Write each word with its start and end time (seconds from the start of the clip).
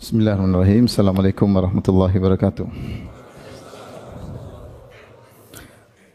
Bismillahirrahmanirrahim. 0.00 0.88
Assalamualaikum 0.88 1.44
warahmatullahi 1.44 2.16
wabarakatuh. 2.16 2.64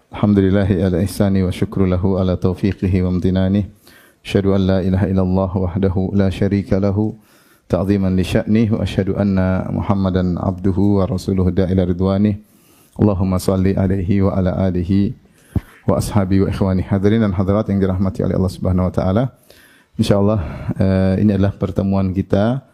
Alhamdulillahi 0.09 0.81
ala 0.81 1.05
ihsani 1.05 1.45
wa 1.45 1.53
syukru 1.53 1.85
lahu 1.85 2.17
ala 2.17 2.33
taufiqihi 2.33 3.05
wa 3.05 3.13
amtinani. 3.13 3.69
Asyhadu 4.25 4.57
an 4.57 4.61
la 4.65 4.77
ilaha 4.81 5.05
illallah 5.05 5.51
wahdahu 5.53 6.17
la 6.17 6.33
syarika 6.33 6.81
lahu 6.81 7.13
ta'ziman 7.69 8.17
li 8.17 8.25
sya'nih 8.25 8.73
wa 8.73 8.81
asyhadu 8.81 9.21
anna 9.21 9.69
Muhammadan 9.69 10.41
abduhu 10.41 10.97
wa 10.97 11.05
rasuluhu 11.05 11.53
da'ila 11.53 11.85
ridwanih. 11.85 12.41
Allahumma 12.97 13.37
salli 13.37 13.77
alaihi 13.77 14.25
wa 14.25 14.33
ala 14.33 14.65
alihi 14.65 15.13
wa 15.85 16.01
ashabi 16.01 16.41
wa 16.41 16.49
ikhwani 16.49 16.81
hadirin 16.89 17.21
dan 17.21 17.37
hadirat 17.37 17.69
yang 17.69 17.77
dirahmati 17.77 18.25
oleh 18.25 18.33
Allah 18.33 18.49
Subhanahu 18.49 18.89
wa 18.89 18.93
taala. 18.97 19.23
Insyaallah 20.01 20.39
uh, 20.73 21.21
ini 21.21 21.37
adalah 21.37 21.53
pertemuan 21.53 22.09
kita 22.17 22.65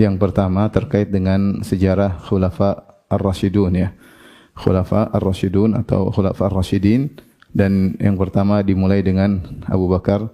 yang 0.00 0.16
pertama 0.16 0.64
terkait 0.72 1.12
dengan 1.12 1.60
sejarah 1.60 2.24
Khulafa 2.24 3.04
Ar-Rasyidun 3.12 3.72
ya. 3.76 3.92
Khulafa 4.56 5.12
Ar-Rasyidun 5.12 5.76
atau 5.76 6.08
Khulafa 6.08 6.48
Ar-Rasyidin 6.48 7.12
dan 7.52 8.00
yang 8.00 8.16
pertama 8.16 8.64
dimulai 8.64 9.04
dengan 9.04 9.44
Abu 9.68 9.92
Bakar 9.92 10.32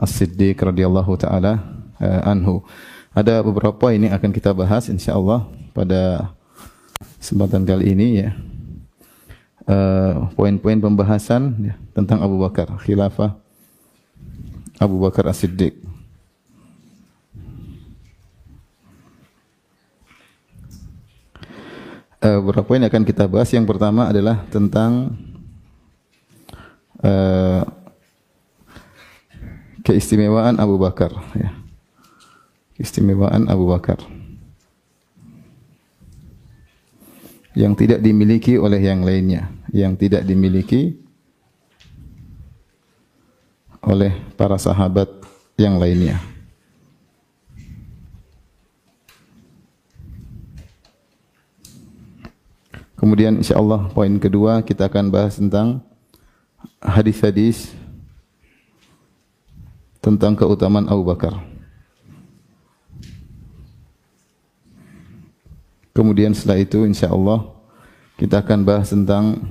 As-Siddiq 0.00 0.56
radhiyallahu 0.56 1.12
taala 1.20 1.60
uh, 2.00 2.20
anhu. 2.24 2.64
Ada 3.12 3.44
beberapa 3.44 3.92
yang 3.92 4.08
akan 4.16 4.32
kita 4.32 4.56
bahas 4.56 4.88
insyaallah 4.88 5.44
pada 5.76 6.32
kesempatan 7.20 7.68
kali 7.68 7.92
ini 7.92 8.08
ya. 8.24 8.30
Uh, 9.62 10.26
poin-poin 10.34 10.80
pembahasan 10.80 11.54
ya, 11.70 11.74
tentang 11.94 12.18
Abu 12.24 12.40
Bakar, 12.40 12.66
khilafah 12.82 13.36
Abu 14.80 14.96
Bakar 14.98 15.28
As-Siddiq. 15.28 15.91
Uh, 22.22 22.38
beberapa 22.38 22.62
poin 22.62 22.82
akan 22.86 23.02
kita 23.02 23.26
bahas. 23.26 23.50
Yang 23.50 23.66
pertama 23.66 24.06
adalah 24.06 24.46
tentang 24.46 25.18
uh, 27.02 27.66
keistimewaan 29.82 30.62
Abu 30.62 30.78
Bakar 30.78 31.10
ya. 31.34 31.50
Keistimewaan 32.78 33.50
Abu 33.50 33.66
Bakar 33.66 33.98
yang 37.52 37.74
tidak 37.76 38.00
dimiliki 38.00 38.56
oleh 38.56 38.80
yang 38.80 39.04
lainnya, 39.04 39.52
yang 39.74 39.98
tidak 39.98 40.22
dimiliki 40.22 40.96
oleh 43.82 44.14
para 44.38 44.56
sahabat 44.56 45.10
yang 45.58 45.76
lainnya. 45.76 46.31
Kemudian 53.02 53.42
insyaallah 53.42 53.90
poin 53.90 54.14
kedua 54.22 54.62
kita 54.62 54.86
akan 54.86 55.10
bahas 55.10 55.34
tentang 55.34 55.82
hadis-hadis 56.78 57.74
tentang 59.98 60.38
keutamaan 60.38 60.86
Abu 60.86 61.02
Bakar. 61.02 61.34
Kemudian 65.90 66.30
setelah 66.30 66.62
itu 66.62 66.86
insya-Allah 66.86 67.50
kita 68.22 68.38
akan 68.38 68.62
bahas 68.62 68.94
tentang 68.94 69.50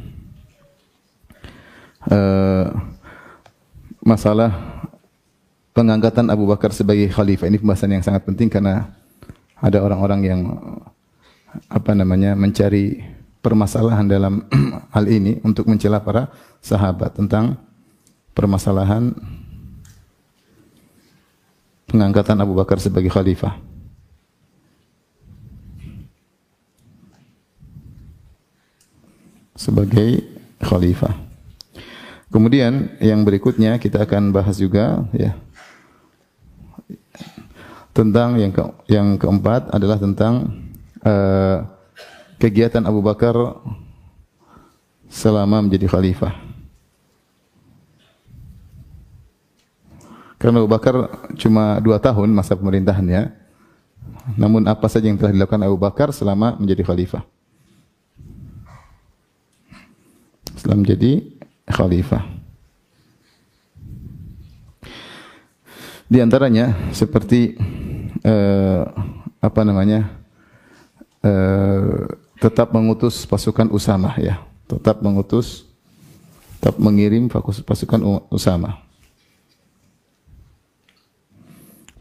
uh, 2.08 2.72
masalah 4.00 4.56
pengangkatan 5.76 6.32
Abu 6.32 6.48
Bakar 6.48 6.72
sebagai 6.72 7.12
khalifah. 7.12 7.52
Ini 7.52 7.60
pembahasan 7.60 8.00
yang 8.00 8.04
sangat 8.08 8.24
penting 8.24 8.48
karena 8.48 8.96
ada 9.60 9.84
orang-orang 9.84 10.22
yang 10.24 10.42
apa 11.68 11.92
namanya 11.92 12.32
mencari 12.32 13.20
permasalahan 13.42 14.06
dalam 14.06 14.46
hal 14.96 15.06
ini 15.10 15.42
untuk 15.42 15.66
mencela 15.66 16.00
para 16.00 16.30
sahabat 16.62 17.18
tentang 17.18 17.58
permasalahan 18.38 19.12
pengangkatan 21.90 22.40
Abu 22.40 22.56
Bakar 22.56 22.80
sebagai 22.80 23.12
khalifah. 23.12 23.60
Sebagai 29.58 30.26
khalifah. 30.64 31.14
Kemudian 32.32 32.96
yang 33.04 33.28
berikutnya 33.28 33.76
kita 33.76 34.08
akan 34.08 34.32
bahas 34.32 34.56
juga 34.56 35.04
ya 35.12 35.36
tentang 37.92 38.40
yang 38.40 38.56
ke, 38.56 38.64
yang 38.88 39.20
keempat 39.20 39.68
adalah 39.76 40.00
tentang 40.00 40.64
uh, 41.04 41.68
kegiatan 42.42 42.82
Abu 42.90 43.06
Bakar 43.06 43.38
selama 45.06 45.62
menjadi 45.62 45.86
khalifah. 45.86 46.34
Karena 50.42 50.58
Abu 50.58 50.74
Bakar 50.74 50.96
cuma 51.38 51.78
dua 51.78 52.02
tahun 52.02 52.34
masa 52.34 52.58
pemerintahannya. 52.58 53.38
Namun 54.34 54.66
apa 54.66 54.90
saja 54.90 55.06
yang 55.06 55.22
telah 55.22 55.38
dilakukan 55.38 55.62
Abu 55.62 55.78
Bakar 55.78 56.10
selama 56.10 56.58
menjadi 56.58 56.82
khalifah. 56.82 57.22
Setelah 60.58 60.82
menjadi 60.82 61.22
khalifah. 61.70 62.26
Di 66.10 66.18
antaranya 66.18 66.74
seperti 66.90 67.54
uh, 68.26 68.84
apa 69.38 69.62
namanya? 69.62 70.10
Uh, 71.22 72.18
tetap 72.42 72.74
mengutus 72.74 73.24
pasukan 73.30 73.70
Usama 73.70 74.18
ya. 74.18 74.42
Tetap 74.66 75.06
mengutus 75.06 75.70
tetap 76.58 76.82
mengirim 76.82 77.30
pasukan 77.66 78.02
Usama. 78.34 78.82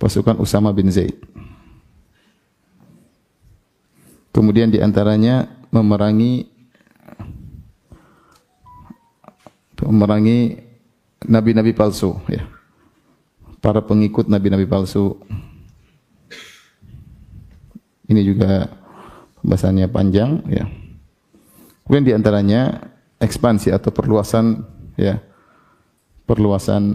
pasukan 0.01 0.41
Usama 0.41 0.73
bin 0.73 0.89
Zaid. 0.89 1.21
Kemudian 4.33 4.73
di 4.73 4.81
antaranya 4.81 5.45
memerangi 5.69 6.49
memerangi 9.85 10.65
nabi-nabi 11.29 11.77
palsu 11.77 12.17
ya. 12.33 12.49
Para 13.61 13.85
pengikut 13.85 14.25
nabi-nabi 14.25 14.65
palsu. 14.65 15.21
Ini 18.09 18.25
juga 18.25 18.80
pembahasannya 19.43 19.87
panjang 19.91 20.45
ya. 20.49 20.65
Kemudian 21.85 22.07
di 22.07 22.13
antaranya 22.15 22.93
ekspansi 23.19 23.75
atau 23.75 23.91
perluasan 23.91 24.63
ya. 24.95 25.19
Perluasan 26.29 26.95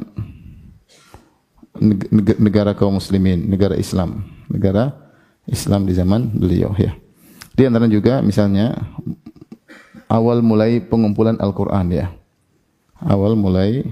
negara 2.39 2.71
kaum 2.71 3.03
muslimin, 3.03 3.51
negara 3.51 3.75
Islam, 3.75 4.23
negara 4.47 4.95
Islam 5.43 5.83
di 5.83 5.91
zaman 5.91 6.31
beliau 6.31 6.71
ya. 6.79 6.95
Di 7.51 7.67
antara 7.67 7.91
juga 7.91 8.23
misalnya 8.23 8.71
awal 10.07 10.39
mulai 10.39 10.79
pengumpulan 10.79 11.35
Al-Qur'an 11.39 11.91
ya. 11.91 12.15
Awal 13.03 13.35
mulai 13.35 13.83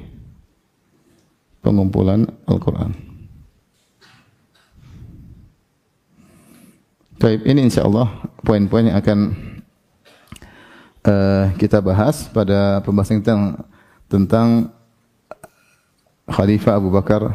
pengumpulan 1.59 2.27
Al-Qur'an. 2.47 3.12
Baik, 7.23 7.47
ini 7.47 7.71
insyaallah 7.71 8.35
poin-poin 8.43 8.83
yang 8.83 8.99
akan 8.99 9.31
uh, 11.07 11.55
kita 11.55 11.79
bahas 11.79 12.27
pada 12.27 12.83
pembahasan 12.83 13.23
tentang 13.23 13.63
tentang 14.11 14.47
Khalifah 16.27 16.83
Abu 16.83 16.91
Bakar 16.91 17.31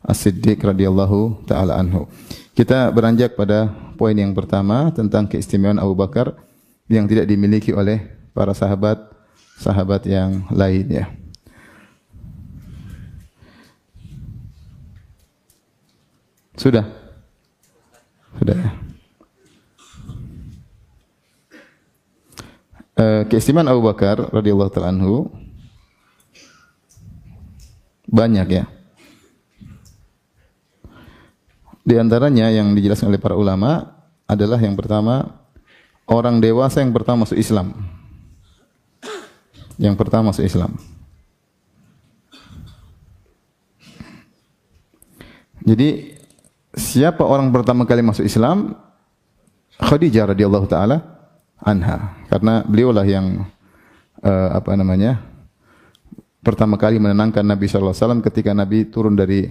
As-Siddiq 0.00 0.64
radhiyallahu 0.64 1.44
taala 1.44 1.76
anhu. 1.76 2.08
Kita 2.56 2.88
beranjak 2.96 3.36
pada 3.36 3.68
poin 4.00 4.16
yang 4.16 4.32
pertama 4.32 4.88
tentang 4.88 5.28
keistimewaan 5.28 5.76
Abu 5.76 5.92
Bakar 5.92 6.32
yang 6.88 7.04
tidak 7.04 7.28
dimiliki 7.28 7.76
oleh 7.76 8.00
para 8.32 8.56
sahabat 8.56 9.04
sahabat 9.60 10.00
yang 10.08 10.48
lain 10.48 10.88
ya. 10.88 11.12
Sudah? 16.56 16.88
Sudah 18.40 18.56
ya. 18.56 18.89
Uh, 22.98 23.22
keistimewaan 23.30 23.70
Abu 23.70 23.86
Bakar 23.86 24.18
radhiyallahu 24.34 24.70
taala 24.74 24.92
anhu 24.92 25.30
banyak 28.10 28.48
ya. 28.50 28.64
Di 31.86 31.96
antaranya 31.96 32.50
yang 32.50 32.74
dijelaskan 32.76 33.08
oleh 33.08 33.22
para 33.22 33.38
ulama 33.38 33.94
adalah 34.26 34.58
yang 34.58 34.74
pertama 34.74 35.42
orang 36.10 36.42
dewasa 36.42 36.82
yang 36.82 36.90
pertama 36.90 37.24
masuk 37.24 37.38
Islam. 37.38 37.72
Yang 39.80 39.96
pertama 39.96 40.34
masuk 40.34 40.44
Islam. 40.44 40.76
Jadi 45.64 46.18
siapa 46.74 47.22
orang 47.22 47.48
pertama 47.54 47.86
kali 47.86 48.02
masuk 48.02 48.26
Islam 48.26 48.74
Khadijah 49.78 50.34
radhiyallahu 50.34 50.66
taala 50.68 51.19
anha 51.60 52.16
karena 52.28 52.64
beliaulah 52.64 53.06
yang 53.06 53.44
uh, 54.24 54.48
apa 54.56 54.72
namanya 54.76 55.20
pertama 56.40 56.80
kali 56.80 56.96
menenangkan 56.96 57.44
Nabi 57.44 57.68
sallallahu 57.68 57.92
alaihi 57.92 58.04
wasallam 58.04 58.22
ketika 58.24 58.50
Nabi 58.56 58.88
turun 58.88 59.16
dari 59.16 59.48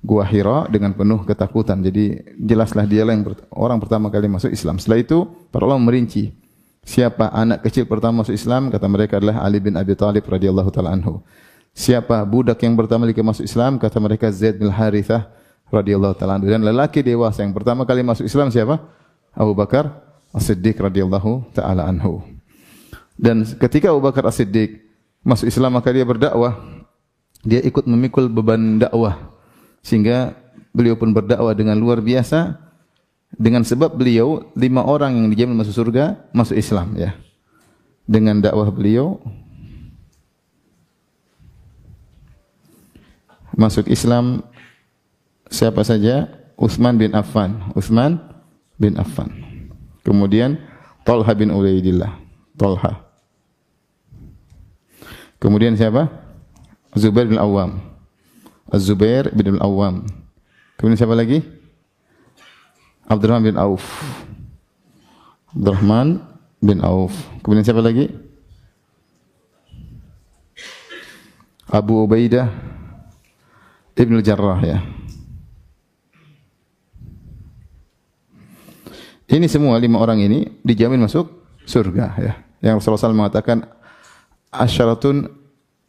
Gua 0.00 0.24
Hira 0.24 0.64
dengan 0.72 0.96
penuh 0.96 1.28
ketakutan. 1.28 1.84
Jadi 1.84 2.24
jelaslah 2.40 2.88
dialah 2.88 3.12
yang 3.12 3.24
orang 3.52 3.76
pertama 3.76 4.08
kali 4.08 4.32
masuk 4.32 4.48
Islam. 4.48 4.80
Setelah 4.80 5.04
itu 5.04 5.28
para 5.52 5.68
ulama 5.68 5.92
merinci 5.92 6.32
siapa 6.80 7.28
anak 7.28 7.68
kecil 7.68 7.84
pertama 7.84 8.24
masuk 8.24 8.32
Islam 8.32 8.72
kata 8.72 8.88
mereka 8.88 9.20
adalah 9.20 9.44
Ali 9.44 9.60
bin 9.60 9.76
Abi 9.76 9.92
Thalib 9.92 10.24
radhiyallahu 10.24 10.72
taala 10.72 10.96
anhu. 10.96 11.20
Siapa 11.76 12.24
budak 12.24 12.64
yang 12.64 12.80
pertama 12.80 13.04
kali 13.04 13.20
masuk 13.20 13.44
Islam 13.44 13.76
kata 13.76 14.00
mereka 14.00 14.32
Zaid 14.32 14.56
bin 14.56 14.72
Harithah 14.72 15.28
radhiyallahu 15.68 16.16
taala 16.16 16.40
anhu 16.40 16.48
dan 16.48 16.64
lelaki 16.64 17.04
dewasa 17.04 17.44
yang 17.44 17.52
pertama 17.52 17.84
kali 17.84 18.00
masuk 18.00 18.24
Islam 18.24 18.48
siapa? 18.48 18.80
Abu 19.36 19.52
Bakar 19.52 20.09
As-Siddiq 20.30 20.78
radhiyallahu 20.78 21.50
taala 21.50 21.90
anhu. 21.90 22.22
Dan 23.18 23.42
ketika 23.42 23.90
Abu 23.90 24.00
Bakar 24.00 24.24
As-Siddiq 24.30 24.78
masuk 25.26 25.50
Islam 25.50 25.74
maka 25.74 25.90
dia 25.90 26.06
berdakwah. 26.06 26.56
Dia 27.40 27.60
ikut 27.64 27.88
memikul 27.88 28.30
beban 28.30 28.78
dakwah. 28.78 29.16
Sehingga 29.82 30.36
beliau 30.70 30.94
pun 30.94 31.10
berdakwah 31.10 31.56
dengan 31.56 31.74
luar 31.76 31.98
biasa. 31.98 32.56
Dengan 33.30 33.62
sebab 33.62 33.94
beliau 33.94 34.50
lima 34.58 34.82
orang 34.82 35.14
yang 35.14 35.26
dijamin 35.30 35.58
masuk 35.58 35.74
surga 35.74 36.18
masuk 36.34 36.58
Islam 36.58 36.94
ya. 36.98 37.14
Dengan 38.06 38.42
dakwah 38.42 38.70
beliau 38.70 39.18
masuk 43.54 43.90
Islam 43.90 44.46
siapa 45.50 45.82
saja? 45.82 46.30
Utsman 46.60 47.00
bin 47.00 47.16
Affan. 47.16 47.72
Utsman 47.72 48.20
bin 48.76 49.00
Affan 49.00 49.49
kemudian 50.02 50.60
Talha 51.06 51.32
bin 51.36 51.52
Ubaidillah 51.52 52.16
Talha 52.56 53.04
kemudian 55.40 55.76
siapa 55.76 56.08
Zubair 56.96 57.30
bin 57.30 57.38
Awam 57.38 57.90
Az-Zubair 58.70 59.34
bin 59.34 59.58
Al-Awwam. 59.58 60.06
Kemudian 60.78 60.98
siapa 60.98 61.18
lagi? 61.18 61.42
Abdurrahman 63.10 63.50
bin 63.50 63.58
Auf. 63.58 63.82
Abdurrahman 65.50 66.22
bin 66.62 66.78
Auf. 66.78 67.10
Kemudian 67.42 67.66
siapa 67.66 67.82
lagi? 67.82 68.06
Abu 71.66 72.06
Ubaidah 72.06 72.50
Ibn 73.98 74.14
Jarrah 74.22 74.62
ya. 74.62 74.78
Ini 79.30 79.46
semua 79.46 79.78
lima 79.78 80.02
orang 80.02 80.18
ini 80.18 80.58
dijamin 80.66 81.06
masuk 81.06 81.30
surga 81.62 82.06
ya. 82.18 82.32
Yang 82.60 82.82
Rasulullah 82.82 83.02
SAW 83.06 83.14
mengatakan 83.14 83.62
asyaratun 84.50 85.30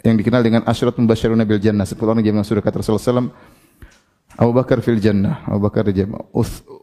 yang 0.05 0.15
dikenal 0.17 0.41
dengan 0.45 0.61
asyrat 0.69 0.93
mubasyiruna 0.93 1.43
bil 1.49 1.57
jannah. 1.57 1.89
Sepuluh 1.89 2.13
orang 2.13 2.21
yang 2.21 2.45
surga 2.45 2.61
kata 2.61 2.85
Rasulullah 2.85 3.01
SAW. 3.01 3.29
Abu 4.31 4.55
Bakar 4.55 4.79
fil 4.79 5.01
jannah, 5.03 5.43
Abu 5.43 5.67
Bakar 5.67 5.91
di 5.91 6.01
jannah, 6.01 6.23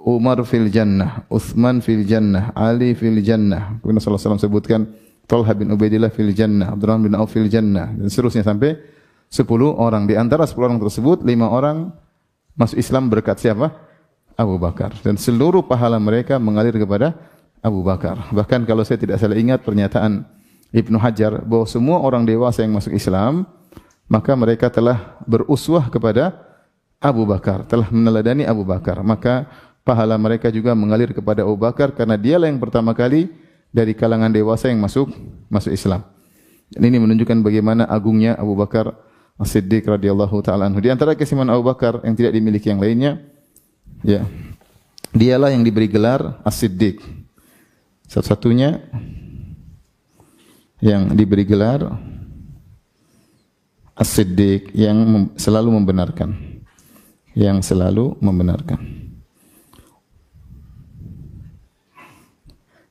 Umar 0.05 0.37
fil 0.45 0.69
jannah, 0.69 1.25
Uthman 1.33 1.81
fil 1.81 2.05
jannah, 2.05 2.53
Ali 2.53 2.93
fil 2.93 3.25
jannah. 3.25 3.81
Kemudian 3.81 4.05
Rasulullah 4.05 4.37
SAW 4.37 4.45
sebutkan 4.45 4.85
Talha 5.25 5.57
bin 5.57 5.73
Ubaidillah 5.73 6.13
fil 6.13 6.37
jannah, 6.37 6.77
Abdurrahman 6.77 7.09
bin 7.09 7.15
Auf 7.17 7.33
fil 7.33 7.49
jannah 7.49 7.89
dan 7.89 8.07
seterusnya 8.13 8.45
sampai 8.45 8.77
sepuluh 9.33 9.73
orang. 9.73 10.05
Di 10.05 10.21
antara 10.21 10.45
sepuluh 10.45 10.69
orang 10.69 10.81
tersebut, 10.85 11.25
lima 11.25 11.49
orang 11.49 11.89
masuk 12.53 12.77
Islam 12.77 13.09
berkat 13.09 13.41
siapa? 13.41 13.88
Abu 14.39 14.55
Bakar. 14.57 14.95
Dan 15.03 15.19
seluruh 15.19 15.67
pahala 15.67 15.99
mereka 15.99 16.39
mengalir 16.39 16.79
kepada 16.79 17.19
Abu 17.59 17.83
Bakar. 17.83 18.31
Bahkan 18.31 18.63
kalau 18.65 18.87
saya 18.87 19.03
tidak 19.03 19.19
salah 19.19 19.35
ingat 19.35 19.67
pernyataan 19.67 20.23
Ibnu 20.71 20.95
Hajar 21.03 21.43
bahwa 21.43 21.67
semua 21.67 21.99
orang 21.99 22.23
dewasa 22.23 22.63
yang 22.63 22.79
masuk 22.79 22.95
Islam 22.95 23.51
maka 24.09 24.33
mereka 24.39 24.73
telah 24.73 25.21
beruswah 25.29 25.91
kepada 25.93 26.33
Abu 26.99 27.29
Bakar, 27.29 27.63
telah 27.69 27.87
meneladani 27.93 28.43
Abu 28.49 28.65
Bakar. 28.65 29.05
Maka 29.05 29.47
pahala 29.85 30.17
mereka 30.17 30.49
juga 30.49 30.73
mengalir 30.73 31.13
kepada 31.13 31.45
Abu 31.45 31.59
Bakar 31.61 31.93
karena 31.93 32.17
dialah 32.17 32.49
yang 32.49 32.59
pertama 32.59 32.97
kali 32.97 33.31
dari 33.69 33.93
kalangan 33.93 34.33
dewasa 34.33 34.73
yang 34.73 34.81
masuk 34.81 35.13
masuk 35.53 35.77
Islam. 35.77 36.03
Dan 36.69 36.89
ini 36.89 37.01
menunjukkan 37.01 37.41
bagaimana 37.41 37.89
agungnya 37.89 38.37
Abu 38.37 38.57
Bakar 38.57 38.93
As-Siddiq 39.39 39.87
radhiyallahu 39.87 40.37
taala 40.43 40.69
anhu. 40.69 40.83
Di 40.83 40.91
antara 40.91 41.15
kesimpulan 41.15 41.55
Abu 41.55 41.65
Bakar 41.65 42.03
yang 42.03 42.17
tidak 42.19 42.35
dimiliki 42.35 42.69
yang 42.69 42.83
lainnya, 42.83 43.23
ya. 44.03 44.25
Dialah 45.09 45.51
yang 45.53 45.65
diberi 45.65 45.89
gelar 45.89 46.41
As-Siddiq. 46.45 47.01
Satu-satunya 48.09 48.81
yang 50.85 51.13
diberi 51.17 51.49
gelar 51.49 51.97
As-Siddiq 53.99 54.71
yang 54.77 54.97
mem 54.97 55.25
selalu 55.35 55.69
membenarkan. 55.75 56.31
Yang 57.35 57.73
selalu 57.73 58.19
membenarkan. 58.21 58.79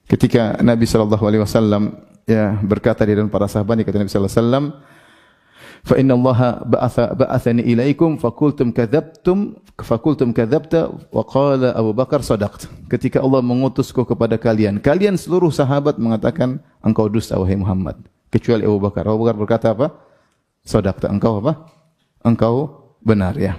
Ketika 0.07 0.55
Nabi 0.63 0.87
sallallahu 0.87 1.23
alaihi 1.27 1.43
wasallam 1.43 1.99
ya 2.23 2.55
berkata 2.63 3.03
di 3.03 3.11
dalam 3.11 3.27
para 3.27 3.47
sahabat 3.51 3.83
kata 3.83 3.99
Nabi 3.99 4.07
sallallahu 4.07 4.31
alaihi 4.31 4.43
wasallam 4.43 4.65
fa 5.87 5.95
inna 5.95 6.19
Allah 6.19 6.67
ba'atha 6.67 7.15
ba'athani 7.15 7.63
ilaikum 7.63 8.19
fakultum 8.19 8.75
kadzabtum 8.75 9.55
fakultum 9.79 10.35
kadzabta 10.35 10.91
wa 10.91 11.23
qala 11.23 11.71
Abu 11.71 11.95
Bakar 11.95 12.19
sadaqt. 12.19 12.67
Ketika 12.91 13.23
Allah 13.23 13.39
mengutusku 13.39 14.03
kepada 14.03 14.35
kalian 14.35 14.83
kalian 14.83 15.15
seluruh 15.15 15.49
sahabat 15.49 15.95
mengatakan 15.95 16.59
engkau 16.83 17.07
dusta 17.07 17.39
wahai 17.39 17.55
Muhammad. 17.55 17.95
Kecuali 18.27 18.67
Abu 18.67 18.83
Bakar. 18.83 19.07
Abu 19.07 19.23
Bakar 19.23 19.35
berkata 19.39 19.67
apa? 19.71 19.87
Sadaqta. 20.67 21.07
Engkau 21.07 21.39
apa? 21.39 21.71
Engkau 22.27 22.55
benar 22.99 23.39
ya. 23.39 23.55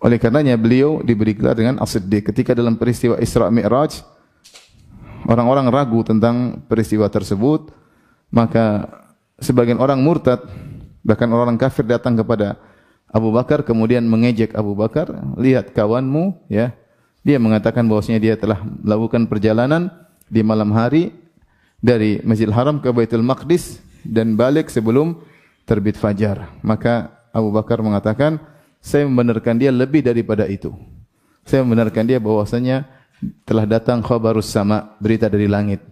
Oleh 0.00 0.16
karenanya 0.16 0.56
beliau 0.56 1.04
diberi 1.04 1.36
gelar 1.36 1.52
dengan 1.52 1.76
As-Siddiq. 1.84 2.32
Ketika 2.32 2.56
dalam 2.56 2.80
peristiwa 2.80 3.20
Isra 3.20 3.52
Mi'raj 3.52 4.00
orang-orang 5.28 5.68
ragu 5.68 6.00
tentang 6.00 6.64
peristiwa 6.64 7.04
tersebut 7.12 7.68
maka 8.32 8.88
sebagian 9.42 9.76
orang 9.76 10.00
murtad 10.00 10.40
Bahkan 11.00 11.28
orang 11.32 11.56
kafir 11.56 11.86
datang 11.88 12.16
kepada 12.16 12.60
Abu 13.10 13.34
Bakar 13.34 13.66
kemudian 13.66 14.06
mengejek 14.06 14.54
Abu 14.54 14.78
Bakar, 14.78 15.10
lihat 15.34 15.74
kawanmu 15.74 16.46
ya. 16.46 16.72
Dia 17.20 17.36
mengatakan 17.36 17.84
bahwasanya 17.84 18.20
dia 18.22 18.34
telah 18.38 18.64
melakukan 18.64 19.28
perjalanan 19.28 19.92
di 20.24 20.40
malam 20.40 20.72
hari 20.72 21.12
dari 21.84 22.16
Masjidil 22.24 22.56
Haram 22.56 22.80
ke 22.80 22.88
Baitul 22.88 23.20
Maqdis 23.20 23.84
dan 24.08 24.40
balik 24.40 24.72
sebelum 24.72 25.20
terbit 25.68 26.00
fajar. 26.00 26.48
Maka 26.64 27.12
Abu 27.28 27.52
Bakar 27.52 27.84
mengatakan, 27.84 28.40
saya 28.80 29.04
membenarkan 29.04 29.60
dia 29.60 29.68
lebih 29.68 30.00
daripada 30.00 30.48
itu. 30.48 30.72
Saya 31.44 31.60
membenarkan 31.60 32.08
dia 32.08 32.16
bahwasanya 32.16 32.88
telah 33.44 33.68
datang 33.68 34.00
khabarus 34.00 34.48
sama, 34.48 34.96
berita 34.96 35.28
dari 35.28 35.44
langit. 35.44 35.84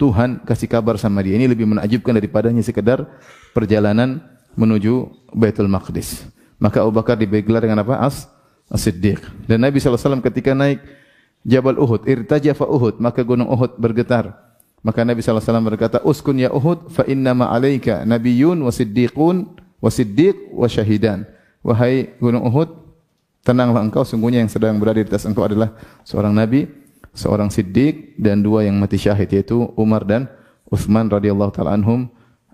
Tuhan 0.00 0.40
kasih 0.48 0.64
kabar 0.64 0.96
sama 0.96 1.20
dia. 1.20 1.36
Ini 1.36 1.44
lebih 1.44 1.68
menakjubkan 1.68 2.16
daripada 2.16 2.48
hanya 2.48 2.64
sekedar 2.64 3.04
perjalanan 3.52 4.24
menuju 4.58 5.10
Baitul 5.34 5.70
Maqdis. 5.70 6.26
Maka 6.60 6.84
Abu 6.84 6.92
Bakar 6.92 7.16
diberi 7.16 7.40
gelar 7.40 7.64
dengan 7.64 7.80
apa? 7.80 7.96
As 8.00 8.28
As-Siddiq. 8.70 9.18
Dan 9.50 9.66
Nabi 9.66 9.82
SAW 9.82 10.22
ketika 10.22 10.54
naik 10.54 10.78
Jabal 11.42 11.80
Uhud, 11.80 12.06
irtajafa 12.06 12.68
Uhud, 12.68 13.02
maka 13.02 13.26
gunung 13.26 13.50
Uhud 13.50 13.74
bergetar. 13.80 14.36
Maka 14.80 15.02
Nabi 15.02 15.20
SAW 15.20 15.42
berkata, 15.66 15.98
Uskun 16.06 16.38
ya 16.38 16.54
Uhud, 16.54 16.92
fa 16.92 17.02
inna 17.08 17.34
ma'alaika 17.34 18.06
nabiyun 18.06 18.62
wa 18.62 18.70
siddiqun 18.70 19.58
wa 19.82 19.90
siddiq 19.90 20.54
wa 20.54 20.70
syahidan. 20.70 21.26
Wahai 21.66 22.14
gunung 22.22 22.46
Uhud, 22.46 22.70
tenanglah 23.42 23.82
engkau, 23.82 24.06
sungguhnya 24.06 24.40
yang 24.40 24.52
sedang 24.52 24.78
berada 24.78 25.02
di 25.02 25.08
atas 25.08 25.26
engkau 25.26 25.44
adalah 25.44 25.74
seorang 26.06 26.32
Nabi, 26.32 26.70
seorang 27.16 27.50
siddiq, 27.50 28.14
dan 28.20 28.44
dua 28.44 28.68
yang 28.68 28.78
mati 28.78 29.00
syahid, 29.00 29.28
yaitu 29.34 29.66
Umar 29.74 30.06
dan 30.06 30.30
Uthman 30.70 31.10
radhiyallahu 31.10 31.50
ta'ala 31.50 31.74
anhum 31.74 32.06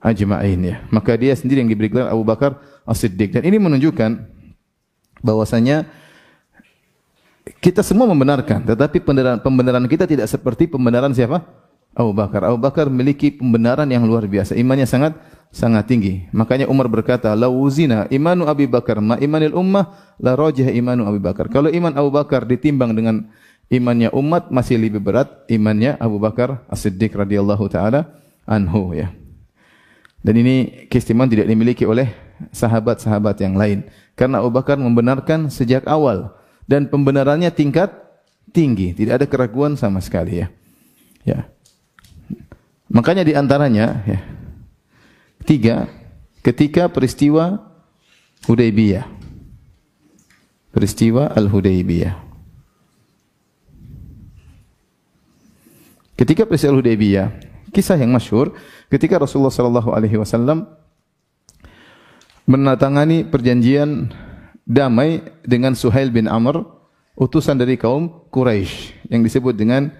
ajma'in 0.07 0.61
ya. 0.63 0.77
Maka 0.95 1.19
dia 1.19 1.35
sendiri 1.35 1.67
yang 1.67 1.71
diberi 1.71 1.91
gelar 1.91 2.15
Abu 2.15 2.23
Bakar 2.23 2.63
As-Siddiq. 2.87 3.35
Dan 3.35 3.43
ini 3.43 3.59
menunjukkan 3.59 4.23
bahwasanya 5.27 5.91
kita 7.59 7.83
semua 7.83 8.07
membenarkan, 8.07 8.63
tetapi 8.63 9.03
pembenaran, 9.03 9.43
pembenaran 9.43 9.87
kita 9.91 10.07
tidak 10.07 10.31
seperti 10.31 10.71
pembenaran 10.71 11.11
siapa? 11.11 11.43
Abu 11.97 12.13
Bakar. 12.13 12.45
Abu 12.47 12.61
Bakar 12.61 12.87
memiliki 12.93 13.33
pembenaran 13.33 13.89
yang 13.89 14.05
luar 14.05 14.29
biasa. 14.29 14.53
Imannya 14.53 14.85
sangat 14.85 15.17
sangat 15.49 15.89
tinggi. 15.89 16.29
Makanya 16.29 16.69
Umar 16.69 16.93
berkata, 16.93 17.33
"Lawuzina 17.33 18.05
imanu 18.13 18.45
Abi 18.45 18.69
Bakar 18.69 19.01
ma 19.01 19.17
imanil 19.17 19.57
ummah 19.57 20.15
la 20.21 20.37
rajih 20.37 20.69
imanu 20.77 21.09
Abi 21.09 21.17
Bakar." 21.17 21.49
Kalau 21.49 21.73
iman 21.73 21.97
Abu 21.97 22.13
Bakar 22.13 22.45
ditimbang 22.45 22.93
dengan 22.93 23.33
imannya 23.73 24.13
umat 24.13 24.53
masih 24.53 24.77
lebih 24.77 25.01
berat 25.01 25.49
imannya 25.49 25.97
Abu 25.97 26.21
Bakar 26.21 26.69
As-Siddiq 26.69 27.17
radhiyallahu 27.17 27.65
taala 27.73 28.13
anhu 28.45 28.93
ya. 28.93 29.17
Dan 30.27 30.43
ini 30.43 30.87
keistimewaan 30.91 31.31
tidak 31.31 31.47
dimiliki 31.47 31.87
oleh 31.87 32.11
sahabat-sahabat 32.51 33.39
yang 33.47 33.55
lain. 33.55 33.87
Karena 34.19 34.43
Abu 34.43 34.51
Bakar 34.51 34.75
membenarkan 34.75 35.47
sejak 35.55 35.87
awal 35.87 36.35
dan 36.67 36.91
pembenarannya 36.91 37.47
tingkat 37.55 37.95
tinggi, 38.51 38.91
tidak 38.91 39.23
ada 39.23 39.27
keraguan 39.31 39.79
sama 39.79 40.03
sekali 40.03 40.43
ya. 40.43 40.51
Ya. 41.23 41.47
Makanya 42.91 43.23
di 43.23 43.39
antaranya 43.39 44.03
ya. 44.03 44.19
Tiga, 45.47 45.87
ketika 46.43 46.91
peristiwa 46.91 47.63
Hudaybiyah. 48.51 49.07
Peristiwa 50.75 51.31
Al-Hudaybiyah. 51.39 52.19
Ketika 56.19 56.43
peristiwa 56.45 56.83
Hudaybiyah, 56.83 57.29
kisah 57.71 57.97
yang 58.01 58.11
masyhur 58.11 58.57
ketika 58.93 59.19
Rasulullah 59.19 59.55
sallallahu 59.55 59.91
alaihi 59.95 60.19
wasallam 60.19 60.67
menandatangani 62.47 63.27
perjanjian 63.27 64.11
damai 64.67 65.23
dengan 65.43 65.75
Suhail 65.75 66.11
bin 66.15 66.31
Amr, 66.31 66.63
utusan 67.19 67.59
dari 67.59 67.75
kaum 67.79 68.27
Quraisy 68.31 69.11
yang 69.11 69.23
disebut 69.27 69.55
dengan 69.55 69.91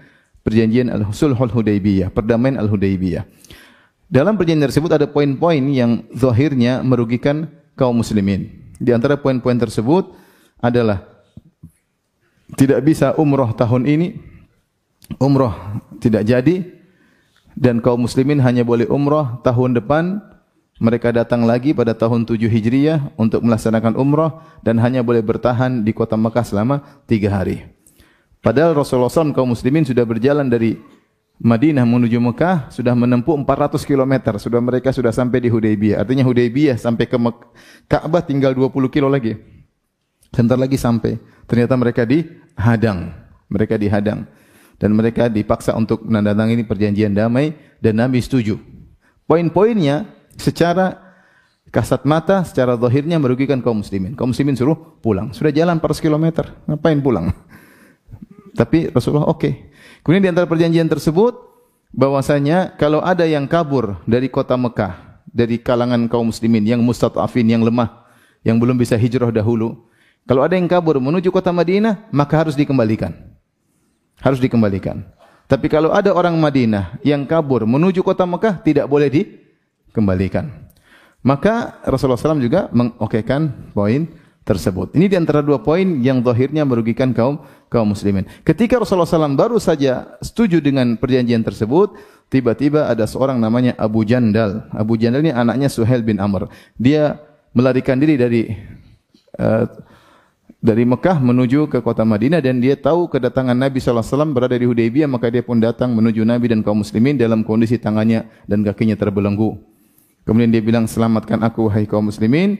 perjanjian 0.43 0.87
Al-Sulhul 0.87 1.51
Hudaybiyah, 1.51 2.11
perdamaian 2.11 2.55
Al-Hudaybiyah. 2.59 3.27
Dalam 4.07 4.39
perjanjian 4.39 4.71
tersebut 4.71 4.91
ada 4.95 5.07
poin-poin 5.11 5.59
yang 5.67 6.07
zahirnya 6.15 6.79
merugikan 6.79 7.51
kaum 7.75 7.99
muslimin. 7.99 8.71
Di 8.79 8.95
antara 8.95 9.19
poin-poin 9.19 9.59
tersebut 9.59 10.15
adalah 10.63 11.03
tidak 12.55 12.79
bisa 12.87 13.11
umroh 13.19 13.51
tahun 13.51 13.83
ini, 13.83 14.07
umroh 15.19 15.51
tidak 15.99 16.23
jadi, 16.23 16.76
dan 17.57 17.81
kaum 17.81 18.05
muslimin 18.05 18.37
hanya 18.45 18.61
boleh 18.61 18.85
umroh 18.85 19.41
tahun 19.41 19.81
depan 19.81 20.21
mereka 20.77 21.09
datang 21.09 21.41
lagi 21.49 21.73
pada 21.73 21.97
tahun 21.97 22.29
7 22.29 22.37
Hijriyah 22.45 23.17
untuk 23.17 23.41
melaksanakan 23.41 23.97
umrah 23.97 24.45
dan 24.61 24.77
hanya 24.77 25.01
boleh 25.01 25.25
bertahan 25.25 25.81
di 25.81 25.89
kota 25.89 26.13
Mekah 26.13 26.45
selama 26.45 26.85
tiga 27.09 27.33
hari. 27.33 27.65
Padahal 28.45 28.77
Rasulullah 28.77 29.09
SAW 29.09 29.33
kaum 29.33 29.57
muslimin 29.57 29.81
sudah 29.81 30.05
berjalan 30.05 30.45
dari 30.45 30.77
Madinah 31.37 31.85
menuju 31.85 32.17
Mekah 32.21 32.69
sudah 32.69 32.93
menempuh 32.93 33.33
400 33.41 33.85
km. 33.85 34.37
Sudah 34.37 34.61
mereka 34.61 34.89
sudah 34.93 35.09
sampai 35.13 35.41
di 35.41 35.49
Hudaybiyah. 35.49 36.01
Artinya 36.01 36.25
Hudaybiyah 36.25 36.77
sampai 36.77 37.05
ke 37.09 37.17
Ka'bah 37.89 38.21
tinggal 38.25 38.53
20 38.53 38.73
kilo 38.93 39.09
lagi. 39.09 39.37
Sebentar 40.33 40.57
lagi 40.57 40.77
sampai. 40.77 41.17
Ternyata 41.49 41.73
mereka 41.77 42.05
dihadang. 42.05 43.13
Mereka 43.49 43.77
dihadang. 43.77 44.25
Dan 44.77 44.93
mereka 44.93 45.25
dipaksa 45.25 45.73
untuk 45.73 46.05
menandatangani 46.05 46.61
perjanjian 46.61 47.13
damai 47.13 47.57
dan 47.81 47.97
Nabi 47.97 48.21
setuju. 48.21 48.61
Poin-poinnya 49.25 50.05
secara 50.37 51.07
kasat 51.73 52.05
mata, 52.07 52.45
secara 52.45 52.77
zahirnya 52.77 53.17
merugikan 53.17 53.59
kaum 53.59 53.81
muslimin. 53.81 54.13
Kaum 54.13 54.31
muslimin 54.31 54.55
suruh 54.55 54.77
pulang. 55.01 55.33
Sudah 55.33 55.51
jalan 55.51 55.81
400 55.81 56.05
km, 56.05 56.25
ngapain 56.69 56.99
pulang? 57.01 57.33
Tapi 58.59 58.89
Rasulullah 58.93 59.27
oke. 59.27 59.39
Okay. 59.41 59.53
Kemudian 60.01 60.23
di 60.23 60.29
antara 60.31 60.47
perjanjian 60.47 60.87
tersebut 60.87 61.35
bahwasanya 61.91 62.77
kalau 62.79 63.03
ada 63.03 63.27
yang 63.27 63.45
kabur 63.45 63.99
dari 64.07 64.31
kota 64.31 64.55
Mekah, 64.55 65.21
dari 65.27 65.59
kalangan 65.59 66.07
kaum 66.07 66.31
muslimin 66.31 66.63
yang 66.63 66.81
mustadafin, 66.81 67.45
yang 67.45 67.61
lemah, 67.61 68.07
yang 68.41 68.57
belum 68.57 68.79
bisa 68.79 68.95
hijrah 68.95 69.29
dahulu, 69.29 69.87
kalau 70.27 70.43
ada 70.43 70.55
yang 70.55 70.67
kabur 70.67 70.99
menuju 70.99 71.31
kota 71.31 71.51
Madinah, 71.51 72.07
maka 72.11 72.39
harus 72.39 72.55
dikembalikan. 72.55 73.15
Harus 74.21 74.41
dikembalikan. 74.41 75.05
Tapi 75.47 75.71
kalau 75.71 75.95
ada 75.95 76.11
orang 76.11 76.35
Madinah 76.35 76.99
yang 77.07 77.23
kabur 77.23 77.63
menuju 77.63 78.03
kota 78.03 78.27
Mekah, 78.27 78.59
tidak 78.65 78.85
boleh 78.91 79.07
di 79.07 79.21
kembalikan. 79.95 80.51
Maka 81.23 81.79
Rasulullah 81.87 82.19
SAW 82.19 82.43
juga 82.43 82.67
mengokekan 82.75 83.71
poin 83.71 84.11
tersebut. 84.47 84.95
Ini 84.95 85.11
di 85.11 85.15
antara 85.19 85.43
dua 85.43 85.59
poin 85.59 85.99
yang 85.99 86.23
zahirnya 86.23 86.63
merugikan 86.63 87.11
kaum 87.11 87.43
kaum 87.67 87.91
muslimin. 87.91 88.23
Ketika 88.47 88.79
Rasulullah 88.79 89.07
SAW 89.07 89.35
baru 89.35 89.59
saja 89.59 90.15
setuju 90.23 90.63
dengan 90.63 90.95
perjanjian 90.95 91.43
tersebut, 91.43 91.99
tiba-tiba 92.31 92.87
ada 92.87 93.03
seorang 93.03 93.39
namanya 93.39 93.75
Abu 93.75 94.07
Jandal. 94.07 94.67
Abu 94.71 94.95
Jandal 94.95 95.23
ini 95.23 95.35
anaknya 95.35 95.67
Suhail 95.67 95.99
bin 95.99 96.23
Amr. 96.23 96.47
Dia 96.79 97.19
melarikan 97.51 97.99
diri 97.99 98.15
dari 98.15 98.47
uh, 99.35 99.67
dari 100.67 100.83
Mekah 100.83 101.23
menuju 101.23 101.71
ke 101.71 101.79
kota 101.79 102.03
Madinah 102.03 102.43
dan 102.43 102.59
dia 102.59 102.75
tahu 102.75 103.07
kedatangan 103.07 103.55
Nabi 103.55 103.79
SAW 103.79 104.35
berada 104.35 104.59
di 104.59 104.67
Hudaybiyah 104.67 105.07
maka 105.07 105.31
dia 105.31 105.39
pun 105.39 105.63
datang 105.63 105.95
menuju 105.95 106.27
Nabi 106.27 106.51
dan 106.51 106.59
kaum 106.59 106.83
muslimin 106.83 107.15
dalam 107.15 107.47
kondisi 107.47 107.79
tangannya 107.79 108.27
dan 108.43 108.67
kakinya 108.67 108.99
terbelenggu. 108.99 109.55
Kemudian 110.27 110.51
dia 110.51 110.59
bilang, 110.59 110.91
selamatkan 110.91 111.39
aku 111.39 111.71
wahai 111.71 111.87
kaum 111.87 112.11
muslimin. 112.11 112.59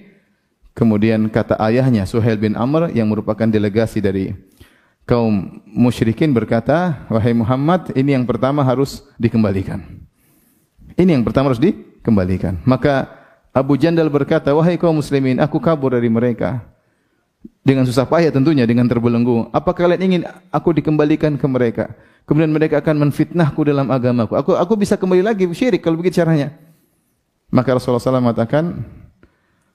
Kemudian 0.71 1.27
kata 1.27 1.59
ayahnya, 1.59 2.07
Suhail 2.07 2.39
bin 2.39 2.55
Amr 2.55 2.95
yang 2.95 3.11
merupakan 3.11 3.43
delegasi 3.43 3.99
dari 3.99 4.31
kaum 5.03 5.59
musyrikin 5.67 6.31
berkata, 6.31 7.03
wahai 7.11 7.35
Muhammad, 7.35 7.91
ini 7.91 8.15
yang 8.15 8.23
pertama 8.23 8.63
harus 8.63 9.03
dikembalikan. 9.19 9.83
Ini 10.95 11.19
yang 11.19 11.27
pertama 11.27 11.51
harus 11.51 11.59
dikembalikan. 11.59 12.63
Maka 12.63 13.11
Abu 13.51 13.75
Jandal 13.75 14.07
berkata, 14.07 14.55
wahai 14.55 14.79
kaum 14.79 15.03
muslimin, 15.03 15.43
aku 15.43 15.59
kabur 15.59 15.91
dari 15.91 16.07
mereka. 16.07 16.76
Dengan 17.67 17.83
susah 17.83 18.07
payah 18.07 18.31
tentunya, 18.31 18.63
dengan 18.63 18.87
terbelenggu. 18.87 19.51
Apa 19.51 19.75
kalian 19.75 19.99
ingin 19.99 20.21
aku 20.55 20.71
dikembalikan 20.71 21.35
ke 21.35 21.47
mereka? 21.51 21.91
Kemudian 22.23 22.51
mereka 22.51 22.79
akan 22.79 23.07
menfitnahku 23.07 23.63
dalam 23.67 23.91
agamaku. 23.91 24.39
Aku 24.39 24.51
aku 24.55 24.73
bisa 24.79 24.95
kembali 24.95 25.23
lagi 25.23 25.43
syirik 25.51 25.83
kalau 25.83 25.99
begitu 25.99 26.23
caranya. 26.23 26.55
Maka 27.51 27.75
Rasulullah 27.75 28.03
SAW 28.03 28.23
mengatakan, 28.23 28.83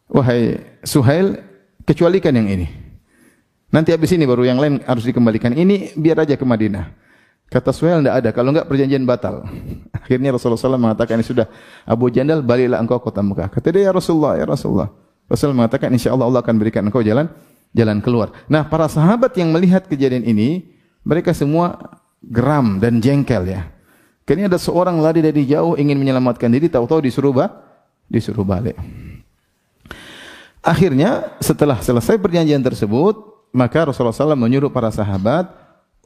wahai 0.09 0.61
Suhail, 0.85 1.41
kecualikan 1.85 2.33
yang 2.37 2.49
ini. 2.49 2.69
Nanti 3.73 3.93
habis 3.93 4.12
ini 4.12 4.29
baru 4.29 4.45
yang 4.45 4.61
lain 4.61 4.85
harus 4.85 5.05
dikembalikan. 5.09 5.57
Ini 5.57 5.97
biar 5.97 6.29
aja 6.29 6.37
ke 6.37 6.45
Madinah. 6.45 6.93
Kata 7.49 7.73
Suhail 7.73 8.00
tidak 8.00 8.17
ada, 8.21 8.31
kalau 8.33 8.52
enggak 8.52 8.69
perjanjian 8.69 9.05
batal. 9.05 9.49
Akhirnya 9.97 10.33
Rasulullah 10.33 10.61
SAW 10.61 10.81
mengatakan 10.81 11.21
ini 11.21 11.25
sudah 11.25 11.49
Abu 11.85 12.09
Jandal 12.09 12.41
baliklah 12.41 12.81
engkau 12.81 13.00
kota 13.00 13.21
Mekah. 13.21 13.52
Kata 13.52 13.69
dia 13.73 13.88
ya 13.88 13.93
Rasulullah, 13.93 14.41
ya 14.41 14.45
Rasulullah. 14.49 14.88
Rasulullah 15.29 15.64
mengatakan 15.64 15.88
insya 15.93 16.12
Allah 16.12 16.29
Allah 16.29 16.41
akan 16.45 16.55
berikan 16.61 16.85
engkau 16.85 17.00
jalan 17.00 17.29
jalan 17.73 17.99
keluar. 18.05 18.33
Nah 18.49 18.64
para 18.69 18.87
sahabat 18.88 19.33
yang 19.37 19.52
melihat 19.52 19.85
kejadian 19.88 20.25
ini, 20.25 20.73
mereka 21.02 21.33
semua 21.33 21.99
geram 22.23 22.79
dan 22.79 23.02
jengkel 23.02 23.49
ya. 23.49 23.69
Kini 24.23 24.47
ada 24.47 24.57
seorang 24.57 25.02
lari 25.02 25.19
dari 25.19 25.43
jauh 25.45 25.75
ingin 25.75 25.99
menyelamatkan 25.99 26.47
diri, 26.47 26.71
tahu-tahu 26.71 27.02
disuruh 27.02 27.35
bah, 27.35 27.50
disuruh 28.07 28.47
balik. 28.47 28.79
Akhirnya 30.62 31.35
setelah 31.43 31.83
selesai 31.83 32.23
perjanjian 32.23 32.62
tersebut, 32.62 33.19
maka 33.50 33.91
Rasulullah 33.91 34.14
SAW 34.14 34.38
menyuruh 34.38 34.71
para 34.71 34.95
sahabat 34.95 35.50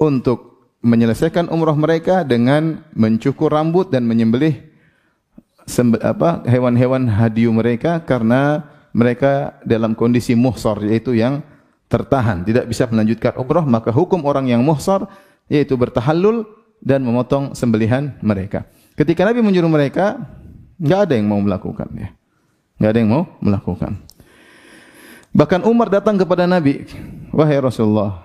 untuk 0.00 0.72
menyelesaikan 0.80 1.52
umrah 1.52 1.76
mereka 1.76 2.24
dengan 2.24 2.80
mencukur 2.96 3.52
rambut 3.52 3.92
dan 3.92 4.08
menyembelih 4.08 4.64
hewan-hewan 6.46 7.04
hadiu 7.10 7.52
mereka 7.52 8.00
karena 8.00 8.64
mereka 8.96 9.60
dalam 9.66 9.92
kondisi 9.92 10.32
muhsar 10.32 10.80
yaitu 10.88 11.12
yang 11.12 11.44
tertahan 11.96 12.44
tidak 12.44 12.68
bisa 12.68 12.84
melanjutkan 12.84 13.32
umrah 13.40 13.64
maka 13.64 13.88
hukum 13.88 14.20
orang 14.28 14.52
yang 14.52 14.60
muhsar 14.60 15.08
yaitu 15.48 15.72
bertahallul 15.80 16.44
dan 16.84 17.00
memotong 17.00 17.56
sembelihan 17.56 18.12
mereka. 18.20 18.68
Ketika 18.92 19.24
Nabi 19.24 19.40
menyuruh 19.40 19.72
mereka, 19.72 20.20
enggak 20.76 21.00
ada 21.08 21.14
yang 21.16 21.26
mau 21.28 21.40
melakukan 21.40 21.88
ya. 21.96 22.08
Enggak 22.76 22.90
ada 22.92 22.98
yang 23.00 23.10
mau 23.10 23.24
melakukan. 23.40 23.92
Bahkan 25.36 25.68
Umar 25.68 25.92
datang 25.92 26.16
kepada 26.16 26.48
Nabi, 26.48 26.88
"Wahai 27.32 27.60
Rasulullah, 27.60 28.24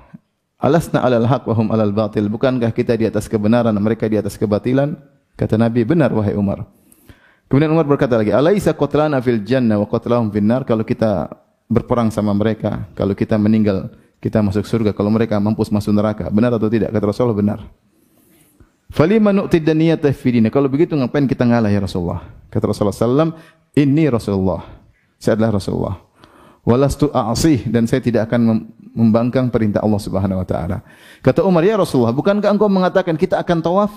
alasna 0.56 1.04
'alal 1.04 1.28
haq 1.28 1.44
wa 1.48 1.56
hum 1.56 1.68
'alal 1.72 1.92
batil? 1.92 2.28
Bukankah 2.32 2.72
kita 2.72 2.96
di 2.96 3.08
atas 3.08 3.28
kebenaran 3.28 3.76
mereka 3.80 4.08
di 4.08 4.16
atas 4.16 4.40
kebatilan?" 4.40 4.96
Kata 5.36 5.60
Nabi, 5.60 5.84
"Benar 5.84 6.12
wahai 6.16 6.36
Umar." 6.36 6.68
Kemudian 7.52 7.68
Umar 7.76 7.84
berkata 7.84 8.16
lagi, 8.16 8.32
"Alaisa 8.32 8.72
qatlana 8.72 9.20
fil 9.20 9.44
jannah 9.44 9.76
wa 9.76 9.88
qatlahum 9.92 10.32
fin 10.32 10.48
nar?" 10.48 10.64
Kalau 10.64 10.88
kita 10.88 11.28
berperang 11.72 12.12
sama 12.12 12.36
mereka, 12.36 12.92
kalau 12.92 13.16
kita 13.16 13.40
meninggal, 13.40 13.88
kita 14.20 14.44
masuk 14.44 14.68
surga, 14.68 14.92
kalau 14.92 15.08
mereka 15.08 15.40
mampus 15.40 15.72
masuk 15.72 15.96
neraka. 15.96 16.28
Benar 16.28 16.60
atau 16.60 16.68
tidak? 16.68 16.92
Kata 16.92 17.06
Rasulullah, 17.08 17.40
benar. 17.40 17.60
Falima 18.92 19.32
nu'tid 19.32 19.64
daniyata 19.64 20.12
fidina. 20.12 20.52
Kalau 20.52 20.68
begitu 20.68 21.00
ngapain 21.00 21.24
kita 21.24 21.48
ngalah 21.48 21.72
ya 21.72 21.80
Rasulullah? 21.80 22.28
Kata 22.52 22.68
Rasulullah 22.68 22.92
sallam, 22.92 23.32
"Inni 23.72 24.12
Rasulullah." 24.12 24.68
Saya 25.16 25.40
adalah 25.40 25.56
Rasulullah. 25.56 25.96
Walastu 26.68 27.08
a'sih 27.08 27.72
dan 27.72 27.88
saya 27.88 28.04
tidak 28.04 28.28
akan 28.28 28.68
membangkang 28.92 29.48
perintah 29.48 29.80
Allah 29.80 29.98
Subhanahu 29.98 30.44
wa 30.44 30.46
taala. 30.46 30.84
Kata 31.24 31.42
Umar, 31.48 31.64
"Ya 31.64 31.80
Rasulullah, 31.80 32.12
bukankah 32.12 32.52
engkau 32.52 32.68
mengatakan 32.68 33.16
kita 33.16 33.40
akan 33.40 33.64
tawaf?" 33.64 33.96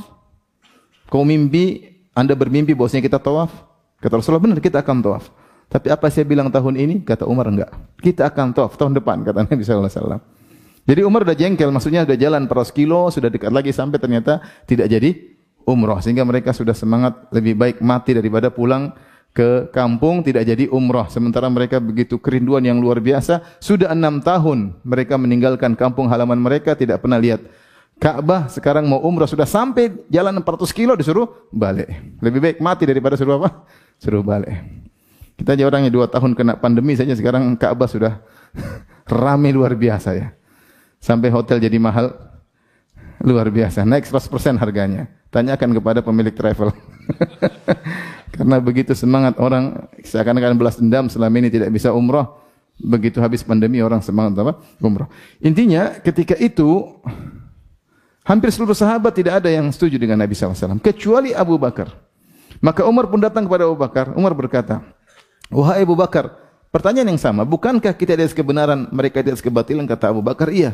Kau 1.11 1.27
mimpi, 1.27 1.91
Anda 2.15 2.39
bermimpi 2.39 2.73
bahwasanya 2.73 3.03
kita 3.03 3.19
tawaf? 3.19 3.51
Kata 3.99 4.23
Rasulullah, 4.23 4.47
"Benar, 4.47 4.63
kita 4.63 4.79
akan 4.79 5.03
tawaf." 5.03 5.27
Tapi 5.75 5.91
apa 5.91 6.07
saya 6.07 6.23
bilang 6.23 6.55
tahun 6.55 6.79
ini? 6.79 7.03
Kata 7.03 7.27
Umar, 7.27 7.51
enggak. 7.51 7.75
Kita 7.99 8.31
akan 8.31 8.55
tawaf 8.55 8.79
tahun 8.79 8.95
depan, 8.95 9.27
kata 9.27 9.51
Nabi 9.51 9.67
sallallahu 9.67 9.91
alaihi 9.91 9.99
wasallam. 9.99 10.23
Jadi 10.87 11.01
Umar 11.03 11.21
sudah 11.27 11.35
jengkel, 11.35 11.69
maksudnya 11.75 12.01
sudah 12.07 12.19
jalan 12.21 12.47
per 12.47 12.63
kilo, 12.71 13.11
sudah 13.11 13.27
dekat 13.27 13.51
lagi 13.51 13.75
sampai 13.75 13.99
ternyata 13.99 14.39
tidak 14.71 14.87
jadi 14.87 15.11
umroh. 15.67 15.99
Sehingga 15.99 16.23
mereka 16.23 16.55
sudah 16.55 16.79
semangat 16.79 17.27
lebih 17.35 17.59
baik 17.59 17.83
mati 17.83 18.15
daripada 18.15 18.55
pulang 18.55 18.95
ke 19.35 19.67
kampung 19.75 20.23
tidak 20.23 20.47
jadi 20.47 20.71
umroh. 20.71 21.11
Sementara 21.11 21.51
mereka 21.51 21.83
begitu 21.83 22.23
kerinduan 22.23 22.63
yang 22.63 22.79
luar 22.79 23.03
biasa. 23.03 23.43
Sudah 23.59 23.91
enam 23.91 24.23
tahun 24.23 24.79
mereka 24.87 25.19
meninggalkan 25.19 25.75
kampung 25.75 26.07
halaman 26.07 26.39
mereka, 26.39 26.79
tidak 26.79 27.03
pernah 27.03 27.19
lihat 27.19 27.43
Ka'bah 27.95 28.51
sekarang 28.51 28.91
mau 28.91 28.99
umrah 29.07 29.31
sudah 29.31 29.47
sampai 29.47 30.07
jalan 30.11 30.43
400 30.43 30.71
kilo 30.75 30.99
disuruh 30.99 31.47
balik. 31.55 31.91
Lebih 32.19 32.41
baik 32.43 32.59
mati 32.59 32.85
daripada 32.91 33.15
suruh 33.15 33.39
apa? 33.39 33.67
Suruh 34.03 34.23
balik. 34.23 34.85
Kita 35.35 35.59
aja 35.59 35.67
orangnya 35.67 35.91
dua 35.91 36.07
tahun 36.07 36.39
kena 36.39 36.59
pandemi 36.63 36.95
saja 36.95 37.11
sekarang 37.19 37.59
Ka'bah 37.59 37.91
sudah 37.91 38.23
ramai 39.11 39.51
luar 39.51 39.75
biasa 39.75 40.15
ya. 40.15 40.31
Sampai 41.03 41.29
hotel 41.35 41.61
jadi 41.61 41.77
mahal 41.77 42.15
luar 43.25 43.51
biasa. 43.51 43.83
Naik 43.83 44.07
100% 44.09 44.57
harganya. 44.61 45.11
Tanyakan 45.33 45.75
kepada 45.75 46.01
pemilik 46.05 46.33
travel. 46.33 46.71
Karena 48.35 48.57
begitu 48.63 48.95
semangat 48.95 49.35
orang 49.39 49.91
seakan-akan 50.03 50.55
belas 50.55 50.79
dendam 50.79 51.11
selama 51.11 51.35
ini 51.43 51.51
tidak 51.51 51.75
bisa 51.75 51.91
umrah. 51.91 52.31
Begitu 52.75 53.23
habis 53.23 53.43
pandemi 53.43 53.79
orang 53.83 54.03
semangat 54.03 54.39
apa? 54.39 54.53
Umrah. 54.83 55.11
Intinya 55.43 55.99
ketika 56.03 56.39
itu 56.39 56.99
hampir 58.23 58.51
seluruh 58.55 58.75
sahabat 58.75 59.15
tidak 59.15 59.43
ada 59.43 59.51
yang 59.51 59.71
setuju 59.75 59.99
dengan 59.99 60.23
Nabi 60.23 60.35
SAW. 60.35 60.79
Kecuali 60.79 61.35
Abu 61.35 61.59
Bakar. 61.59 61.91
Maka 62.63 62.87
Umar 62.87 63.11
pun 63.11 63.19
datang 63.19 63.45
kepada 63.45 63.67
Abu 63.67 63.77
Bakar. 63.77 64.15
Umar 64.15 64.33
berkata, 64.33 64.83
Wahai 65.53 65.85
Abu 65.85 65.97
Bakar, 65.97 66.33
pertanyaan 66.73 67.17
yang 67.17 67.21
sama. 67.21 67.45
Bukankah 67.45 67.93
kita 67.93 68.17
di 68.17 68.23
atas 68.25 68.37
kebenaran, 68.37 68.89
mereka 68.93 69.21
di 69.21 69.33
atas 69.33 69.45
kebatilan? 69.45 69.85
Kata 69.85 70.13
Abu 70.13 70.25
Bakar, 70.25 70.49
iya. 70.49 70.73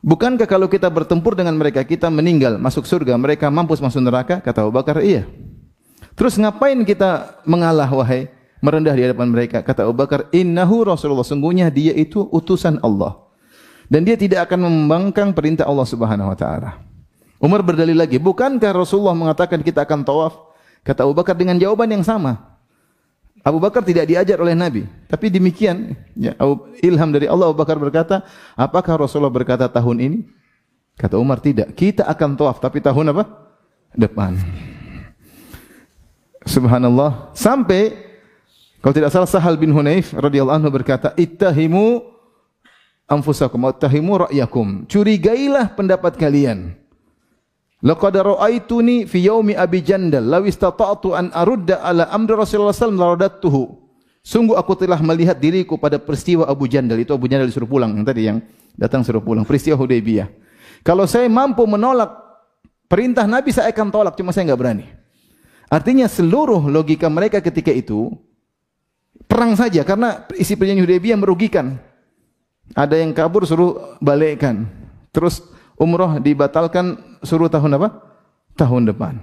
Bukankah 0.00 0.48
kalau 0.48 0.64
kita 0.64 0.88
bertempur 0.88 1.36
dengan 1.36 1.52
mereka, 1.60 1.84
kita 1.84 2.08
meninggal, 2.08 2.56
masuk 2.56 2.88
surga, 2.88 3.20
mereka 3.20 3.52
mampus 3.52 3.84
masuk 3.84 4.00
neraka? 4.00 4.40
Kata 4.40 4.64
Abu 4.64 4.72
Bakar, 4.72 5.04
iya. 5.04 5.28
Terus 6.16 6.40
ngapain 6.40 6.76
kita 6.84 7.40
mengalah 7.44 7.88
wahai 7.92 8.32
merendah 8.64 8.92
di 8.96 9.04
hadapan 9.04 9.28
mereka? 9.28 9.60
Kata 9.60 9.84
Abu 9.88 9.96
Bakar, 9.96 10.28
"Innahu 10.32 10.84
Rasulullah." 10.88 11.24
Sungguhnya 11.24 11.68
dia 11.68 11.92
itu 11.96 12.28
utusan 12.32 12.80
Allah. 12.80 13.16
Dan 13.90 14.06
dia 14.06 14.14
tidak 14.14 14.48
akan 14.48 14.68
membangkang 14.70 15.34
perintah 15.34 15.66
Allah 15.66 15.84
Subhanahu 15.88 16.30
wa 16.30 16.36
taala. 16.38 16.80
Umar 17.40 17.64
berdalil 17.64 17.96
lagi, 17.96 18.20
"Bukankah 18.20 18.70
Rasulullah 18.70 19.16
mengatakan 19.16 19.64
kita 19.64 19.82
akan 19.84 20.04
tawaf?" 20.04 20.36
Kata 20.84 21.04
Abu 21.04 21.12
Bakar 21.12 21.36
dengan 21.36 21.60
jawaban 21.60 21.88
yang 21.92 22.04
sama. 22.04 22.49
Abu 23.40 23.56
Bakar 23.56 23.80
tidak 23.80 24.04
diajar 24.04 24.36
oleh 24.36 24.52
Nabi, 24.52 24.84
tapi 25.08 25.32
demikian 25.32 25.96
ya, 26.12 26.36
ilham 26.84 27.08
dari 27.08 27.24
Allah 27.24 27.48
Abu 27.48 27.56
Bakar 27.56 27.80
berkata, 27.80 28.20
"Apakah 28.52 29.00
Rasulullah 29.00 29.32
berkata 29.32 29.64
tahun 29.64 29.96
ini?" 30.00 30.18
Kata 31.00 31.16
Umar, 31.16 31.40
"Tidak. 31.40 31.72
Kita 31.72 32.04
akan 32.04 32.36
tawaf, 32.36 32.60
tapi 32.60 32.84
tahun 32.84 33.16
apa? 33.16 33.24
Depan." 33.96 34.36
Subhanallah. 36.44 37.32
Sampai 37.36 37.96
kalau 38.80 38.96
tidak 38.96 39.12
salah 39.12 39.28
Sahal 39.28 39.60
bin 39.60 39.76
Hunayf 39.76 40.16
radhiyallahu 40.16 40.56
anhu 40.56 40.72
berkata, 40.72 41.12
"Ittahimu 41.12 42.00
anfusakum 43.08 43.60
ittahimu 43.68 44.24
ra'yakum." 44.24 44.88
Curigailah 44.88 45.76
pendapat 45.76 46.16
kalian. 46.16 46.79
Laqad 47.80 48.12
ra'aituni 48.12 49.08
fi 49.08 49.24
yaumi 49.24 49.56
Abi 49.56 49.80
Jandal 49.80 50.28
law 50.28 50.44
istata'tu 50.44 51.16
an 51.16 51.32
arudda 51.32 51.80
ala 51.80 52.12
amri 52.12 52.36
Rasulullah 52.36 52.76
sallallahu 52.76 53.16
alaihi 53.16 53.40
wasallam 53.40 53.80
Sungguh 54.20 54.52
aku 54.52 54.76
telah 54.76 55.00
melihat 55.00 55.40
diriku 55.40 55.80
pada 55.80 55.96
peristiwa 55.96 56.44
Abu 56.44 56.68
Jandal. 56.68 57.00
Itu 57.00 57.16
Abu 57.16 57.24
Jandal 57.24 57.48
disuruh 57.48 57.64
pulang 57.64 57.96
yang 57.96 58.04
tadi 58.04 58.28
yang 58.28 58.44
datang 58.76 59.00
suruh 59.00 59.24
pulang. 59.24 59.48
Peristiwa 59.48 59.80
Hudaybiyah. 59.80 60.28
Kalau 60.84 61.08
saya 61.08 61.24
mampu 61.32 61.64
menolak 61.64 62.20
perintah 62.84 63.24
Nabi 63.24 63.48
saya 63.48 63.72
akan 63.72 63.88
tolak, 63.88 64.14
cuma 64.20 64.36
saya 64.36 64.52
enggak 64.52 64.60
berani. 64.60 64.86
Artinya 65.72 66.04
seluruh 66.04 66.68
logika 66.68 67.08
mereka 67.08 67.40
ketika 67.40 67.72
itu 67.72 68.12
perang 69.24 69.56
saja 69.56 69.80
karena 69.88 70.28
isi 70.36 70.52
perjanjian 70.52 70.84
Hudaybiyah 70.84 71.16
merugikan. 71.16 71.80
Ada 72.76 73.00
yang 73.00 73.16
kabur 73.16 73.48
suruh 73.48 73.96
balikkan. 74.04 74.68
Terus 75.16 75.42
umroh 75.80 76.20
dibatalkan 76.20 77.09
suruh 77.24 77.48
tahun 77.52 77.76
apa? 77.80 77.88
Tahun 78.56 78.82
depan. 78.88 79.20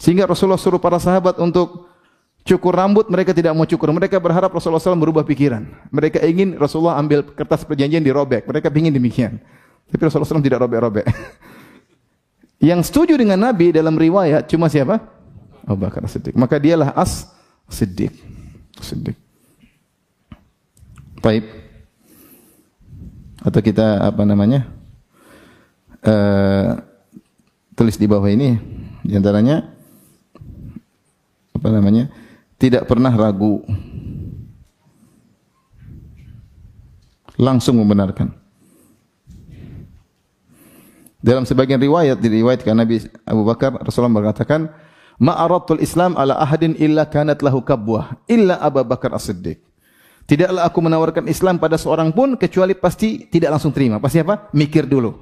Sehingga 0.00 0.24
Rasulullah 0.24 0.60
suruh 0.60 0.80
para 0.80 0.96
sahabat 0.96 1.36
untuk 1.36 1.92
cukur 2.40 2.72
rambut, 2.72 3.08
mereka 3.12 3.36
tidak 3.36 3.52
mau 3.52 3.68
cukur. 3.68 3.92
Mereka 3.92 4.16
berharap 4.16 4.48
Rasulullah 4.48 4.80
SAW 4.80 4.96
berubah 4.96 5.28
pikiran. 5.28 5.68
Mereka 5.92 6.24
ingin 6.24 6.56
Rasulullah 6.56 6.96
ambil 6.96 7.20
kertas 7.36 7.68
perjanjian 7.68 8.00
dirobek. 8.00 8.48
Mereka 8.48 8.72
ingin 8.72 8.96
demikian. 8.96 9.36
Tapi 9.92 10.00
Rasulullah 10.00 10.28
SAW 10.28 10.40
tidak 10.40 10.64
robek-robek. 10.64 11.04
Yang 12.72 12.92
setuju 12.92 13.16
dengan 13.20 13.40
Nabi 13.40 13.72
dalam 13.72 13.96
riwayat 13.96 14.48
cuma 14.48 14.72
siapa? 14.72 15.00
Abu 15.68 15.80
Bakar 15.84 16.04
Siddiq. 16.08 16.32
Maka 16.36 16.56
dialah 16.56 16.96
as 16.96 17.28
Siddiq. 17.68 18.12
Siddiq. 18.80 19.16
Baik. 21.20 21.44
Atau 23.44 23.60
kita 23.60 24.08
apa 24.08 24.22
namanya? 24.24 24.68
Uh, 26.00 26.80
tulis 27.80 27.96
di 27.96 28.04
bawah 28.04 28.28
ini 28.28 28.60
di 29.00 29.16
antaranya 29.16 29.64
apa 31.56 31.68
namanya? 31.72 32.12
Tidak 32.60 32.84
pernah 32.84 33.08
ragu. 33.08 33.64
Langsung 37.40 37.80
membenarkan. 37.80 38.36
Dalam 41.24 41.48
sebagian 41.48 41.80
riwayat 41.80 42.20
diriwayatkan 42.20 42.76
Nabi 42.76 43.00
Abu 43.24 43.48
Bakar 43.48 43.80
Rasulullah 43.80 44.12
mengatakan 44.12 44.68
Ma'aratul 45.20 45.80
Islam 45.80 46.16
ala 46.16 46.36
ahadin 46.36 46.76
illa 46.80 47.08
kanat 47.08 47.40
lahu 47.44 47.64
kabwah 47.64 48.16
illa 48.28 48.60
Abu 48.60 48.84
Bakar 48.84 49.12
As-Siddiq. 49.16 49.60
Tidaklah 50.28 50.68
aku 50.68 50.80
menawarkan 50.84 51.28
Islam 51.28 51.56
pada 51.56 51.80
seorang 51.80 52.12
pun 52.12 52.36
kecuali 52.36 52.76
pasti 52.76 53.28
tidak 53.28 53.56
langsung 53.56 53.72
terima. 53.72 54.00
Pasti 54.00 54.20
apa? 54.20 54.52
Mikir 54.56 54.88
dulu. 54.88 55.12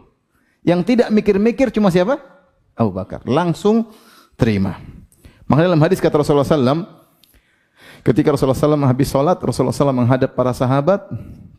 Yang 0.62 0.94
tidak 0.94 1.10
mikir-mikir 1.14 1.70
cuma 1.74 1.90
siapa? 1.90 2.37
Abu 2.78 2.94
Bakar. 2.94 3.26
Langsung 3.26 3.90
terima. 4.38 4.78
Maka 5.50 5.66
dalam 5.66 5.82
hadis 5.82 5.98
kata 5.98 6.22
Rasulullah 6.22 6.46
SAW, 6.46 6.86
ketika 8.06 8.30
Rasulullah 8.30 8.54
SAW 8.54 8.86
habis 8.86 9.10
salat, 9.10 9.38
Rasulullah 9.42 9.74
SAW 9.74 9.90
menghadap 9.90 10.38
para 10.38 10.54
sahabat. 10.54 11.02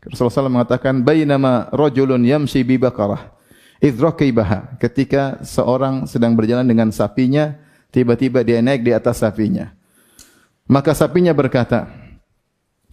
Rasulullah 0.08 0.32
SAW 0.32 0.48
mengatakan, 0.48 1.04
Bainama 1.04 1.68
rajulun 1.70 2.24
yamsi 2.24 2.64
bi 2.64 2.80
bakarah. 2.80 3.36
Idrokibaha. 3.84 4.80
Ketika 4.80 5.44
seorang 5.44 6.08
sedang 6.08 6.32
berjalan 6.32 6.64
dengan 6.64 6.88
sapinya, 6.88 7.60
Tiba-tiba 7.90 8.46
dia 8.46 8.62
naik 8.62 8.86
di 8.86 8.94
atas 8.94 9.18
sapinya. 9.18 9.74
Maka 10.70 10.94
sapinya 10.94 11.34
berkata, 11.34 11.90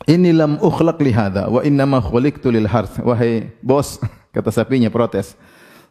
Ini 0.09 0.33
lam 0.33 0.57
ukhlaq 0.57 0.97
li 1.05 1.13
hadha 1.13 1.49
wa 1.49 1.61
innama 1.61 2.01
khuliqtu 2.01 2.49
lil 2.49 2.65
harth. 2.65 2.97
Wahai 3.05 3.53
bos, 3.61 4.01
kata 4.35 4.49
sapinya 4.49 4.89
protes. 4.89 5.37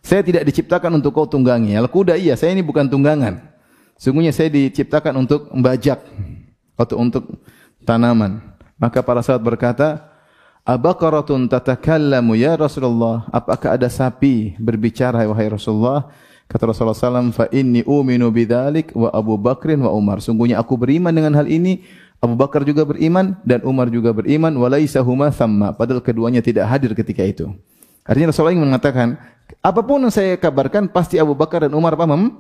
Saya 0.07 0.23
tidak 0.23 0.47
diciptakan 0.47 1.03
untuk 1.03 1.11
kau 1.11 1.27
tunggangi. 1.27 1.75
Al 1.75 1.91
kuda 1.91 2.15
iya, 2.15 2.39
saya 2.39 2.55
ini 2.55 2.63
bukan 2.63 2.87
tunggangan. 2.87 3.43
Sungguhnya 3.99 4.31
saya 4.31 4.47
diciptakan 4.55 5.19
untuk 5.19 5.51
membajak 5.51 5.99
atau 6.79 7.03
untuk 7.03 7.43
tanaman. 7.83 8.39
Maka 8.79 9.03
para 9.03 9.19
sahabat 9.19 9.43
berkata, 9.43 10.07
Abaqaratun 10.63 11.51
tatakallamu 11.51 12.39
ya 12.39 12.55
Rasulullah? 12.55 13.27
Apakah 13.35 13.75
ada 13.75 13.91
sapi 13.91 14.55
berbicara 14.63 15.27
wahai 15.27 15.51
Rasulullah? 15.51 16.07
Kata 16.47 16.71
Rasulullah 16.71 16.95
SAW, 16.95 17.35
fa 17.35 17.51
inni 17.51 17.83
uminu 17.83 18.31
bidzalik 18.31 18.95
wa 18.95 19.11
Abu 19.11 19.35
Bakrin 19.35 19.83
wa 19.83 19.91
Umar. 19.91 20.23
Sungguhnya 20.23 20.63
aku 20.63 20.79
beriman 20.79 21.11
dengan 21.11 21.35
hal 21.35 21.51
ini. 21.51 21.83
Abu 22.23 22.39
Bakar 22.39 22.63
juga 22.63 22.87
beriman 22.87 23.35
dan 23.43 23.67
Umar 23.67 23.91
juga 23.91 24.15
beriman. 24.15 24.55
Walaisa 24.55 25.03
huma 25.03 25.35
thamma. 25.35 25.75
Padahal 25.75 25.99
keduanya 25.99 26.39
tidak 26.39 26.71
hadir 26.71 26.95
ketika 26.95 27.27
itu. 27.27 27.51
Artinya 28.07 28.31
Rasulullah 28.31 28.55
ingin 28.55 28.67
mengatakan, 28.71 29.19
apa 29.63 29.81
pun 29.83 29.99
yang 30.03 30.15
saya 30.15 30.39
kabarkan, 30.39 30.87
pasti 30.91 31.19
Abu 31.19 31.35
Bakar 31.35 31.67
dan 31.67 31.75
Umar 31.75 31.99
apa? 31.99 32.07
Mem 32.07 32.31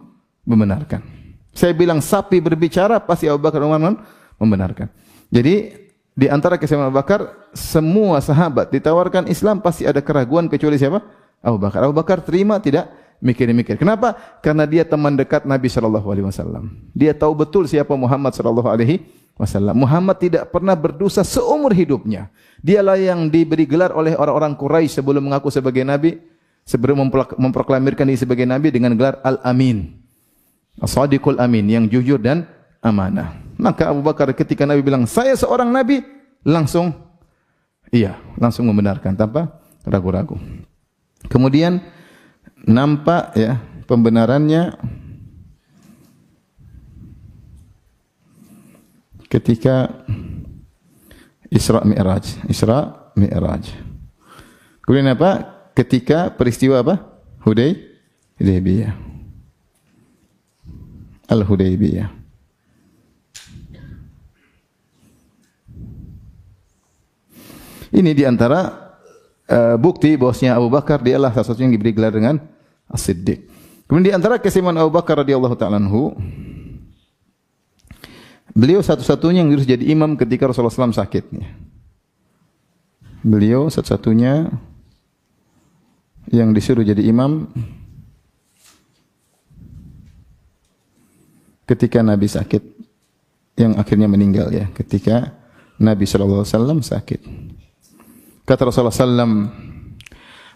membenarkan. 0.46 1.02
Saya 1.50 1.74
bilang 1.74 1.98
sapi 1.98 2.38
berbicara, 2.38 3.02
pasti 3.02 3.26
Abu 3.26 3.42
Bakar 3.42 3.61
dan 3.62 3.68
Umar 3.70 3.83
mem 3.83 3.96
membenarkan. 4.38 4.87
Jadi, 5.29 5.74
di 6.16 6.26
antara 6.31 6.57
kesamaan 6.57 6.88
Abu 6.88 7.02
Bakar, 7.02 7.50
semua 7.52 8.22
sahabat 8.22 8.70
ditawarkan 8.70 9.26
Islam, 9.26 9.59
pasti 9.59 9.85
ada 9.85 9.98
keraguan 9.98 10.46
kecuali 10.46 10.79
siapa? 10.79 11.02
Abu 11.42 11.59
Bakar. 11.59 11.85
Abu 11.85 11.94
Bakar 11.94 12.22
terima, 12.22 12.62
tidak 12.62 12.88
mikir-mikir. 13.20 13.76
Kenapa? 13.81 14.16
Karena 14.44 14.68
dia 14.68 14.85
teman 14.85 15.16
dekat 15.16 15.48
Nabi 15.48 15.68
sallallahu 15.72 16.09
alaihi 16.09 16.26
wasallam. 16.26 16.72
Dia 16.92 17.16
tahu 17.16 17.33
betul 17.33 17.64
siapa 17.68 17.92
Muhammad 17.96 18.37
sallallahu 18.37 18.68
alaihi 18.68 19.05
wasallam. 19.40 19.76
Muhammad 19.76 20.16
tidak 20.20 20.48
pernah 20.52 20.76
berdosa 20.76 21.24
seumur 21.24 21.72
hidupnya. 21.72 22.29
Dialah 22.66 22.98
yang 22.98 23.31
diberi 23.31 23.62
gelar 23.62 23.94
oleh 23.94 24.18
orang-orang 24.18 24.59
Quraisy 24.59 24.98
sebelum 24.98 25.31
mengaku 25.31 25.55
sebagai 25.55 25.87
nabi, 25.87 26.18
sebelum 26.66 27.07
memproklamirkan 27.38 28.11
diri 28.11 28.18
sebagai 28.18 28.42
nabi 28.42 28.74
dengan 28.74 28.98
gelar 28.98 29.22
Al-Amin. 29.22 30.02
As-Sadiqul 30.83 31.38
Amin 31.38 31.70
yang 31.70 31.87
jujur 31.87 32.18
dan 32.18 32.42
amanah. 32.83 33.38
Maka 33.55 33.94
Abu 33.94 34.02
Bakar 34.02 34.35
ketika 34.37 34.68
Nabi 34.68 34.85
bilang, 34.85 35.09
"Saya 35.09 35.33
seorang 35.38 35.70
nabi," 35.70 36.05
langsung 36.44 36.92
iya, 37.94 38.18
langsung 38.37 38.68
membenarkan 38.68 39.16
tanpa 39.16 39.62
ragu-ragu. 39.87 40.37
Kemudian 41.31 41.81
nampak 42.66 43.33
ya 43.38 43.62
pembenarannya 43.87 44.74
ketika 49.31 50.05
Isra 51.57 51.81
Mi'raj. 51.88 52.45
Isra 52.53 53.09
Mi'raj. 53.16 53.73
Kemudian 54.85 55.16
apa? 55.16 55.57
Ketika 55.73 56.29
peristiwa 56.29 56.85
apa? 56.85 57.01
Hudai 57.40 57.81
Hudaybiyah. 58.37 58.92
Al-Hudaybiyah. 61.27 62.09
Ini 67.97 68.12
di 68.12 68.29
antara 68.29 68.92
uh, 69.49 69.77
bukti 69.81 70.21
bahwasanya 70.21 70.61
Abu 70.61 70.69
Bakar 70.69 71.01
dialah 71.01 71.33
salah 71.33 71.49
satu 71.49 71.64
yang 71.64 71.73
diberi 71.73 71.97
gelar 71.97 72.12
dengan 72.12 72.37
As-Siddiq. 72.92 73.49
Kemudian 73.88 74.05
di 74.05 74.12
antara 74.12 74.37
kesimpulan 74.37 74.85
Abu 74.85 74.92
Bakar 74.92 75.25
radhiyallahu 75.25 75.57
taala 75.57 75.81
anhu 75.81 76.12
beliau 78.57 78.81
satu-satunya 78.81 79.45
yang 79.45 79.53
harus 79.53 79.69
jadi 79.69 79.85
imam 79.92 80.16
ketika 80.16 80.49
Rasulullah 80.49 80.73
SAW 80.73 80.97
sakit. 80.97 81.29
Beliau 83.21 83.69
satu-satunya 83.69 84.49
yang 86.33 86.57
disuruh 86.57 86.83
jadi 86.83 87.05
imam 87.05 87.47
ketika 91.69 92.01
Nabi 92.01 92.27
sakit 92.27 92.62
yang 93.61 93.77
akhirnya 93.77 94.09
meninggal 94.09 94.49
ya 94.51 94.71
ketika 94.73 95.37
Nabi 95.77 96.09
sallallahu 96.09 96.42
alaihi 96.42 96.55
wasallam 96.57 96.81
sakit. 96.81 97.21
Kata 98.47 98.71
Rasulullah 98.71 98.95
sallam, 98.95 99.51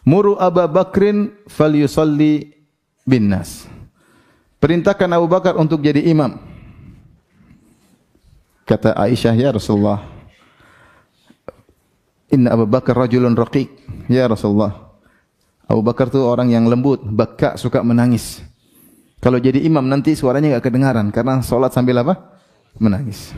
"Muru 0.07 0.39
Abu 0.39 0.63
Bakrin 0.71 1.35
falyusalli 1.51 2.55
bin 3.05 3.29
nas." 3.29 3.67
Perintahkan 4.63 5.11
Abu 5.11 5.27
Bakar 5.27 5.59
untuk 5.59 5.83
jadi 5.83 6.01
imam. 6.09 6.50
Kata 8.69 8.95
Aisyah, 8.95 9.35
"Ya 9.35 9.51
Rasulullah, 9.51 10.05
Inna 12.31 12.55
Abu 12.55 12.67
Bakar 12.71 12.95
rajulun 12.95 13.35
raqiq." 13.35 13.69
Ya 14.07 14.27
Rasulullah, 14.27 14.91
Abu 15.71 15.87
Bakar 15.87 16.11
tu 16.11 16.19
orang 16.23 16.51
yang 16.51 16.67
lembut, 16.67 17.03
baka 17.03 17.55
suka 17.55 17.83
menangis. 17.83 18.43
Kalau 19.21 19.37
jadi 19.37 19.61
imam 19.61 19.85
nanti 19.85 20.17
suaranya 20.17 20.57
enggak 20.57 20.73
kedengaran 20.73 21.13
karena 21.13 21.45
salat 21.45 21.77
sambil 21.77 22.01
apa? 22.01 22.41
Menangis. 22.81 23.37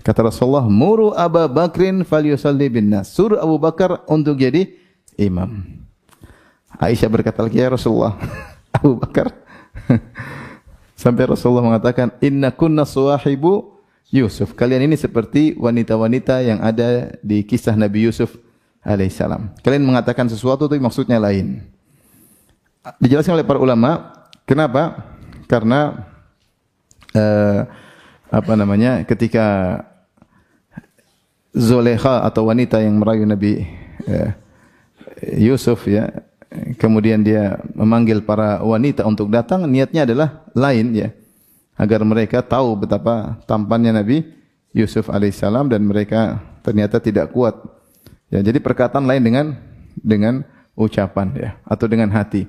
Kata 0.00 0.28
Rasulullah, 0.28 0.64
"Muru 0.68 1.12
Abu 1.12 1.44
Bakrin 1.52 2.04
falyusalli 2.04 2.68
bin 2.72 2.88
nas." 2.88 3.12
Suruh 3.12 3.40
Abu 3.40 3.56
Bakar 3.60 4.04
untuk 4.08 4.36
jadi 4.36 4.68
imam. 5.20 5.80
Aisyah 6.80 7.08
berkata 7.12 7.44
lagi, 7.44 7.60
"Ya 7.60 7.68
Rasulullah, 7.68 8.16
Abu 8.76 8.96
Bakar." 8.96 9.32
Sampai 11.00 11.28
Rasulullah 11.28 11.64
mengatakan, 11.64 12.16
"Inna 12.24 12.48
kunna 12.52 12.88
suwahibu 12.88 13.69
Yusuf." 14.10 14.52
Kalian 14.58 14.90
ini 14.90 14.98
seperti 14.98 15.54
wanita-wanita 15.56 16.42
yang 16.42 16.58
ada 16.60 17.14
di 17.24 17.42
kisah 17.46 17.74
Nabi 17.74 18.06
Yusuf 18.10 18.36
alaihissalam. 18.84 19.56
Kalian 19.64 19.86
mengatakan 19.86 20.28
sesuatu 20.28 20.66
tapi 20.66 20.82
maksudnya 20.82 21.16
lain. 21.16 21.64
Dijelaskan 23.00 23.36
oleh 23.40 23.46
para 23.46 23.60
ulama, 23.60 24.12
kenapa? 24.48 25.14
Karena 25.44 26.10
uh, 27.12 27.60
apa 28.30 28.52
namanya? 28.56 29.04
Ketika 29.04 29.78
Zulekha 31.50 32.22
atau 32.24 32.46
wanita 32.46 32.78
yang 32.78 32.96
merayu 33.02 33.26
Nabi 33.26 33.66
ya, 34.06 34.38
Yusuf 35.36 35.84
ya 35.90 36.08
kemudian 36.78 37.22
dia 37.22 37.58
memanggil 37.74 38.22
para 38.22 38.62
wanita 38.62 39.06
untuk 39.06 39.30
datang 39.30 39.66
niatnya 39.70 40.02
adalah 40.06 40.46
lain 40.54 40.94
ya 40.94 41.08
agar 41.80 42.04
mereka 42.04 42.44
tahu 42.44 42.84
betapa 42.84 43.40
tampannya 43.48 43.96
Nabi 43.96 44.28
Yusuf 44.76 45.08
alaihissalam 45.08 45.72
dan 45.72 45.80
mereka 45.88 46.36
ternyata 46.60 47.00
tidak 47.00 47.32
kuat 47.32 47.56
ya 48.28 48.44
jadi 48.44 48.60
perkataan 48.60 49.08
lain 49.08 49.22
dengan 49.24 49.46
dengan 49.96 50.44
ucapan 50.76 51.32
ya 51.32 51.50
atau 51.64 51.88
dengan 51.88 52.12
hati 52.12 52.44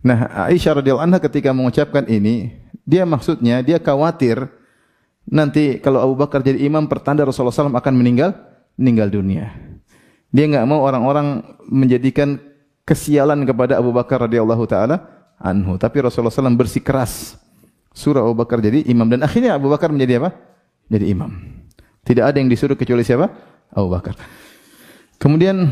nah 0.00 0.48
Aisyah 0.48 0.80
radhiyallahu 0.80 1.04
anha 1.04 1.20
ketika 1.20 1.52
mengucapkan 1.52 2.08
ini 2.08 2.56
dia 2.88 3.04
maksudnya 3.04 3.60
dia 3.60 3.76
khawatir 3.76 4.48
nanti 5.28 5.78
kalau 5.78 6.00
Abu 6.00 6.14
Bakar 6.16 6.40
jadi 6.40 6.58
imam 6.64 6.88
pertanda 6.88 7.22
Rasulullah 7.22 7.54
SAW 7.54 7.76
akan 7.76 7.94
meninggal 7.94 8.34
meninggal 8.80 9.12
dunia. 9.12 9.52
Dia 10.32 10.48
enggak 10.48 10.64
mau 10.64 10.80
orang-orang 10.80 11.44
menjadikan 11.68 12.40
kesialan 12.88 13.44
kepada 13.44 13.76
Abu 13.76 13.92
Bakar 13.92 14.24
radhiyallahu 14.24 14.64
taala 14.64 15.04
anhu. 15.36 15.76
Tapi 15.76 16.00
Rasulullah 16.00 16.32
SAW 16.32 16.56
bersikeras 16.56 17.36
surah 17.94 18.22
Abu 18.22 18.34
Bakar 18.38 18.62
jadi 18.62 18.86
imam 18.86 19.06
dan 19.10 19.26
akhirnya 19.26 19.58
Abu 19.58 19.70
Bakar 19.70 19.90
menjadi 19.90 20.22
apa? 20.22 20.30
Jadi 20.90 21.04
imam. 21.10 21.30
Tidak 22.02 22.24
ada 22.24 22.36
yang 22.40 22.50
disuruh 22.50 22.74
kecuali 22.74 23.06
siapa? 23.06 23.30
Abu 23.70 23.88
Bakar. 23.92 24.18
Kemudian 25.20 25.68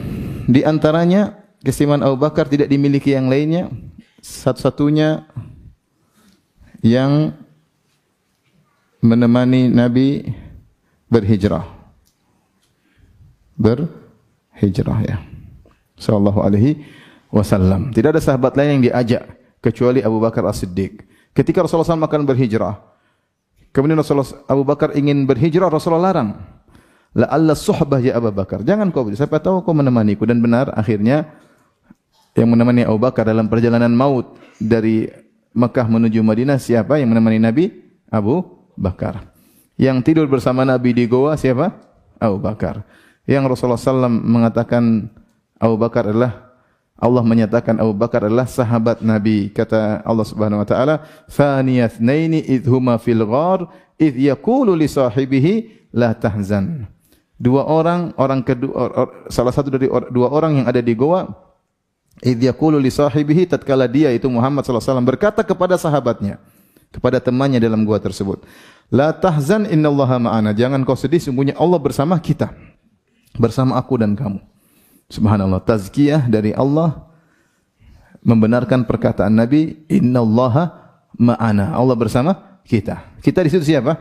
di 0.47 0.63
antaranya 0.63 1.35
kesimpulan 1.65 2.05
Abu 2.05 2.21
Bakar 2.21 2.47
tidak 2.47 2.69
dimiliki 2.69 3.17
yang 3.17 3.27
lainnya. 3.33 3.73
Satu-satunya 4.19 5.25
yang 6.83 7.33
menemani 9.01 9.71
Nabi 9.71 10.27
berhijrah. 11.09 11.65
Berhijrah 13.59 14.99
ya. 15.03 15.17
Sallallahu 15.99 16.45
alaihi 16.45 16.83
wasallam. 17.33 17.91
Tidak 17.91 18.15
ada 18.15 18.23
sahabat 18.23 18.55
lain 18.55 18.79
yang 18.79 18.85
diajak 18.93 19.23
kecuali 19.59 20.05
Abu 20.05 20.23
Bakar 20.23 20.47
As-Siddiq. 20.47 21.03
Ketika 21.37 21.63
Rasulullah 21.63 21.87
SAW 21.87 22.05
akan 22.05 22.23
berhijrah, 22.27 22.83
kemudian 23.71 23.99
Rasulullah 23.99 24.43
Abu 24.51 24.63
Bakar 24.67 24.95
ingin 24.99 25.25
berhijrah, 25.25 25.71
Rasulullah 25.71 26.11
larang. 26.11 26.39
La 27.17 27.27
Allah 27.33 27.57
suhbah 27.57 27.99
ya 28.03 28.19
Abu 28.19 28.31
Bakar. 28.31 28.63
Jangan 28.63 28.93
kau, 28.93 29.09
siapa 29.11 29.41
tahu 29.41 29.65
kau 29.65 29.73
menemaniku 29.73 30.29
dan 30.29 30.39
benar 30.45 30.71
akhirnya 30.77 31.25
yang 32.37 32.53
menemani 32.53 32.87
Abu 32.87 33.01
Bakar 33.01 33.27
dalam 33.27 33.51
perjalanan 33.51 33.91
maut 33.91 34.39
dari 34.61 35.09
Mekah 35.57 35.87
menuju 35.91 36.23
Madinah 36.23 36.61
siapa 36.61 37.03
yang 37.03 37.11
menemani 37.11 37.43
Nabi? 37.43 37.65
Abu 38.09 38.45
Bakar. 38.79 39.27
Yang 39.79 40.11
tidur 40.11 40.27
bersama 40.31 40.63
Nabi 40.63 40.95
di 40.95 41.05
goa 41.11 41.35
siapa? 41.35 41.75
Abu 42.19 42.39
Bakar. 42.43 42.83
Yang 43.29 43.55
Rasulullah 43.55 43.79
SAW 43.79 44.11
mengatakan 44.11 45.13
Abu 45.59 45.77
Bakar 45.77 46.09
adalah 46.09 46.48
Allah 46.99 47.23
menyatakan 47.23 47.79
Abu 47.79 47.95
Bakar 47.95 48.27
adalah 48.27 48.51
sahabat 48.51 48.99
Nabi. 49.07 49.55
Kata 49.55 50.03
Allah 50.03 50.27
Subhanahu 50.27 50.67
wa 50.67 50.67
taala, 50.67 51.07
"Thaniyatnaini 51.31 52.43
idhuma 52.43 52.99
fil 52.99 53.23
ghar 53.23 53.71
idh 54.03 54.19
yaqulu 54.19 54.75
li 54.75 54.91
sahibihi 54.91 55.55
la 55.95 56.11
tahzan." 56.11 56.91
Dua 57.39 57.63
orang, 57.71 58.11
orang 58.19 58.43
kedua 58.43 58.75
or, 58.75 58.91
or, 58.99 59.09
salah 59.31 59.55
satu 59.55 59.71
dari 59.71 59.87
or, 59.87 60.11
dua 60.11 60.27
orang 60.35 60.59
yang 60.59 60.67
ada 60.67 60.83
di 60.83 60.91
goa 60.99 61.31
idh 62.19 62.51
yaqulu 62.51 62.83
li 62.83 62.91
sahibihi 62.91 63.47
tatkala 63.47 63.87
dia 63.87 64.11
itu 64.11 64.27
Muhammad 64.27 64.67
sallallahu 64.67 64.83
alaihi 64.83 64.91
wasallam 64.91 65.07
berkata 65.07 65.41
kepada 65.47 65.79
sahabatnya, 65.79 66.43
kepada 66.91 67.23
temannya 67.23 67.63
dalam 67.63 67.87
gua 67.87 68.03
tersebut. 68.03 68.43
La 68.91 69.15
tahzan 69.15 69.71
innallaha 69.71 70.19
ma'ana. 70.19 70.51
Jangan 70.51 70.83
kau 70.83 70.99
sedih, 70.99 71.23
sungguhnya 71.23 71.55
Allah 71.55 71.79
bersama 71.79 72.19
kita. 72.19 72.51
Bersama 73.39 73.79
aku 73.79 73.95
dan 74.03 74.19
kamu. 74.19 74.43
Subhanallah. 75.09 75.65
Tazkiyah 75.65 76.29
dari 76.29 76.53
Allah 76.53 77.09
membenarkan 78.21 78.85
perkataan 78.85 79.33
Nabi, 79.33 79.81
innallaha 79.89 80.69
ma'ana. 81.17 81.73
Allah 81.73 81.97
bersama 81.97 82.61
kita. 82.69 83.01
Kita 83.25 83.41
di 83.41 83.49
situ 83.49 83.65
siapa? 83.73 83.97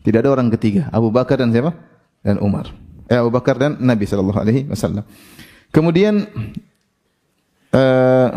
Tidak 0.00 0.20
ada 0.24 0.32
orang 0.32 0.48
ketiga. 0.56 0.88
Abu 0.88 1.12
Bakar 1.12 1.40
dan 1.40 1.52
siapa? 1.52 1.76
Dan 2.24 2.40
Umar. 2.40 2.72
Eh, 3.08 3.20
Abu 3.20 3.28
Bakar 3.28 3.60
dan 3.60 3.76
Nabi 3.80 4.08
sallallahu 4.08 4.40
alaihi 4.40 4.64
wasallam. 4.64 5.04
Kemudian 5.68 6.24
uh, 7.74 8.30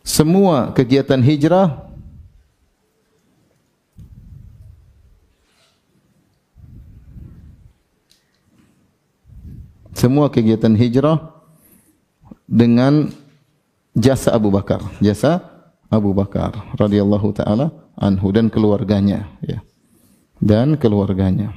semua 0.00 0.72
kegiatan 0.72 1.20
hijrah 1.20 1.85
semua 9.96 10.28
kegiatan 10.28 10.76
hijrah 10.76 11.32
dengan 12.44 13.08
jasa 13.96 14.36
Abu 14.36 14.52
Bakar, 14.52 14.84
jasa 15.00 15.40
Abu 15.88 16.12
Bakar 16.12 16.52
radhiyallahu 16.76 17.32
taala 17.32 17.72
anhu 17.96 18.28
dan 18.28 18.52
keluarganya 18.52 19.32
ya. 19.40 19.64
Dan 20.36 20.76
keluarganya. 20.76 21.56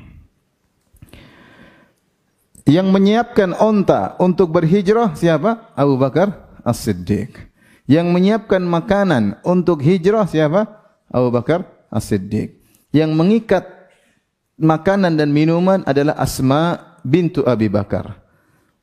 Yang 2.64 2.88
menyiapkan 2.96 3.52
onta 3.60 4.16
untuk 4.24 4.56
berhijrah 4.56 5.20
siapa? 5.20 5.76
Abu 5.76 6.00
Bakar 6.00 6.48
As-Siddiq. 6.64 7.36
Yang 7.90 8.08
menyiapkan 8.08 8.64
makanan 8.64 9.42
untuk 9.44 9.84
hijrah 9.84 10.24
siapa? 10.30 10.80
Abu 11.12 11.28
Bakar 11.28 11.68
As-Siddiq. 11.92 12.56
Yang 12.96 13.12
mengikat 13.20 13.66
makanan 14.56 15.20
dan 15.20 15.34
minuman 15.36 15.84
adalah 15.84 16.16
Asma 16.16 16.96
bintu 17.04 17.44
Abi 17.44 17.68
Bakar. 17.68 18.29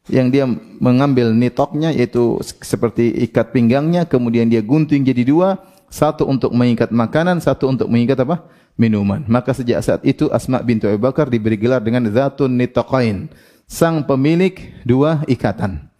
Yang 0.07 0.27
dia 0.31 0.45
mengambil 0.79 1.35
nitoknya 1.35 1.91
yaitu 1.91 2.39
seperti 2.43 3.11
ikat 3.27 3.51
pinggangnya 3.51 4.07
kemudian 4.07 4.47
dia 4.47 4.63
gunting 4.63 5.03
jadi 5.03 5.27
dua, 5.27 5.49
satu 5.91 6.27
untuk 6.31 6.55
mengikat 6.55 6.95
makanan, 6.95 7.43
satu 7.43 7.67
untuk 7.67 7.91
mengikat 7.91 8.23
apa? 8.23 8.47
minuman. 8.77 9.25
Maka 9.27 9.57
sejak 9.57 9.81
saat 9.83 10.03
itu 10.05 10.29
Asma 10.29 10.61
bintu 10.61 10.87
Abu 10.87 11.01
Bakar 11.01 11.33
diberi 11.33 11.57
gelar 11.57 11.81
dengan 11.83 12.05
Zatun 12.13 12.55
Nitaqain. 12.55 13.33
sang 13.67 14.07
pemilik 14.07 14.55
dua 14.87 15.27
ikatan. 15.27 15.91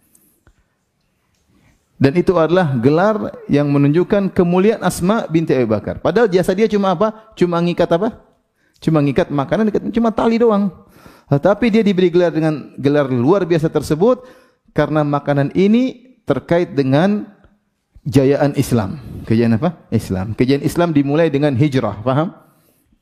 Dan 1.99 2.13
itu 2.15 2.31
adalah 2.39 2.79
gelar 2.79 3.35
yang 3.51 3.67
menunjukkan 3.67 4.31
kemuliaan 4.31 4.79
Asma 4.87 5.27
binti 5.27 5.51
Abu 5.51 5.75
Bakar. 5.75 5.99
Padahal 5.99 6.31
jasa 6.31 6.55
dia 6.55 6.69
cuma 6.71 6.95
apa? 6.95 7.33
Cuma 7.35 7.59
ngikat 7.59 7.89
apa? 7.91 8.23
Cuma 8.79 9.03
ngikat 9.03 9.33
makanan, 9.33 9.73
cuma 9.91 10.13
tali 10.15 10.39
doang. 10.39 10.71
Tetapi 11.27 11.67
dia 11.67 11.83
diberi 11.83 12.07
gelar 12.07 12.31
dengan 12.31 12.71
gelar 12.79 13.11
luar 13.11 13.43
biasa 13.43 13.67
tersebut 13.67 14.23
karena 14.71 15.03
makanan 15.03 15.51
ini 15.55 16.15
terkait 16.23 16.71
dengan 16.71 17.27
jayaan 18.07 18.55
Islam. 18.55 18.99
Kejayaan 19.27 19.59
apa? 19.59 19.75
Islam. 19.91 20.31
Kejayaan 20.39 20.63
Islam 20.63 20.89
dimulai 20.95 21.27
dengan 21.27 21.51
hijrah, 21.51 21.99
paham? 21.99 22.31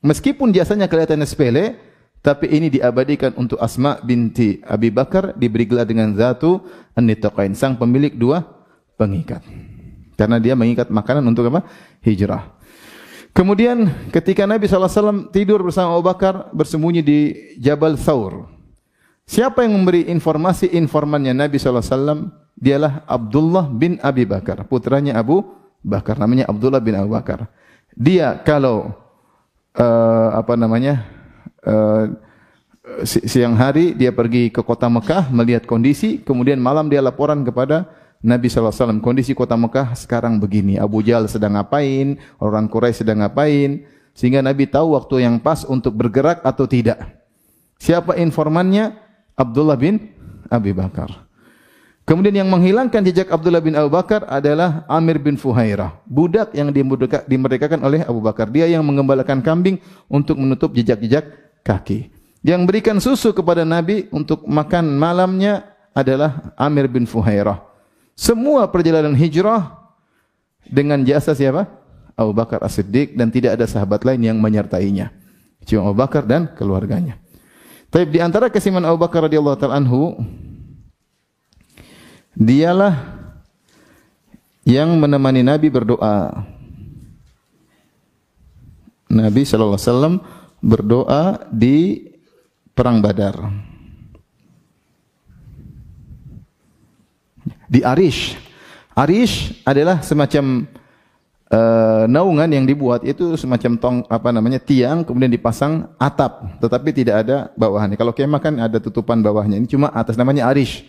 Meskipun 0.02 0.50
jasanya 0.50 0.90
kelihatan 0.90 1.22
sepele, 1.26 1.78
tapi 2.26 2.50
ini 2.50 2.74
diabadikan 2.74 3.38
untuk 3.38 3.62
Asma 3.62 4.02
binti 4.02 4.58
Abi 4.66 4.90
Bakar 4.90 5.38
diberi 5.38 5.70
gelar 5.70 5.86
dengan 5.86 6.10
Zatu 6.18 6.66
An-Nitaqain, 6.98 7.54
sang 7.54 7.78
pemilik 7.78 8.14
dua 8.18 8.42
pengikat. 8.98 9.46
Karena 10.18 10.42
dia 10.42 10.58
mengikat 10.58 10.90
makanan 10.90 11.22
untuk 11.28 11.46
apa? 11.54 11.68
Hijrah. 12.02 12.55
Kemudian 13.36 13.92
ketika 14.16 14.48
Nabi 14.48 14.64
SAW 14.64 15.28
tidur 15.28 15.60
bersama 15.60 15.92
Abu 15.92 16.08
Bakar 16.08 16.48
bersembunyi 16.56 17.04
di 17.04 17.20
Jabal 17.60 18.00
Thawr. 18.00 18.48
Siapa 19.28 19.68
yang 19.68 19.76
memberi 19.76 20.08
informasi 20.08 20.72
informannya 20.72 21.36
Nabi 21.36 21.60
SAW? 21.60 22.32
Dialah 22.56 23.04
Abdullah 23.04 23.68
bin 23.68 24.00
Abi 24.00 24.24
Bakar, 24.24 24.64
putranya 24.64 25.20
Abu 25.20 25.44
Bakar, 25.84 26.16
namanya 26.16 26.48
Abdullah 26.48 26.80
bin 26.80 26.96
Abu 26.96 27.12
Bakar. 27.12 27.52
Dia 27.92 28.40
kalau 28.40 28.96
uh, 29.76 30.30
apa 30.32 30.56
namanya 30.56 31.04
uh, 31.68 32.16
siang 33.04 33.60
hari 33.60 33.92
dia 33.92 34.16
pergi 34.16 34.48
ke 34.48 34.64
kota 34.64 34.88
Mekah 34.88 35.28
melihat 35.36 35.68
kondisi, 35.68 36.24
kemudian 36.24 36.64
malam 36.64 36.88
dia 36.88 37.04
laporan 37.04 37.44
kepada 37.44 37.92
Nabi 38.26 38.50
SAW, 38.50 38.98
kondisi 39.06 39.38
kota 39.38 39.54
Mekah 39.54 39.94
sekarang 39.94 40.42
begini. 40.42 40.82
Abu 40.82 41.06
Jahal 41.06 41.30
sedang 41.30 41.54
ngapain, 41.54 42.18
orang 42.42 42.66
Quraisy 42.66 43.06
sedang 43.06 43.22
ngapain. 43.22 43.86
Sehingga 44.18 44.42
Nabi 44.42 44.66
tahu 44.66 44.98
waktu 44.98 45.30
yang 45.30 45.38
pas 45.38 45.62
untuk 45.62 45.94
bergerak 45.94 46.42
atau 46.42 46.66
tidak. 46.66 46.98
Siapa 47.78 48.18
informannya? 48.18 48.98
Abdullah 49.38 49.78
bin 49.78 50.10
Abi 50.50 50.74
Bakar. 50.74 51.28
Kemudian 52.08 52.42
yang 52.42 52.50
menghilangkan 52.50 53.04
jejak 53.06 53.30
Abdullah 53.30 53.62
bin 53.62 53.78
Abu 53.78 53.94
Bakar 53.94 54.26
adalah 54.26 54.88
Amir 54.90 55.22
bin 55.22 55.38
Fuhairah. 55.38 56.00
Budak 56.08 56.56
yang 56.56 56.74
dimerdekakan 57.30 57.84
oleh 57.84 58.08
Abu 58.08 58.24
Bakar. 58.24 58.50
Dia 58.50 58.66
yang 58.66 58.82
mengembalakan 58.88 59.44
kambing 59.44 59.78
untuk 60.10 60.40
menutup 60.40 60.74
jejak-jejak 60.74 61.30
kaki. 61.62 62.10
Yang 62.42 62.62
berikan 62.66 62.98
susu 63.02 63.34
kepada 63.36 63.66
Nabi 63.68 64.10
untuk 64.10 64.46
makan 64.46 64.98
malamnya 64.98 65.76
adalah 65.92 66.56
Amir 66.56 66.88
bin 66.88 67.04
Fuhairah. 67.04 67.75
Semua 68.16 68.64
perjalanan 68.72 69.12
hijrah 69.12 69.76
dengan 70.64 71.04
jasa 71.04 71.36
siapa? 71.36 71.68
Abu 72.16 72.32
Bakar 72.32 72.64
As-Siddiq 72.64 73.20
dan 73.20 73.28
tidak 73.28 73.60
ada 73.60 73.68
sahabat 73.68 74.08
lain 74.08 74.24
yang 74.24 74.40
menyertainya. 74.40 75.12
Cuma 75.68 75.92
Abu 75.92 76.00
Bakar 76.00 76.24
dan 76.24 76.48
keluarganya. 76.56 77.20
Tapi 77.92 78.08
di 78.08 78.24
antara 78.24 78.48
kesiman 78.48 78.88
Abu 78.88 79.04
Bakar 79.04 79.28
radhiyallahu 79.28 79.60
taala 79.60 79.84
anhu 79.84 80.16
dialah 82.32 83.20
yang 84.64 84.96
menemani 84.96 85.44
Nabi 85.44 85.68
berdoa. 85.68 86.48
Nabi 89.12 89.42
sallallahu 89.44 89.76
alaihi 89.76 89.92
wasallam 89.92 90.16
berdoa 90.64 91.24
di 91.52 92.10
perang 92.72 93.04
Badar. 93.04 93.36
Di 97.70 97.82
Arish. 97.82 98.38
Arish 98.96 99.62
adalah 99.68 100.00
semacam 100.00 100.64
uh, 101.52 102.04
naungan 102.08 102.48
yang 102.48 102.66
dibuat 102.66 103.04
itu 103.04 103.36
semacam 103.36 103.72
tong 103.78 103.98
apa 104.08 104.32
namanya 104.32 104.58
tiang 104.62 105.04
kemudian 105.04 105.30
dipasang 105.30 105.92
atap 106.00 106.62
tetapi 106.64 106.90
tidak 106.96 107.28
ada 107.28 107.38
bawahannya. 107.60 108.00
Kalau 108.00 108.16
kemah 108.16 108.42
kan 108.42 108.54
ada 108.58 108.78
tutupan 108.80 109.20
bawahnya. 109.20 109.60
Ini 109.60 109.68
cuma 109.68 109.92
atas 109.92 110.16
namanya 110.16 110.48
Arish. 110.50 110.86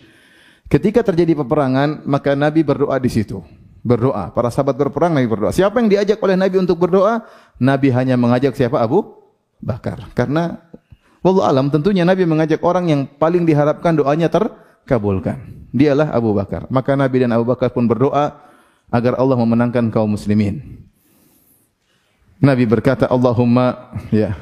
Ketika 0.67 1.03
terjadi 1.03 1.35
peperangan 1.43 2.03
maka 2.07 2.35
Nabi 2.35 2.63
berdoa 2.63 2.95
di 2.99 3.11
situ. 3.11 3.43
Berdoa. 3.87 4.35
Para 4.35 4.51
sahabat 4.51 4.75
berperang 4.75 5.15
Nabi 5.15 5.27
berdoa. 5.31 5.51
Siapa 5.55 5.79
yang 5.79 5.87
diajak 5.87 6.19
oleh 6.19 6.35
Nabi 6.35 6.59
untuk 6.59 6.75
berdoa? 6.75 7.23
Nabi 7.55 7.87
hanya 7.95 8.19
mengajak 8.19 8.51
siapa? 8.51 8.83
Abu 8.83 9.15
Bakar. 9.63 10.11
Karena 10.11 10.59
wallahu 11.23 11.47
alam 11.47 11.71
tentunya 11.71 12.03
Nabi 12.03 12.27
mengajak 12.27 12.59
orang 12.63 12.91
yang 12.91 13.01
paling 13.07 13.47
diharapkan 13.47 13.95
doanya 13.95 14.27
terkabulkan 14.27 15.56
dialah 15.71 16.11
Abu 16.13 16.31
Bakar. 16.35 16.65
Maka 16.71 16.95
Nabi 16.95 17.23
dan 17.23 17.31
Abu 17.35 17.47
Bakar 17.47 17.71
pun 17.71 17.87
berdoa 17.87 18.37
agar 18.87 19.19
Allah 19.19 19.37
memenangkan 19.39 19.91
kaum 19.91 20.15
muslimin. 20.15 20.83
Nabi 22.37 22.69
berkata, 22.69 23.09
Allahumma 23.09 23.97
ya 24.13 24.37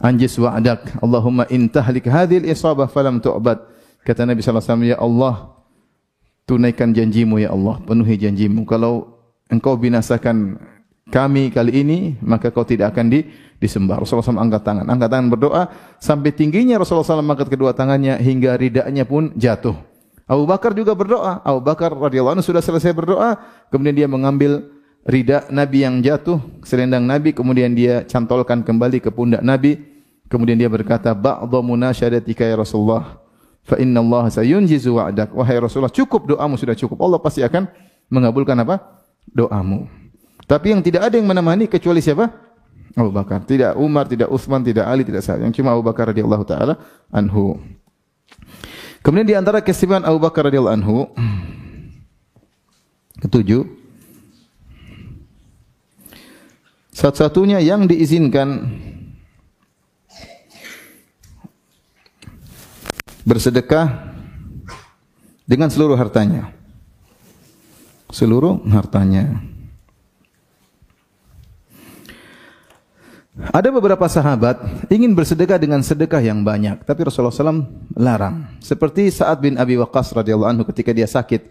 anjis 0.00 0.34
wa'adak. 0.38 0.98
Allahumma 1.02 1.44
intahlik 1.52 2.08
hadhil 2.08 2.48
isabah 2.48 2.88
falam 2.88 3.20
tu'bad. 3.20 3.60
Kata 4.06 4.24
Nabi 4.24 4.40
SAW, 4.40 4.80
Ya 4.86 4.96
Allah, 4.96 5.52
tunaikan 6.48 6.96
janjimu 6.96 7.36
ya 7.36 7.52
Allah, 7.52 7.76
penuhi 7.84 8.16
janjimu. 8.16 8.64
Kalau 8.64 9.20
engkau 9.52 9.76
binasakan 9.76 10.56
kami 11.12 11.52
kali 11.52 11.84
ini, 11.84 11.98
maka 12.24 12.48
kau 12.48 12.64
tidak 12.64 12.96
akan 12.96 13.12
di, 13.12 13.28
disembah. 13.60 14.00
Rasulullah 14.00 14.32
SAW 14.32 14.44
angkat 14.44 14.62
tangan. 14.64 14.86
Angkat 14.88 15.08
tangan 15.12 15.28
berdoa, 15.28 15.62
sampai 16.00 16.32
tingginya 16.32 16.80
Rasulullah 16.80 17.04
SAW 17.04 17.24
angkat 17.24 17.48
kedua 17.52 17.76
tangannya, 17.76 18.16
hingga 18.16 18.56
ridaknya 18.56 19.04
pun 19.04 19.36
jatuh. 19.36 19.87
Abu 20.28 20.44
Bakar 20.44 20.76
juga 20.76 20.92
berdoa. 20.92 21.40
Abu 21.40 21.64
Bakar 21.64 21.88
radhiyallahu 21.96 22.36
anhu 22.36 22.44
sudah 22.44 22.60
selesai 22.60 22.92
berdoa, 22.92 23.40
kemudian 23.72 23.96
dia 24.04 24.08
mengambil 24.08 24.68
rida 25.08 25.48
Nabi 25.48 25.88
yang 25.88 26.04
jatuh, 26.04 26.36
selendang 26.60 27.08
Nabi, 27.08 27.32
kemudian 27.32 27.72
dia 27.72 28.04
cantolkan 28.04 28.60
kembali 28.60 29.00
ke 29.00 29.08
pundak 29.08 29.40
Nabi. 29.40 29.80
Kemudian 30.28 30.60
dia 30.60 30.68
berkata, 30.68 31.16
"Ba'dhu 31.16 31.64
munasyadatika 31.64 32.44
ya 32.44 32.60
Rasulullah, 32.60 33.16
fa 33.64 33.80
inna 33.80 34.04
Allah 34.04 34.28
sayunjizu 34.28 34.92
wa'dak." 35.00 35.32
Wahai 35.32 35.56
Rasulullah, 35.56 35.88
cukup 35.88 36.36
doamu 36.36 36.60
sudah 36.60 36.76
cukup. 36.76 37.00
Allah 37.00 37.16
pasti 37.16 37.40
akan 37.40 37.64
mengabulkan 38.12 38.52
apa? 38.60 39.00
Doamu. 39.32 39.88
Tapi 40.44 40.76
yang 40.76 40.84
tidak 40.84 41.08
ada 41.08 41.16
yang 41.16 41.24
menemani 41.24 41.64
kecuali 41.64 42.04
siapa? 42.04 42.28
Abu 42.92 43.08
Bakar. 43.08 43.40
Tidak 43.48 43.80
Umar, 43.80 44.04
tidak 44.04 44.28
Uthman, 44.28 44.60
tidak 44.60 44.84
Ali, 44.84 45.08
tidak 45.08 45.24
saya. 45.24 45.40
Yang 45.40 45.64
cuma 45.64 45.72
Abu 45.72 45.80
Bakar 45.80 46.12
radhiyallahu 46.12 46.44
taala 46.44 46.76
anhu. 47.08 47.56
Kemudian 49.08 49.24
di 49.24 49.32
antara 49.32 49.64
keistimewaan 49.64 50.04
Abu 50.04 50.20
Bakar 50.20 50.52
radhiyallahu 50.52 50.76
anhu 50.84 51.08
ketujuh 53.24 53.64
satu-satunya 56.92 57.56
yang 57.64 57.88
diizinkan 57.88 58.68
bersedekah 63.24 64.12
dengan 65.48 65.72
seluruh 65.72 65.96
hartanya. 65.96 66.52
Seluruh 68.12 68.60
hartanya. 68.68 69.40
Ada 73.38 73.70
beberapa 73.70 74.02
sahabat 74.10 74.58
ingin 74.90 75.14
bersedekah 75.14 75.62
dengan 75.62 75.78
sedekah 75.78 76.18
yang 76.18 76.42
banyak, 76.42 76.82
tapi 76.82 77.06
Rasulullah 77.06 77.30
SAW 77.30 77.70
larang. 77.94 78.50
Seperti 78.58 79.14
Sa'ad 79.14 79.38
bin 79.38 79.54
Abi 79.54 79.78
Waqqas 79.78 80.10
radhiyallahu 80.10 80.50
anhu 80.50 80.64
ketika 80.66 80.90
dia 80.90 81.06
sakit 81.06 81.46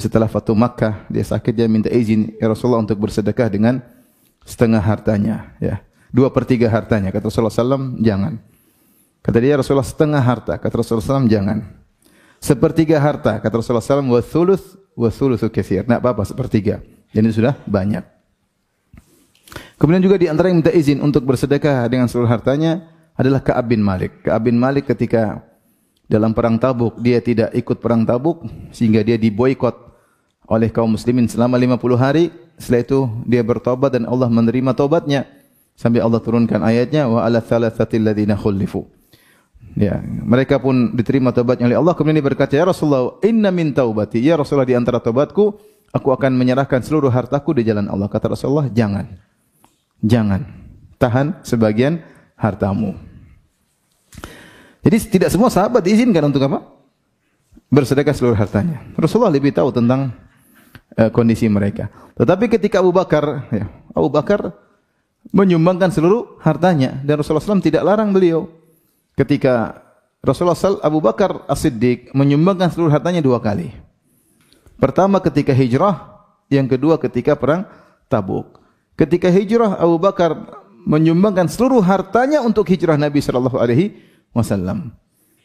setelah 0.00 0.24
Fatu 0.32 0.56
Makkah, 0.56 1.04
dia 1.12 1.20
sakit 1.20 1.52
dia 1.52 1.68
minta 1.68 1.92
izin 1.92 2.32
ya 2.40 2.48
Rasulullah 2.48 2.80
untuk 2.80 2.96
bersedekah 3.04 3.52
dengan 3.52 3.84
setengah 4.48 4.80
hartanya, 4.80 5.52
ya. 5.60 5.84
Dua 6.14 6.30
per 6.30 6.46
tiga 6.46 6.70
hartanya. 6.70 7.10
Kata 7.10 7.26
Rasulullah 7.26 7.50
SAW, 7.50 7.98
jangan. 7.98 8.38
Kata 9.18 9.38
dia 9.42 9.58
Rasulullah 9.58 9.82
setengah 9.82 10.22
harta. 10.22 10.54
Kata 10.62 10.74
Rasulullah 10.78 11.02
SAW, 11.02 11.26
jangan. 11.26 11.58
Sepertiga 12.38 13.02
harta. 13.02 13.42
Kata 13.42 13.58
Rasulullah 13.58 13.82
SAW, 13.82 14.06
wa 14.06 14.22
thuluth 14.22 14.78
wa 14.94 15.10
thuluthu 15.10 15.50
kathir. 15.50 15.82
Nah, 15.90 15.98
apa-apa, 15.98 16.22
sepertiga. 16.22 16.78
Jadi 17.10 17.34
sudah 17.34 17.58
banyak. 17.66 18.06
Kemudian 19.84 20.00
juga 20.00 20.16
di 20.16 20.32
antara 20.32 20.48
yang 20.48 20.64
minta 20.64 20.72
izin 20.72 20.96
untuk 21.04 21.28
bersedekah 21.28 21.84
dengan 21.92 22.08
seluruh 22.08 22.32
hartanya 22.32 22.88
adalah 23.20 23.44
Ka'ab 23.44 23.68
bin 23.68 23.84
Malik. 23.84 24.24
Ka'ab 24.24 24.48
bin 24.48 24.56
Malik 24.56 24.88
ketika 24.88 25.44
dalam 26.08 26.32
perang 26.32 26.56
Tabuk 26.56 26.96
dia 27.04 27.20
tidak 27.20 27.52
ikut 27.52 27.84
perang 27.84 28.00
Tabuk 28.08 28.48
sehingga 28.72 29.04
dia 29.04 29.20
diboikot 29.20 29.76
oleh 30.48 30.72
kaum 30.72 30.96
muslimin 30.96 31.28
selama 31.28 31.60
50 31.60 32.00
hari. 32.00 32.32
Setelah 32.56 32.80
itu 32.80 32.98
dia 33.28 33.44
bertobat 33.44 33.92
dan 33.92 34.08
Allah 34.08 34.32
menerima 34.32 34.72
tobatnya 34.72 35.28
sampai 35.76 36.00
Allah 36.00 36.24
turunkan 36.24 36.64
ayatnya 36.64 37.04
wa 37.04 37.20
ala 37.20 37.44
thalathatil 37.44 38.08
ladzina 38.08 38.40
khulifu. 38.40 38.88
Ya, 39.76 40.00
mereka 40.00 40.64
pun 40.64 40.96
diterima 40.96 41.28
tobatnya 41.36 41.68
oleh 41.68 41.76
Allah. 41.76 41.92
Kemudian 41.92 42.24
dia 42.24 42.28
berkata, 42.32 42.56
"Ya 42.56 42.64
Rasulullah, 42.64 43.20
inna 43.20 43.52
min 43.52 43.76
taubati." 43.76 44.16
Ya 44.16 44.40
Rasulullah 44.40 44.64
di 44.64 44.80
antara 44.80 44.96
tobatku, 44.96 45.60
aku 45.92 46.08
akan 46.08 46.32
menyerahkan 46.40 46.80
seluruh 46.80 47.12
hartaku 47.12 47.52
di 47.60 47.68
jalan 47.68 47.84
Allah. 47.92 48.08
Kata 48.08 48.32
Rasulullah, 48.32 48.72
"Jangan." 48.72 49.33
Jangan. 50.04 50.44
Tahan 51.00 51.40
sebagian 51.40 52.04
hartamu. 52.36 52.92
Jadi 54.84 54.96
tidak 55.16 55.32
semua 55.32 55.48
sahabat 55.48 55.80
diizinkan 55.80 56.28
untuk 56.28 56.44
apa? 56.44 56.60
Bersedekah 57.72 58.12
seluruh 58.12 58.36
hartanya. 58.36 58.84
Rasulullah 59.00 59.32
lebih 59.32 59.56
tahu 59.56 59.72
tentang 59.72 60.12
uh, 61.00 61.08
kondisi 61.08 61.48
mereka. 61.48 61.88
Tetapi 62.20 62.52
ketika 62.52 62.84
Abu 62.84 62.92
Bakar, 62.92 63.48
ya, 63.48 63.64
Abu 63.96 64.12
Bakar 64.12 64.52
menyumbangkan 65.32 65.88
seluruh 65.88 66.36
hartanya 66.44 67.00
dan 67.00 67.16
Rasulullah 67.16 67.42
SAW 67.42 67.64
tidak 67.64 67.80
larang 67.80 68.12
beliau. 68.12 68.52
Ketika 69.16 69.80
Rasulullah 70.20 70.58
SAW, 70.58 70.84
Abu 70.84 70.98
Bakar 71.00 71.48
As-Siddiq 71.48 72.12
menyumbangkan 72.12 72.72
seluruh 72.72 72.92
hartanya 72.92 73.24
dua 73.24 73.40
kali. 73.40 73.72
Pertama 74.76 75.22
ketika 75.22 75.54
hijrah, 75.54 76.20
yang 76.52 76.68
kedua 76.68 77.00
ketika 77.00 77.38
perang 77.38 77.64
Tabuk. 78.10 78.63
Ketika 78.94 79.26
hijrah 79.26 79.74
Abu 79.78 79.98
Bakar 79.98 80.38
menyumbangkan 80.84 81.48
seluruh 81.48 81.80
hartanya 81.80 82.44
untuk 82.44 82.68
hijrah 82.68 82.94
Nabi 83.00 83.18
sallallahu 83.18 83.56
alaihi 83.56 83.96
wasallam. 84.36 84.92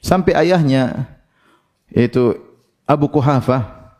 Sampai 0.03 0.35
ayahnya 0.35 1.09
yaitu 1.91 2.37
Abu 2.85 3.09
Kuhafah 3.09 3.95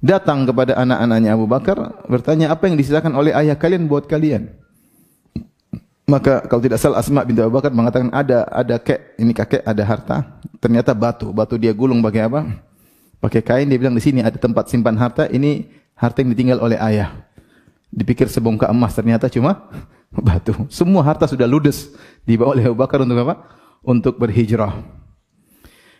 datang 0.00 0.48
kepada 0.48 0.74
anak-anaknya 0.80 1.30
Abu 1.36 1.46
Bakar 1.46 2.02
bertanya 2.08 2.50
apa 2.50 2.66
yang 2.66 2.76
disisakan 2.80 3.12
oleh 3.14 3.36
ayah 3.36 3.54
kalian 3.54 3.86
buat 3.86 4.08
kalian. 4.08 4.56
Maka 6.10 6.42
kalau 6.50 6.58
tidak 6.58 6.82
salah 6.82 6.98
Asma 6.98 7.22
binti 7.22 7.38
Abu 7.38 7.54
Bakar 7.54 7.70
mengatakan 7.70 8.10
ada 8.10 8.42
ada 8.50 8.76
kek 8.82 9.14
ini 9.20 9.30
kakek 9.30 9.62
ada 9.62 9.82
harta 9.86 10.16
ternyata 10.58 10.90
batu 10.90 11.30
batu 11.30 11.54
dia 11.54 11.70
gulung 11.70 12.02
pakai 12.02 12.26
apa? 12.26 12.40
Pakai 13.20 13.44
kain 13.44 13.68
dia 13.68 13.78
bilang 13.78 13.94
di 13.94 14.02
sini 14.02 14.24
ada 14.24 14.34
tempat 14.34 14.66
simpan 14.66 14.96
harta 14.98 15.28
ini 15.30 15.70
harta 15.94 16.24
yang 16.24 16.32
ditinggal 16.34 16.58
oleh 16.58 16.80
ayah. 16.80 17.29
Dipikir 17.90 18.30
sebongkah 18.30 18.70
emas 18.70 18.94
ternyata 18.94 19.26
cuma 19.26 19.66
batu. 20.26 20.54
Semua 20.70 21.02
harta 21.02 21.26
sudah 21.26 21.46
ludes 21.46 21.90
dibawa 22.22 22.54
oleh 22.54 22.64
Abu 22.70 22.78
Bakar 22.78 23.02
untuk 23.02 23.18
apa? 23.18 23.34
Untuk 23.82 24.14
berhijrah. 24.16 24.78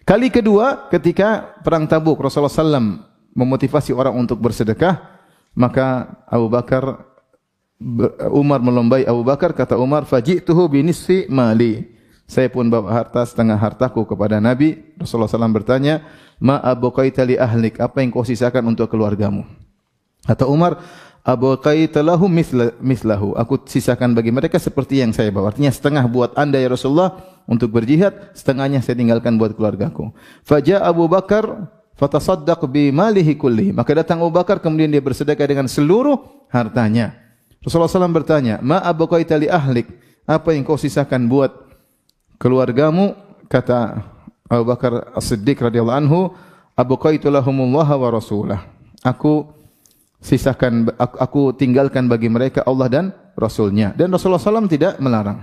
Kali 0.06 0.32
kedua 0.32 0.90
ketika 0.90 1.58
perang 1.62 1.86
Tabuk 1.86 2.18
Rasulullah 2.18 2.50
SAW 2.50 2.98
memotivasi 3.34 3.94
orang 3.94 4.16
untuk 4.18 4.42
bersedekah, 4.42 4.98
maka 5.54 6.18
Abu 6.26 6.50
Bakar 6.50 7.10
Umar 8.28 8.60
melombai 8.60 9.08
Abu 9.08 9.24
Bakar 9.24 9.56
kata 9.56 9.80
Umar 9.80 10.04
fajituhu 10.04 10.68
binisfi 10.68 11.24
mali. 11.32 11.96
Saya 12.30 12.46
pun 12.46 12.70
bawa 12.70 12.94
harta 12.94 13.26
setengah 13.26 13.58
hartaku 13.58 14.06
kepada 14.06 14.38
Nabi. 14.38 14.94
Rasulullah 14.94 15.26
SAW 15.26 15.50
bertanya, 15.50 16.06
Ma 16.38 16.62
abuqaita 16.62 17.26
li 17.26 17.34
ahlik, 17.34 17.82
apa 17.82 18.06
yang 18.06 18.14
kau 18.14 18.22
sisakan 18.22 18.70
untuk 18.70 18.86
keluargamu? 18.86 19.42
Kata 20.22 20.46
Umar, 20.46 20.78
Abu 21.20 21.52
lahu 22.00 22.26
misla, 22.32 22.72
mislahu. 22.80 23.36
Aku 23.36 23.60
sisakan 23.68 24.16
bagi 24.16 24.32
mereka 24.32 24.56
seperti 24.56 25.04
yang 25.04 25.12
saya 25.12 25.28
bawa. 25.28 25.52
Artinya 25.52 25.68
setengah 25.68 26.04
buat 26.08 26.32
anda 26.32 26.56
ya 26.56 26.72
Rasulullah 26.72 27.20
untuk 27.44 27.76
berjihad, 27.76 28.32
setengahnya 28.32 28.80
saya 28.80 28.96
tinggalkan 28.96 29.36
buat 29.36 29.52
keluargaku. 29.52 30.16
Faja 30.40 30.80
Abu 30.80 31.04
Bakar 31.12 31.68
fatasaddaq 32.00 32.64
bi 32.72 32.88
malihi 32.88 33.36
kulli. 33.36 33.68
Maka 33.68 33.92
datang 34.00 34.24
Abu 34.24 34.32
Bakar 34.32 34.64
kemudian 34.64 34.88
dia 34.88 35.04
bersedekah 35.04 35.44
dengan 35.44 35.68
seluruh 35.68 36.48
hartanya. 36.48 37.12
Rasulullah 37.60 37.92
SAW 37.92 38.16
bertanya, 38.16 38.56
Ma 38.64 38.80
Abu 38.80 39.04
li 39.12 39.48
ahlik. 39.52 39.92
Apa 40.24 40.56
yang 40.56 40.64
kau 40.64 40.80
sisakan 40.80 41.28
buat 41.28 41.52
keluargamu? 42.40 43.12
Kata 43.50 44.00
Abu 44.48 44.64
Bakar 44.64 45.12
As-Siddiq 45.12 45.60
radhiyallahu 45.60 46.00
anhu, 46.00 46.32
lahumullah 47.28 47.88
wa 47.92 48.08
rasulah. 48.08 48.60
Aku 49.04 49.59
sisakan 50.20 50.92
aku, 51.00 51.56
tinggalkan 51.56 52.06
bagi 52.06 52.28
mereka 52.28 52.62
Allah 52.68 52.88
dan 52.92 53.04
Rasulnya. 53.34 53.96
Dan 53.96 54.12
Rasulullah 54.12 54.40
SAW 54.40 54.68
tidak 54.68 55.00
melarang. 55.00 55.40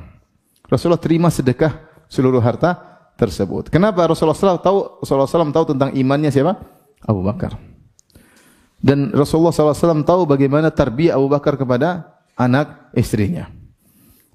Rasulullah 0.70 1.02
terima 1.02 1.34
sedekah 1.34 1.74
seluruh 2.08 2.40
harta 2.40 2.78
tersebut. 3.18 3.74
Kenapa 3.74 4.06
Rasulullah 4.06 4.38
SAW 4.38 4.62
tahu 4.62 4.78
Rasulullah 5.02 5.28
SAW 5.28 5.52
tahu 5.52 5.66
tentang 5.74 5.90
imannya 5.98 6.30
siapa? 6.30 6.62
Abu 7.04 7.26
Bakar. 7.26 7.58
Dan 8.78 9.10
Rasulullah 9.10 9.52
SAW 9.52 10.06
tahu 10.06 10.30
bagaimana 10.30 10.70
tarbiyah 10.70 11.18
Abu 11.18 11.28
Bakar 11.28 11.58
kepada 11.58 12.22
anak 12.38 12.94
istrinya. 12.94 13.50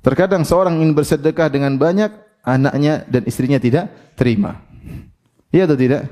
Terkadang 0.02 0.42
seorang 0.42 0.82
ingin 0.82 0.98
bersedekah 0.98 1.46
dengan 1.46 1.78
banyak, 1.78 2.10
anaknya 2.42 3.06
dan 3.06 3.22
istrinya 3.22 3.62
tidak 3.62 3.86
terima. 4.18 4.58
Iya 5.54 5.70
atau 5.70 5.78
tidak? 5.78 6.10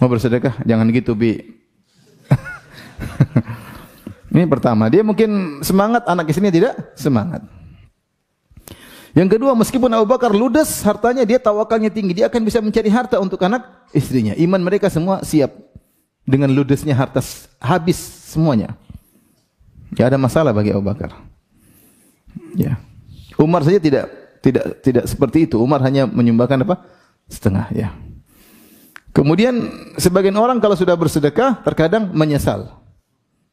Mau 0.00 0.08
bersedekah? 0.08 0.64
Jangan 0.64 0.88
gitu, 0.88 1.12
Bi. 1.12 1.61
Ini 4.32 4.48
pertama, 4.48 4.88
dia 4.88 5.04
mungkin 5.04 5.60
semangat, 5.60 6.08
anak 6.08 6.32
istrinya 6.32 6.48
tidak 6.48 6.72
semangat. 6.96 7.44
Yang 9.12 9.36
kedua, 9.36 9.52
meskipun 9.52 9.92
Abu 9.92 10.08
Bakar 10.08 10.32
ludes 10.32 10.80
hartanya, 10.88 11.28
dia 11.28 11.36
tawakalnya 11.36 11.92
tinggi, 11.92 12.16
dia 12.16 12.32
akan 12.32 12.40
bisa 12.40 12.64
mencari 12.64 12.88
harta 12.88 13.20
untuk 13.20 13.36
anak 13.44 13.68
istrinya. 13.92 14.32
Iman 14.40 14.64
mereka 14.64 14.88
semua 14.88 15.20
siap 15.20 15.52
dengan 16.24 16.48
ludesnya 16.48 16.96
harta 16.96 17.20
habis 17.60 18.00
semuanya. 18.32 18.72
Tidak 19.92 20.08
ada 20.08 20.16
masalah 20.16 20.56
bagi 20.56 20.72
Abu 20.72 20.80
Bakar. 20.80 21.12
Ya. 22.56 22.80
Umar 23.36 23.60
saja 23.68 23.76
tidak 23.76 24.08
tidak 24.40 24.80
tidak 24.80 25.04
seperti 25.04 25.44
itu. 25.44 25.60
Umar 25.60 25.84
hanya 25.84 26.08
menyumbangkan 26.08 26.64
apa? 26.64 26.80
Setengah, 27.28 27.68
ya. 27.76 27.92
Kemudian 29.12 29.68
sebagian 30.00 30.40
orang 30.40 30.56
kalau 30.56 30.72
sudah 30.72 30.96
bersedekah 30.96 31.60
terkadang 31.60 32.08
menyesal. 32.16 32.81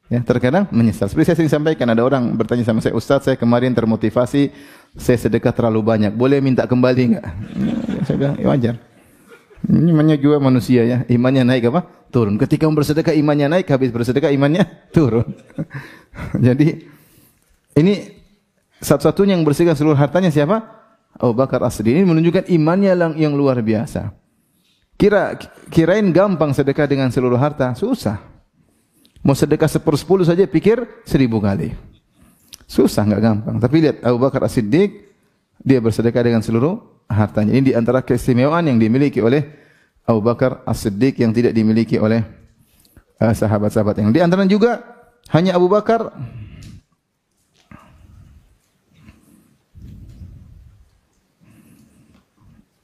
Ya, 0.09 0.25
terkadang 0.25 0.65
menyesal. 0.73 1.05
Seperti 1.05 1.29
saya 1.29 1.37
sering 1.37 1.53
sampaikan, 1.53 1.85
ada 1.85 2.01
orang 2.01 2.33
bertanya 2.33 2.65
sama 2.65 2.81
saya, 2.81 2.97
Ustaz, 2.97 3.29
saya 3.29 3.37
kemarin 3.37 3.77
termotivasi, 3.77 4.49
saya 4.97 5.17
sedekah 5.21 5.53
terlalu 5.53 5.85
banyak. 5.85 6.11
Boleh 6.17 6.41
minta 6.41 6.65
kembali 6.65 7.01
enggak? 7.13 7.25
Ya, 7.29 8.01
saya 8.09 8.17
bilang, 8.17 8.35
ya 8.41 8.47
wajar. 8.49 8.75
Imannya 9.69 10.17
juga 10.17 10.41
manusia 10.41 10.81
ya. 10.81 10.97
Imannya 11.05 11.45
naik 11.45 11.69
apa? 11.69 11.85
Turun. 12.09 12.41
Ketika 12.41 12.65
bersedekah 12.65 13.13
imannya 13.13 13.53
naik, 13.53 13.69
habis 13.69 13.93
bersedekah 13.93 14.33
imannya 14.33 14.65
turun. 14.97 15.29
Jadi 16.47 16.89
ini 17.77 17.93
satu-satunya 18.81 19.37
yang 19.37 19.45
bersihkan 19.45 19.77
seluruh 19.77 19.99
hartanya 19.99 20.33
siapa? 20.33 20.63
Abu 21.21 21.37
Bakar 21.37 21.61
Asri. 21.61 21.93
Ini 21.93 22.01
menunjukkan 22.01 22.49
imannya 22.49 22.97
yang, 22.97 23.13
yang 23.29 23.33
luar 23.37 23.61
biasa. 23.61 24.09
Kira 24.97 25.37
kirain 25.69 26.09
gampang 26.09 26.49
sedekah 26.49 26.89
dengan 26.89 27.13
seluruh 27.13 27.37
harta, 27.37 27.77
susah. 27.77 28.38
Mau 29.19 29.35
sedekah 29.35 29.67
sepersepuluh 29.67 30.23
saja 30.23 30.47
pikir 30.47 31.03
seribu 31.03 31.43
kali. 31.43 31.75
Susah, 32.69 33.03
nggak 33.03 33.21
gampang. 33.21 33.55
Tapi 33.59 33.75
lihat 33.81 33.97
Abu 34.05 34.21
Bakar 34.21 34.45
As-Siddiq, 34.45 35.09
dia 35.59 35.81
bersedekah 35.81 36.23
dengan 36.23 36.39
seluruh 36.45 36.79
hartanya. 37.09 37.57
Ini 37.57 37.73
di 37.73 37.73
antara 37.75 38.05
keistimewaan 38.05 38.69
yang 38.69 38.77
dimiliki 38.77 39.19
oleh 39.19 39.43
Abu 40.05 40.21
Bakar 40.21 40.63
As-Siddiq 40.63 41.19
yang 41.19 41.33
tidak 41.33 41.51
dimiliki 41.51 41.97
oleh 41.97 42.23
uh, 43.19 43.33
sahabat-sahabat 43.33 43.99
yang 43.99 44.09
di 44.13 44.21
antara 44.23 44.47
juga 44.47 44.81
hanya 45.29 45.57
Abu 45.59 45.67
Bakar 45.67 46.09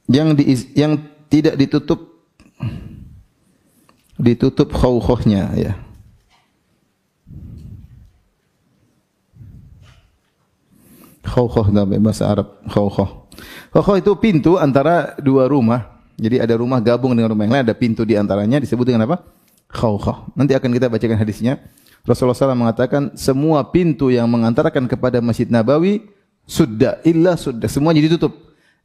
yang 0.06 0.36
di, 0.38 0.54
yang 0.76 1.02
tidak 1.26 1.58
ditutup 1.58 2.22
ditutup 4.16 4.70
khawkhahnya 4.70 5.42
ya 5.58 5.72
Khawkhah 11.26 11.66
dalam 11.74 11.90
bahasa 12.00 12.30
Arab. 12.30 12.62
Khawkhah. 12.70 13.08
Khawkhah 13.74 13.96
itu 13.98 14.14
pintu 14.16 14.56
antara 14.56 15.18
dua 15.18 15.50
rumah. 15.50 15.98
Jadi 16.16 16.40
ada 16.40 16.56
rumah 16.56 16.80
gabung 16.80 17.12
dengan 17.12 17.36
rumah 17.36 17.44
yang 17.44 17.54
lain, 17.60 17.64
ada 17.68 17.76
pintu 17.76 18.06
di 18.08 18.16
antaranya 18.16 18.56
disebut 18.62 18.88
dengan 18.88 19.04
apa? 19.04 19.20
Khawkhah. 19.68 20.32
Nanti 20.32 20.56
akan 20.56 20.70
kita 20.72 20.88
bacakan 20.88 21.18
hadisnya. 21.20 21.60
Rasulullah 22.06 22.38
SAW 22.38 22.54
mengatakan 22.54 23.02
semua 23.18 23.66
pintu 23.66 24.14
yang 24.14 24.30
mengantarkan 24.30 24.86
kepada 24.86 25.18
Masjid 25.18 25.50
Nabawi 25.50 26.06
sudah 26.46 27.02
illa 27.02 27.34
sudah 27.34 27.66
semuanya 27.66 28.00
ditutup. 28.06 28.32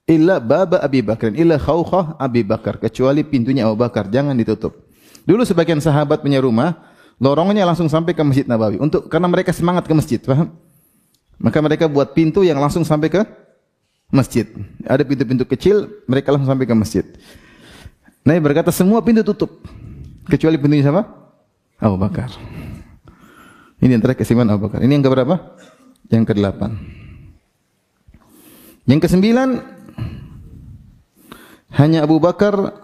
Illa 0.10 0.42
baba 0.42 0.82
Abi 0.82 1.06
Bakar, 1.06 1.30
illa 1.38 1.62
khawkhah 1.62 2.18
Abi 2.18 2.42
Bakar, 2.42 2.82
kecuali 2.82 3.22
pintunya 3.22 3.70
Abu 3.70 3.78
Bakar 3.78 4.10
jangan 4.10 4.34
ditutup. 4.34 4.90
Dulu 5.30 5.46
sebagian 5.46 5.78
sahabat 5.78 6.26
punya 6.26 6.42
rumah, 6.42 6.74
lorongnya 7.22 7.62
langsung 7.70 7.86
sampai 7.86 8.18
ke 8.18 8.26
Masjid 8.26 8.50
Nabawi 8.50 8.82
untuk 8.82 9.06
karena 9.06 9.30
mereka 9.30 9.54
semangat 9.54 9.86
ke 9.86 9.94
masjid, 9.94 10.18
paham? 10.18 10.58
Maka 11.42 11.58
mereka 11.58 11.90
buat 11.90 12.14
pintu 12.14 12.46
yang 12.46 12.62
langsung 12.62 12.86
sampai 12.86 13.10
ke 13.10 13.22
masjid. 14.14 14.46
Ada 14.86 15.02
pintu-pintu 15.02 15.44
kecil, 15.50 15.90
mereka 16.06 16.30
langsung 16.30 16.54
sampai 16.54 16.70
ke 16.70 16.76
masjid. 16.78 17.06
Nabi 18.22 18.40
berkata 18.46 18.70
semua 18.70 19.02
pintu 19.02 19.26
tutup. 19.26 19.66
Kecuali 20.30 20.62
pintunya 20.62 20.86
siapa? 20.86 21.02
Abu 21.82 21.98
Bakar. 21.98 22.30
Ini 23.82 23.98
antara 23.98 24.14
kesimpulan 24.14 24.54
Abu 24.54 24.70
Bakar. 24.70 24.86
Ini 24.86 24.94
yang 24.94 25.06
keberapa? 25.06 25.36
Yang 26.14 26.24
kedelapan. 26.30 26.78
Yang 28.86 29.10
kesembilan, 29.10 29.50
hanya 31.82 32.06
Abu 32.06 32.22
Bakar 32.22 32.81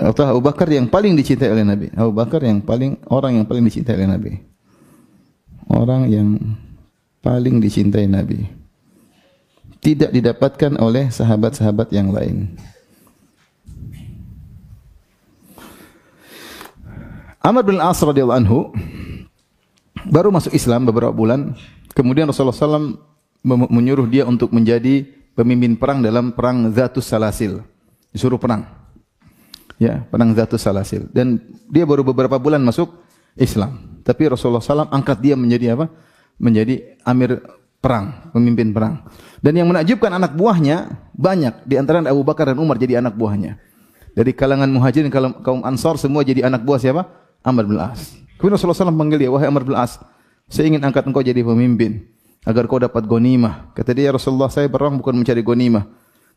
atau 0.00 0.24
Abu 0.24 0.40
Bakar 0.40 0.72
yang 0.72 0.88
paling 0.88 1.12
dicintai 1.12 1.52
oleh 1.52 1.62
Nabi. 1.62 1.92
Abu 1.92 2.16
Bakar 2.16 2.40
yang 2.40 2.64
paling 2.64 2.96
orang 3.12 3.36
yang 3.36 3.46
paling 3.46 3.68
dicintai 3.68 4.00
oleh 4.00 4.08
Nabi. 4.08 4.32
Orang 5.68 6.08
yang 6.08 6.40
paling 7.20 7.60
dicintai 7.60 8.08
Nabi. 8.08 8.58
tidak 9.80 10.12
didapatkan 10.12 10.76
oleh 10.76 11.08
sahabat-sahabat 11.08 11.88
yang 11.88 12.12
lain. 12.12 12.52
Amr 17.40 17.64
bin 17.64 17.80
As 17.80 17.96
radhiyallahu 18.04 18.40
anhu 18.44 18.58
baru 20.04 20.28
masuk 20.28 20.52
Islam 20.52 20.84
beberapa 20.84 21.16
bulan, 21.16 21.56
kemudian 21.96 22.28
Rasulullah 22.28 22.52
SAW 22.52 23.00
menyuruh 23.72 24.04
dia 24.04 24.28
untuk 24.28 24.52
menjadi 24.52 25.08
pemimpin 25.32 25.80
perang 25.80 26.04
dalam 26.04 26.36
perang 26.36 26.68
Zatus 26.76 27.08
Salasil. 27.08 27.64
Disuruh 28.12 28.36
perang. 28.36 28.79
Ya, 29.80 30.04
perang 30.12 30.36
Zatus 30.36 30.60
Salasil. 30.60 31.08
Dan 31.08 31.40
dia 31.72 31.88
baru 31.88 32.04
beberapa 32.04 32.36
bulan 32.36 32.60
masuk 32.60 32.92
Islam. 33.40 34.00
Tapi 34.04 34.28
Rasulullah 34.28 34.60
SAW 34.60 34.92
angkat 34.92 35.24
dia 35.24 35.32
menjadi 35.40 35.72
apa? 35.72 35.88
Menjadi 36.36 37.00
amir 37.08 37.40
perang, 37.80 38.28
pemimpin 38.36 38.76
perang. 38.76 39.08
Dan 39.40 39.56
yang 39.56 39.72
menakjubkan 39.72 40.12
anak 40.12 40.36
buahnya 40.36 41.00
banyak. 41.16 41.64
Di 41.64 41.80
antara 41.80 42.04
Abu 42.04 42.20
Bakar 42.20 42.52
dan 42.52 42.60
Umar 42.60 42.76
jadi 42.76 43.00
anak 43.00 43.16
buahnya. 43.16 43.56
Dari 44.12 44.36
kalangan 44.36 44.68
muhajirin, 44.68 45.08
kaum 45.40 45.64
ansar 45.64 45.96
semua 45.96 46.20
jadi 46.20 46.44
anak 46.44 46.60
buah 46.60 46.76
siapa? 46.76 47.08
Amr 47.40 47.64
bin 47.64 47.80
As. 47.80 48.20
Kemudian 48.36 48.60
Rasulullah 48.60 48.84
SAW 48.84 49.00
panggil 49.00 49.16
dia, 49.16 49.30
wahai 49.32 49.48
Amr 49.48 49.64
bin 49.64 49.76
As, 49.76 49.96
saya 50.50 50.68
ingin 50.68 50.84
angkat 50.84 51.08
engkau 51.08 51.24
jadi 51.24 51.40
pemimpin 51.40 52.04
agar 52.44 52.68
kau 52.68 52.76
dapat 52.76 53.06
gonimah. 53.08 53.72
Kata 53.72 53.96
dia, 53.96 54.12
Rasulullah 54.12 54.52
saya 54.52 54.68
berang 54.68 55.00
bukan 55.00 55.16
mencari 55.16 55.40
gonimah. 55.40 55.88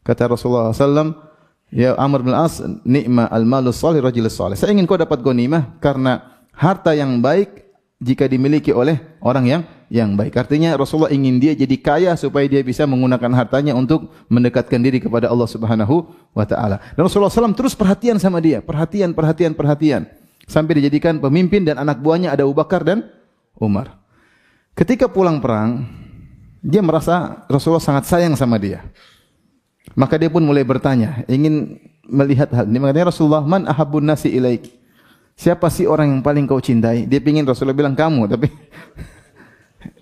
Kata 0.05 0.31
Rasulullah 0.31 0.71
SAW, 0.71 1.32
ya 1.73 1.97
Amr 1.97 2.21
bin 2.21 2.37
As, 2.37 2.61
nikma 2.85 3.25
al-malu 3.33 3.73
salih 3.73 4.05
rajil 4.05 4.29
salih. 4.29 4.53
Saya 4.53 4.71
ingin 4.71 4.85
kau 4.85 4.95
dapat 4.95 5.19
gonimah 5.25 5.73
karena 5.81 6.21
harta 6.53 6.93
yang 6.93 7.17
baik 7.17 7.65
jika 7.97 8.29
dimiliki 8.29 8.69
oleh 8.69 9.01
orang 9.25 9.45
yang 9.49 9.61
yang 9.89 10.13
baik. 10.13 10.37
Artinya 10.37 10.73
Rasulullah 10.77 11.13
ingin 11.13 11.41
dia 11.41 11.53
jadi 11.57 11.77
kaya 11.77 12.11
supaya 12.17 12.45
dia 12.45 12.61
bisa 12.61 12.85
menggunakan 12.85 13.29
hartanya 13.33 13.73
untuk 13.73 14.09
mendekatkan 14.29 14.81
diri 14.81 15.01
kepada 15.01 15.29
Allah 15.29 15.49
Subhanahu 15.49 16.09
wa 16.33 16.45
taala. 16.45 16.81
Dan 16.93 17.05
Rasulullah 17.05 17.33
SAW 17.33 17.57
terus 17.57 17.73
perhatian 17.73 18.17
sama 18.17 18.41
dia, 18.41 18.61
perhatian, 18.61 19.13
perhatian, 19.13 19.53
perhatian. 19.53 20.01
Sampai 20.43 20.81
dijadikan 20.81 21.23
pemimpin 21.23 21.63
dan 21.63 21.79
anak 21.79 22.03
buahnya 22.03 22.35
ada 22.35 22.43
Abu 22.43 22.51
Bakar 22.51 22.83
dan 22.83 23.07
Umar. 23.55 23.95
Ketika 24.75 25.07
pulang 25.07 25.39
perang, 25.39 25.87
dia 26.59 26.83
merasa 26.83 27.45
Rasulullah 27.47 27.79
sangat 27.79 28.09
sayang 28.09 28.35
sama 28.35 28.59
dia. 28.59 28.83
Maka 29.93 30.15
dia 30.15 30.31
pun 30.31 30.41
mulai 30.41 30.63
bertanya, 30.63 31.27
ingin 31.27 31.77
melihat 32.07 32.47
hal 32.55 32.65
ini. 32.65 32.79
Makanya 32.79 33.11
Rasulullah, 33.11 33.43
man 33.43 33.67
ahabun 33.67 34.07
nasi 34.07 34.31
ilaik. 34.31 34.71
Siapa 35.35 35.67
sih 35.67 35.83
orang 35.89 36.13
yang 36.13 36.21
paling 36.23 36.47
kau 36.47 36.61
cintai? 36.61 37.03
Dia 37.09 37.19
ingin 37.19 37.43
Rasulullah 37.43 37.75
bilang 37.75 37.97
kamu, 37.97 38.27
tapi 38.33 38.47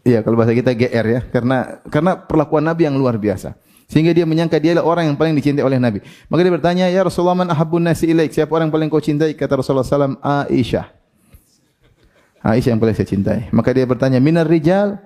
Iya, 0.01 0.25
kalau 0.25 0.37
bahasa 0.37 0.53
kita 0.53 0.73
GR 0.73 1.05
ya, 1.05 1.21
karena 1.29 1.81
karena 1.89 2.17
perlakuan 2.17 2.65
Nabi 2.65 2.89
yang 2.89 2.97
luar 2.97 3.17
biasa. 3.21 3.53
Sehingga 3.85 4.15
dia 4.15 4.23
menyangka 4.23 4.55
dia 4.57 4.71
adalah 4.73 4.87
orang 4.87 5.11
yang 5.11 5.17
paling 5.19 5.35
dicintai 5.35 5.61
oleh 5.61 5.75
Nabi. 5.75 5.99
Maka 6.31 6.41
dia 6.41 6.53
bertanya, 6.53 6.85
"Ya 6.87 7.03
Rasulullah, 7.03 7.35
man 7.35 7.51
ahabbun 7.51 7.83
nasi 7.83 8.07
ilaik?" 8.07 8.31
Siapa 8.31 8.49
orang 8.55 8.71
yang 8.71 8.73
paling 8.73 8.89
kau 8.89 9.03
cintai? 9.03 9.35
Kata 9.35 9.59
Rasulullah 9.59 9.85
SAW, 9.85 10.17
Aisyah. 10.47 10.87
Aisyah 12.41 12.71
yang 12.71 12.81
paling 12.81 12.95
saya 12.95 13.07
cintai. 13.09 13.39
Maka 13.51 13.69
dia 13.75 13.85
bertanya, 13.85 14.17
"Minar 14.23 14.47
rijal?" 14.47 14.97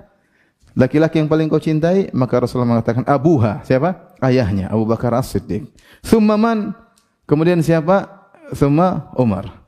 Laki-laki 0.75 1.23
yang 1.23 1.31
paling 1.31 1.47
kau 1.47 1.59
cintai? 1.59 2.11
Maka 2.11 2.43
Rasulullah 2.43 2.77
mengatakan, 2.77 3.07
"Abuha." 3.07 3.63
Siapa? 3.63 4.19
Ayahnya, 4.19 4.67
Abu 4.67 4.83
Bakar 4.83 5.15
As-Siddiq. 5.15 5.71
Summa 6.03 6.35
man? 6.35 6.75
Kemudian 7.23 7.63
siapa? 7.63 8.27
Summa 8.51 9.07
Umar. 9.15 9.63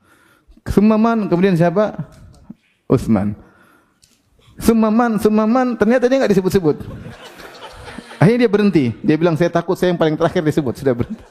Summa 0.68 1.00
man? 1.00 1.32
Kemudian 1.32 1.56
siapa? 1.56 1.96
Utsman. 2.92 3.40
Summa 4.60 4.92
man, 4.92 5.80
ternyata 5.80 6.12
dia 6.12 6.18
enggak 6.20 6.34
disebut-sebut. 6.36 6.84
Akhirnya 8.18 8.46
dia 8.46 8.52
berhenti. 8.52 8.86
Dia 9.06 9.16
bilang, 9.16 9.38
saya 9.38 9.48
takut 9.54 9.78
saya 9.78 9.94
yang 9.94 10.00
paling 10.02 10.18
terakhir 10.18 10.42
disebut. 10.42 10.74
Sudah 10.82 10.94
berhenti. 10.98 11.24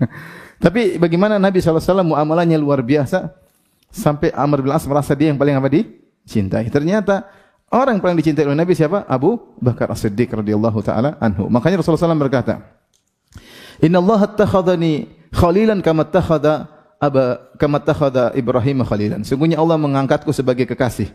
Tapi 0.64 0.96
bagaimana 0.96 1.36
Nabi 1.36 1.60
SAW 1.60 2.02
muamalahnya 2.02 2.56
luar 2.56 2.80
biasa. 2.80 3.30
Sampai 3.92 4.32
Amr 4.32 4.64
bin 4.64 4.72
As 4.72 4.88
merasa 4.88 5.12
dia 5.12 5.28
yang 5.28 5.36
paling 5.36 5.52
apa 5.52 5.68
dicintai. 5.68 6.72
Ternyata 6.72 7.28
orang 7.72 7.98
yang 7.98 8.04
paling 8.04 8.18
dicintai 8.20 8.44
oleh 8.44 8.58
Nabi 8.58 8.76
siapa? 8.76 9.08
Abu 9.08 9.40
Bakar 9.58 9.90
As-Siddiq 9.90 10.30
radhiyallahu 10.30 10.78
taala 10.84 11.16
anhu. 11.18 11.48
Makanya 11.48 11.80
Rasulullah 11.80 12.12
SAW 12.12 12.20
berkata, 12.20 12.60
"Inna 13.80 13.98
Allah 13.98 14.28
attakhadhani 14.28 15.08
khalilan 15.32 15.80
kama 15.80 16.04
attakhadha 16.04 16.68
aba 17.00 17.50
kama 17.56 17.80
attakhadha 17.80 18.36
Ibrahim 18.36 18.84
khalilan." 18.84 19.24
Sungguhnya 19.24 19.58
Allah 19.58 19.80
mengangkatku 19.80 20.30
sebagai 20.30 20.68
kekasih 20.68 21.10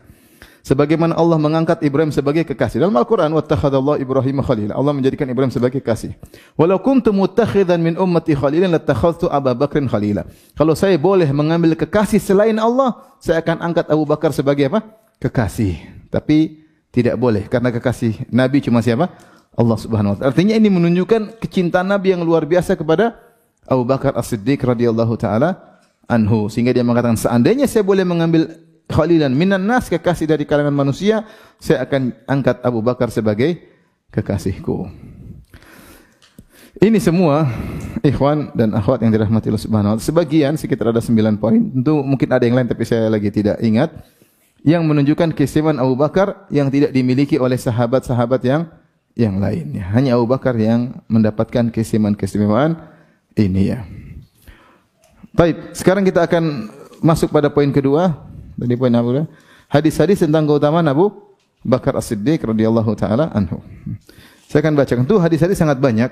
sebagaimana 0.68 1.16
Allah 1.16 1.40
mengangkat 1.40 1.80
Ibrahim 1.80 2.12
sebagai 2.12 2.44
kekasih. 2.44 2.84
Dalam 2.84 2.92
Al-Qur'an 3.00 3.32
wattakhadallahu 3.32 4.04
Ibrahim 4.04 4.44
khalila. 4.44 4.76
Allah 4.76 4.92
menjadikan 4.92 5.24
Ibrahim 5.32 5.48
sebagai 5.48 5.80
kekasih. 5.80 6.20
Walau 6.60 6.84
kuntu 6.84 7.16
muttakhidan 7.16 7.80
min 7.80 7.96
ummati 7.96 8.36
khalilan 8.36 8.76
latakhadhtu 8.76 9.32
Abu 9.32 9.56
Bakrin 9.56 9.88
khalila. 9.88 10.28
Kalau 10.60 10.76
saya 10.76 11.00
boleh 11.00 11.32
mengambil 11.32 11.80
kekasih 11.80 12.20
selain 12.20 12.60
Allah, 12.60 13.00
saya 13.24 13.40
akan 13.40 13.64
angkat 13.64 13.88
Abu 13.88 14.04
Bakar 14.04 14.36
sebagai 14.36 14.68
apa? 14.68 14.84
Kekasih. 15.24 15.97
Tapi 16.08 16.68
tidak 16.92 17.20
boleh 17.20 17.46
karena 17.46 17.70
kekasih 17.70 18.26
Nabi 18.32 18.64
cuma 18.64 18.82
siapa? 18.82 19.12
Allah 19.58 19.78
Subhanahu 19.78 20.14
wa 20.14 20.18
taala. 20.22 20.30
Artinya 20.34 20.54
ini 20.54 20.70
menunjukkan 20.70 21.42
kecintaan 21.42 21.90
Nabi 21.90 22.14
yang 22.14 22.22
luar 22.22 22.46
biasa 22.46 22.78
kepada 22.78 23.18
Abu 23.66 23.84
Bakar 23.84 24.14
As-Siddiq 24.14 24.62
radhiyallahu 24.62 25.14
taala 25.18 25.82
anhu. 26.06 26.48
Sehingga 26.48 26.72
dia 26.72 26.86
mengatakan 26.86 27.18
seandainya 27.18 27.66
saya 27.66 27.82
boleh 27.82 28.06
mengambil 28.06 28.54
khalilan 28.88 29.34
minan 29.34 29.68
nas 29.68 29.92
kekasih 29.92 30.30
dari 30.30 30.48
kalangan 30.48 30.72
manusia 30.72 31.28
saya 31.60 31.84
akan 31.84 32.16
angkat 32.30 32.64
Abu 32.64 32.80
Bakar 32.86 33.12
sebagai 33.12 33.60
kekasihku. 34.14 34.88
Ini 36.78 37.02
semua 37.02 37.50
ikhwan 38.06 38.54
dan 38.54 38.78
akhwat 38.78 39.02
yang 39.02 39.10
dirahmati 39.10 39.50
Allah 39.50 39.66
Subhanahu 39.66 39.90
wa 39.90 39.96
taala. 39.98 40.06
Sebagian 40.06 40.54
sekitar 40.62 40.94
ada 40.94 41.02
9 41.02 41.42
poin. 41.42 41.58
Tentu 41.58 42.06
mungkin 42.06 42.30
ada 42.30 42.46
yang 42.46 42.54
lain 42.54 42.70
tapi 42.70 42.86
saya 42.86 43.10
lagi 43.10 43.34
tidak 43.34 43.58
ingat 43.66 43.90
yang 44.66 44.86
menunjukkan 44.86 45.34
keistimewaan 45.36 45.82
Abu 45.82 45.94
Bakar 45.98 46.48
yang 46.54 46.72
tidak 46.72 46.94
dimiliki 46.96 47.38
oleh 47.38 47.58
sahabat-sahabat 47.58 48.42
yang 48.46 48.62
yang 49.18 49.42
lainnya. 49.42 49.90
Hanya 49.94 50.18
Abu 50.18 50.30
Bakar 50.30 50.54
yang 50.58 51.02
mendapatkan 51.10 51.74
keistimewaan-keistimewaan 51.74 52.78
ini 53.38 53.74
ya. 53.74 53.86
Baik, 55.34 55.78
sekarang 55.78 56.06
kita 56.06 56.26
akan 56.26 56.74
masuk 57.02 57.30
pada 57.30 57.54
poin 57.54 57.70
kedua 57.70 58.28
Tadi 58.58 58.74
poin 58.74 58.94
Abu 58.98 59.22
Hadis-hadis 59.70 60.26
tentang 60.26 60.50
keutamaan 60.50 60.90
Abu 60.90 61.14
Bakar 61.62 61.94
As-Siddiq 61.94 62.42
radhiyallahu 62.42 62.92
taala 62.98 63.30
anhu. 63.36 63.62
Saya 64.50 64.66
akan 64.66 64.74
bacakan 64.80 65.04
itu 65.06 65.16
hadis-hadis 65.22 65.60
sangat 65.60 65.78
banyak. 65.78 66.10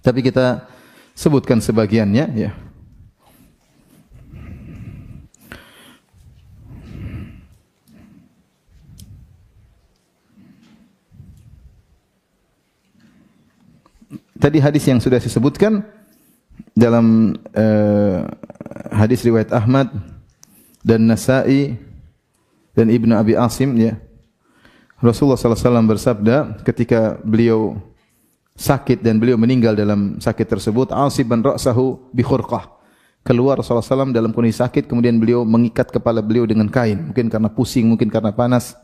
Tapi 0.00 0.20
kita 0.24 0.64
sebutkan 1.12 1.60
sebagiannya 1.60 2.26
ya. 2.32 2.50
Tadi 14.42 14.58
hadis 14.58 14.82
yang 14.90 14.98
sudah 14.98 15.22
saya 15.22 15.30
sebutkan 15.30 15.86
dalam 16.74 17.30
uh, 17.54 18.26
hadis 18.90 19.22
riwayat 19.22 19.54
Ahmad 19.54 19.86
dan 20.82 21.06
Nasa'i 21.06 21.78
dan 22.74 22.90
Ibnu 22.90 23.14
Abi 23.14 23.38
Asim 23.38 23.70
ya. 23.78 23.94
Rasulullah 24.98 25.38
SAW 25.38 25.86
bersabda 25.86 26.58
ketika 26.66 27.22
beliau 27.22 27.78
sakit 28.58 28.98
dan 28.98 29.22
beliau 29.22 29.38
meninggal 29.38 29.78
dalam 29.78 30.18
sakit 30.18 30.58
tersebut, 30.58 30.90
asiban 30.90 31.38
ra'sahu 31.38 32.10
bi 32.10 32.26
khurqah. 32.26 32.66
Keluar 33.22 33.62
Rasulullah 33.62 33.86
SAW 33.86 34.10
dalam 34.10 34.34
kondisi 34.34 34.58
sakit, 34.58 34.90
kemudian 34.90 35.22
beliau 35.22 35.46
mengikat 35.46 35.94
kepala 35.94 36.18
beliau 36.18 36.50
dengan 36.50 36.66
kain, 36.66 37.14
mungkin 37.14 37.30
karena 37.30 37.46
pusing, 37.46 37.86
mungkin 37.86 38.10
karena 38.10 38.34
panas. 38.34 38.74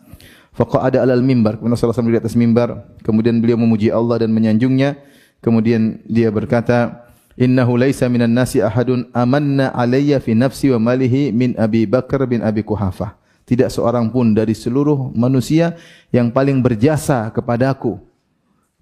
ada 0.59 1.02
alal 1.02 1.18
mimbar, 1.18 1.59
kemudian 1.59 1.74
Rasulullah 1.74 1.98
SAW 1.98 2.14
di 2.14 2.22
atas 2.22 2.38
mimbar, 2.38 2.94
kemudian 3.02 3.42
beliau 3.42 3.59
memuji 3.59 3.90
Allah 3.90 4.22
dan 4.22 4.30
menyanjungnya, 4.30 5.17
kemudian 5.45 6.03
dia 6.07 6.28
berkata, 6.32 7.09
innahu 7.39 7.78
laisa 7.78 8.11
minan 8.11 8.34
nasi 8.34 8.59
ahadun 8.59 9.07
amanna 9.14 9.70
alayya 9.72 10.18
fi 10.18 10.34
nafsi 10.34 10.74
wa 10.74 10.93
malihi 10.93 11.30
min 11.30 11.55
Abi 11.55 11.86
Bakar 11.86 12.26
bin 12.26 12.43
Abi 12.43 12.66
Kuhafah. 12.66 13.14
Tidak 13.49 13.72
seorang 13.72 14.12
pun 14.12 14.36
dari 14.36 14.53
seluruh 14.53 15.09
manusia 15.16 15.72
yang 16.12 16.28
paling 16.28 16.61
berjasa 16.61 17.32
kepadaku 17.32 17.97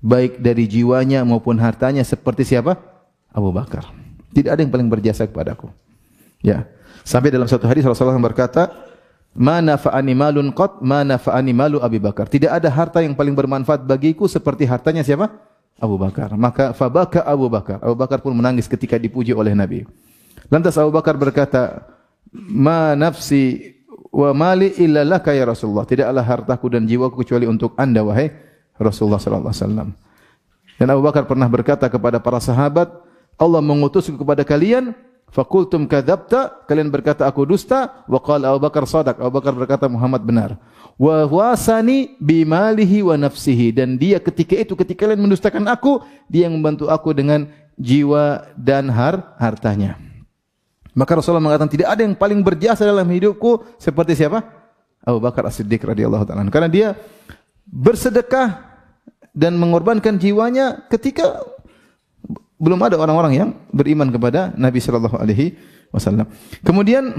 baik 0.03 0.39
dari 0.41 0.69
jiwanya 0.69 1.25
maupun 1.27 1.57
hartanya 1.59 2.05
seperti 2.07 2.47
siapa? 2.47 2.79
Abu 3.33 3.53
Bakar. 3.53 3.91
Tidak 4.33 4.51
ada 4.53 4.61
yang 4.61 4.73
paling 4.73 4.89
berjasa 4.89 5.25
kepadaku. 5.25 5.73
Ya. 6.41 6.69
Sampai 7.07 7.31
dalam 7.31 7.47
satu 7.47 7.65
hadis 7.67 7.87
Rasulullah 7.87 8.19
berkata, 8.19 8.71
"Ma 9.37 9.63
nafa'ani 9.63 10.13
malun 10.15 10.51
qat, 10.51 10.83
ma 10.83 11.07
nafa'ani 11.07 11.53
malu 11.55 11.79
Abi 11.83 12.03
Bakar." 12.03 12.27
Tidak 12.27 12.51
ada 12.51 12.69
harta 12.69 13.03
yang 13.03 13.15
paling 13.15 13.33
bermanfaat 13.33 13.87
bagiku 13.87 14.27
seperti 14.27 14.67
hartanya 14.67 15.07
siapa? 15.07 15.31
Abu 15.77 16.01
Bakar. 16.01 16.33
Maka 16.35 16.73
fabaka 16.73 17.21
Abu 17.25 17.47
Bakar. 17.53 17.79
Abu 17.85 17.97
Bakar 17.97 18.19
pun 18.25 18.33
menangis 18.33 18.65
ketika 18.65 18.97
dipuji 18.97 19.37
oleh 19.37 19.53
Nabi. 19.53 19.85
Lantas 20.49 20.77
Abu 20.81 20.93
Bakar 20.93 21.17
berkata, 21.21 21.85
"Ma 22.33 22.97
nafsi 22.97 23.77
wa 24.09 24.33
mali 24.33 24.73
illa 24.81 25.05
laka 25.05 25.37
ya 25.37 25.45
Rasulullah." 25.45 25.85
Tidaklah 25.85 26.25
hartaku 26.25 26.73
dan 26.73 26.89
jiwaku 26.89 27.21
kecuali 27.25 27.45
untuk 27.45 27.77
Anda 27.77 28.01
wahai 28.01 28.33
Rasulullah 28.81 29.21
sallallahu 29.21 29.53
alaihi 29.53 29.65
wasallam. 29.65 29.89
Dan 30.77 30.87
Abu 30.93 31.03
Bakar 31.05 31.25
pernah 31.25 31.49
berkata 31.49 31.89
kepada 31.89 32.21
para 32.21 32.37
sahabat, 32.41 32.93
Allah 33.37 33.61
mengutusku 33.65 34.17
kepada 34.17 34.45
kalian, 34.45 34.93
fakultum 35.33 35.89
kadzabta, 35.89 36.69
kalian 36.69 36.93
berkata 36.93 37.25
aku 37.25 37.49
dusta, 37.49 38.05
wa 38.05 38.21
qala 38.21 38.53
Abu 38.53 38.61
Bakar 38.61 38.85
sadaq, 38.85 39.17
Abu 39.17 39.33
Bakar 39.41 39.53
berkata 39.57 39.89
Muhammad 39.89 40.21
benar. 40.25 40.61
Wa 40.97 41.29
wasani 41.29 42.17
bimalihi 42.17 43.05
wa 43.05 43.21
nafsihi 43.21 43.69
dan 43.69 44.01
dia 44.01 44.17
ketika 44.17 44.57
itu 44.57 44.73
ketika 44.73 45.05
kalian 45.05 45.29
mendustakan 45.29 45.69
aku, 45.69 46.01
dia 46.33 46.49
yang 46.49 46.57
membantu 46.57 46.89
aku 46.89 47.13
dengan 47.13 47.53
jiwa 47.77 48.49
dan 48.57 48.89
har 48.89 49.37
hartanya. 49.37 50.01
Maka 50.97 51.21
Rasulullah 51.21 51.45
mengatakan 51.45 51.69
tidak 51.69 51.93
ada 51.93 52.01
yang 52.01 52.17
paling 52.17 52.41
berjasa 52.41 52.89
dalam 52.89 53.05
hidupku 53.05 53.77
seperti 53.77 54.17
siapa? 54.17 54.41
Abu 55.05 55.21
Bakar 55.21 55.45
As-Siddiq 55.45 55.85
radhiyallahu 55.85 56.25
taala. 56.25 56.49
Karena 56.49 56.73
dia 56.73 56.89
bersedekah 57.69 58.65
dan 59.37 59.61
mengorbankan 59.61 60.17
jiwanya 60.17 60.89
ketika 60.89 61.45
belum 62.57 62.81
ada 62.81 62.97
orang-orang 62.97 63.33
yang 63.37 63.51
beriman 63.69 64.09
kepada 64.09 64.57
Nabi 64.57 64.81
sallallahu 64.81 65.21
alaihi 65.21 65.61
wasallam. 65.93 66.25
Kemudian 66.65 67.13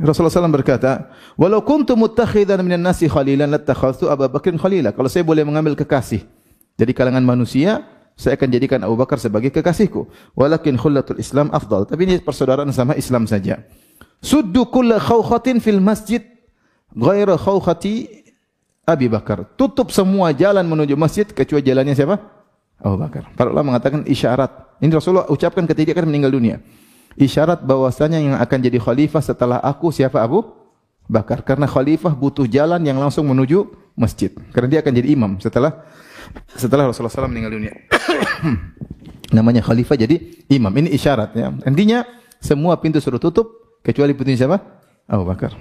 Rasulullah 0.00 0.32
SAW 0.32 0.52
berkata, 0.52 1.12
"Walau 1.36 1.60
kuntu 1.60 1.92
muttakhidan 1.98 2.60
minan 2.64 2.80
nasi 2.80 3.10
khalilan 3.10 3.50
lattakhadhtu 3.52 4.08
Abu 4.08 4.28
Bakrin 4.30 4.56
khalila." 4.56 4.94
Kalau 4.96 5.08
saya 5.10 5.26
boleh 5.26 5.44
mengambil 5.44 5.76
kekasih 5.76 6.24
dari 6.78 6.92
kalangan 6.96 7.20
manusia, 7.20 7.84
saya 8.16 8.36
akan 8.36 8.48
jadikan 8.48 8.80
Abu 8.84 8.96
Bakar 8.96 9.18
sebagai 9.18 9.52
kekasihku. 9.52 10.08
Walakin 10.36 10.76
khullatul 10.76 11.18
Islam 11.18 11.52
afdal. 11.52 11.88
Tapi 11.88 12.00
ini 12.06 12.14
persaudaraan 12.20 12.70
sama 12.72 12.96
Islam 12.96 13.28
saja. 13.28 13.64
Suddu 14.22 14.68
kulla 14.70 15.02
khawkhatin 15.02 15.58
fil 15.58 15.82
masjid 15.82 16.22
ghaira 16.94 17.34
khawkhati 17.34 18.24
Abi 18.86 19.06
Bakar. 19.10 19.46
Tutup 19.56 19.90
semua 19.90 20.30
jalan 20.34 20.66
menuju 20.66 20.94
masjid 20.98 21.26
kecuali 21.26 21.62
jalannya 21.62 21.94
siapa? 21.96 22.18
Abu 22.82 22.96
Bakar. 22.98 23.30
Para 23.38 23.48
ulama 23.50 23.74
mengatakan 23.74 24.02
isyarat. 24.04 24.78
Ini 24.82 24.90
Rasulullah 24.90 25.30
ucapkan 25.30 25.64
ketika 25.70 25.94
akan 25.94 26.10
meninggal 26.10 26.34
dunia. 26.34 26.56
Isyarat 27.16 27.64
bahwasanya 27.64 28.18
yang 28.18 28.36
akan 28.40 28.58
jadi 28.62 28.78
khalifah 28.80 29.20
setelah 29.20 29.58
aku 29.60 29.92
siapa 29.92 30.20
Abu 30.20 30.48
Bakar. 31.08 31.44
Karena 31.44 31.68
khalifah 31.68 32.16
butuh 32.16 32.48
jalan 32.48 32.80
yang 32.84 32.96
langsung 32.96 33.28
menuju 33.28 33.68
masjid. 33.98 34.32
Karena 34.56 34.68
dia 34.68 34.78
akan 34.80 34.92
jadi 34.96 35.08
imam 35.12 35.32
setelah 35.40 35.84
setelah 36.56 36.88
Rasulullah 36.88 37.12
SAW 37.12 37.28
meninggal 37.28 37.52
dunia. 37.52 37.74
Namanya 39.36 39.60
khalifah 39.64 39.96
jadi 39.96 40.20
imam. 40.48 40.72
Ini 40.72 40.88
isyarat 40.96 41.30
ya. 41.36 41.52
Intinya 41.68 42.04
semua 42.40 42.76
pintu 42.80 43.00
suruh 43.00 43.20
tutup 43.20 43.78
kecuali 43.84 44.16
pintu 44.16 44.32
siapa? 44.36 44.60
Abu 45.08 45.28
Bakar. 45.28 45.52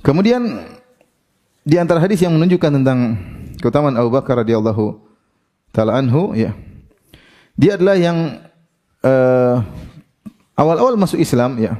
Kemudian 0.00 0.64
di 1.66 1.76
antara 1.76 1.98
hadis 1.98 2.22
yang 2.22 2.30
menunjukkan 2.38 2.70
tentang 2.78 3.18
keutamaan 3.58 3.98
Abu 3.98 4.14
Bakar 4.14 4.40
radhiyallahu 4.40 5.02
taala 5.74 5.98
anhu 5.98 6.32
ya. 6.32 6.54
Dia 7.56 7.74
adalah 7.74 7.96
yang 7.96 8.46
uh, 9.06 9.62
awal-awal 10.58 10.98
masuk 10.98 11.22
Islam 11.22 11.54
ya. 11.62 11.78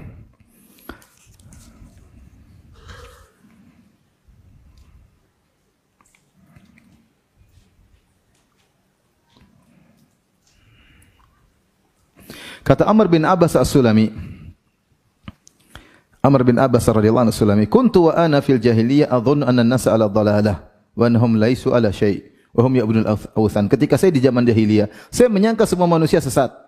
Kata 12.66 12.82
Amr 12.82 13.06
bin 13.06 13.22
Abbas 13.22 13.54
As-Sulami 13.54 14.10
Amr 16.18 16.42
bin 16.42 16.58
Abbas 16.58 16.82
radhiyallahu 16.90 17.30
anhu 17.30 17.34
As-Sulami 17.34 17.70
kuntu 17.70 18.10
wa 18.10 18.18
ana 18.18 18.42
fil 18.42 18.58
jahiliyah 18.58 19.06
adhun 19.06 19.46
anna 19.46 19.62
an-nasa 19.62 19.94
ala 19.94 20.10
dhalalah 20.10 20.66
wa 20.98 21.06
annahum 21.06 21.38
laisu 21.38 21.70
ala 21.70 21.94
syai' 21.94 22.26
wa 22.50 22.66
hum 22.66 22.74
ya'budun 22.74 23.06
awthan 23.38 23.70
ketika 23.70 23.94
saya 23.94 24.10
di 24.10 24.18
zaman 24.18 24.42
jahiliyah 24.42 24.90
saya 25.14 25.30
menyangka 25.30 25.62
semua 25.62 25.86
manusia 25.86 26.18
sesat 26.18 26.65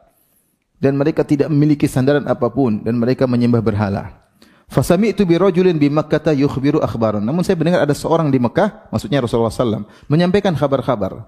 dan 0.79 0.95
mereka 0.95 1.27
tidak 1.27 1.51
memiliki 1.51 1.91
sandaran 1.91 2.25
apa 2.31 2.47
pun 2.49 2.83
dan 2.83 2.95
mereka 2.95 3.27
menyembah 3.27 3.63
berhala 3.63 4.29
Fasami'tu 4.69 5.25
bi 5.25 5.41
rajulin 5.41 5.81
bi 5.81 5.89
Makkah 5.89 6.37
yukhbiru 6.37 6.85
akhbaran. 6.85 7.25
Namun 7.25 7.41
saya 7.41 7.57
mendengar 7.57 7.89
ada 7.89 7.97
seorang 7.97 8.29
di 8.29 8.37
Mekah, 8.37 8.93
maksudnya 8.93 9.25
Rasulullah 9.25 9.49
SAW, 9.49 9.89
menyampaikan 10.13 10.53
kabar-kabar. 10.53 11.25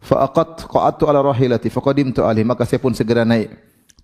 Faqat 0.00 0.64
qa'atu 0.64 1.04
ala 1.04 1.20
rahilati 1.20 1.68
faqadimtu 1.68 2.24
alaihi 2.24 2.48
maka 2.48 2.64
saya 2.64 2.80
pun 2.80 2.96
segera 2.96 3.28
naik 3.28 3.52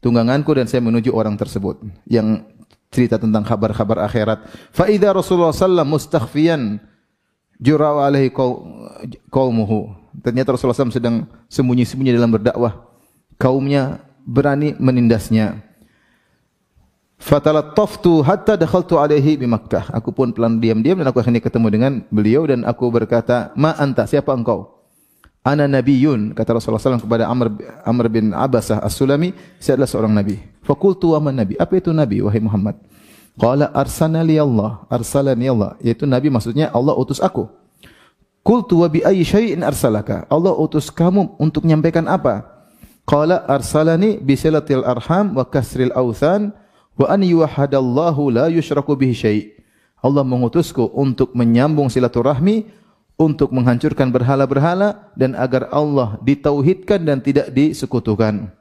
tungganganku 0.04 0.52
dan 0.52 0.68
saya 0.68 0.84
menuju 0.84 1.08
orang 1.08 1.40
tersebut 1.40 1.80
yang 2.04 2.44
cerita 2.92 3.16
tentang 3.16 3.40
kabar-kabar 3.40 4.04
akhirat. 4.04 4.44
Fa 4.68 4.92
idza 4.92 5.16
Rasulullah 5.16 5.56
sallallahu 5.56 5.96
mustakhfiyan 5.96 6.76
jurau 7.56 8.04
alaihi 8.04 8.28
qaumuhu. 9.32 9.96
Ternyata 10.20 10.52
Rasulullah 10.52 10.76
SAW 10.76 10.92
sedang 10.92 11.16
sembunyi-sembunyi 11.48 12.12
dalam 12.12 12.32
berdakwah. 12.32 12.88
Kaumnya 13.36 14.00
berani 14.26 14.74
menindasnya. 14.76 15.62
Fatalattaftu 17.16 18.20
hatta 18.20 18.58
dakhaltu 18.60 19.00
alaihi 19.00 19.40
bi 19.40 19.46
Makkah. 19.48 19.88
Aku 19.94 20.12
pun 20.12 20.34
pelan 20.34 20.60
diam-diam 20.60 21.00
dan 21.00 21.08
aku 21.08 21.22
akhirnya 21.22 21.40
ketemu 21.40 21.66
dengan 21.72 21.92
beliau 22.12 22.44
dan 22.44 22.66
aku 22.66 22.92
berkata, 22.92 23.54
"Ma 23.56 23.72
anta? 23.78 24.04
Siapa 24.04 24.34
engkau?" 24.34 24.76
Ana 25.46 25.70
nabiyun 25.70 26.34
kata 26.34 26.58
Rasulullah 26.58 26.82
SAW 26.82 27.06
kepada 27.06 27.30
Amr 27.30 27.54
Amr 27.86 28.10
bin 28.10 28.34
Abbasah 28.34 28.82
As-Sulami, 28.82 29.30
saya 29.62 29.78
adalah 29.78 29.88
seorang 29.88 30.12
nabi. 30.12 30.42
Fakultu 30.66 31.14
wa 31.14 31.30
man 31.30 31.38
nabi? 31.38 31.54
Apa 31.54 31.78
itu 31.78 31.94
nabi 31.94 32.18
wahai 32.18 32.42
Muhammad? 32.42 32.74
Qala 33.38 33.70
arsalani 33.70 34.42
Allah, 34.42 34.82
arsalani 34.90 35.46
Allah, 35.46 35.78
yaitu 35.78 36.02
nabi 36.02 36.34
maksudnya 36.34 36.66
Allah 36.74 36.98
utus 36.98 37.22
aku. 37.22 37.46
Qultu 38.46 38.82
wa 38.82 38.88
bi 38.90 39.02
ayyi 39.02 39.26
syai'in 39.26 39.62
arsalaka? 39.66 40.26
Allah 40.30 40.54
utus 40.54 40.90
kamu 40.90 41.38
untuk 41.38 41.62
menyampaikan 41.66 42.06
apa? 42.10 42.55
Qala 43.06 43.46
arsalani 43.46 44.18
bi 44.18 44.34
silatil 44.34 44.82
arham 44.82 45.38
wa 45.38 45.46
kasril 45.46 45.94
authan 45.94 46.50
wa 46.98 47.06
an 47.06 47.22
yuwahhadallahu 47.22 48.34
la 48.34 48.50
yusyraku 48.50 48.98
bihi 48.98 49.14
syai'. 49.14 49.42
Allah 50.02 50.26
mengutusku 50.26 50.90
untuk 50.90 51.32
menyambung 51.38 51.86
silaturahmi 51.86 52.66
untuk 53.16 53.54
menghancurkan 53.54 54.12
berhala-berhala 54.12 55.14
dan 55.16 55.32
agar 55.38 55.72
Allah 55.72 56.20
ditauhidkan 56.20 57.00
dan 57.00 57.18
tidak 57.22 57.48
disekutukan. 57.54 58.52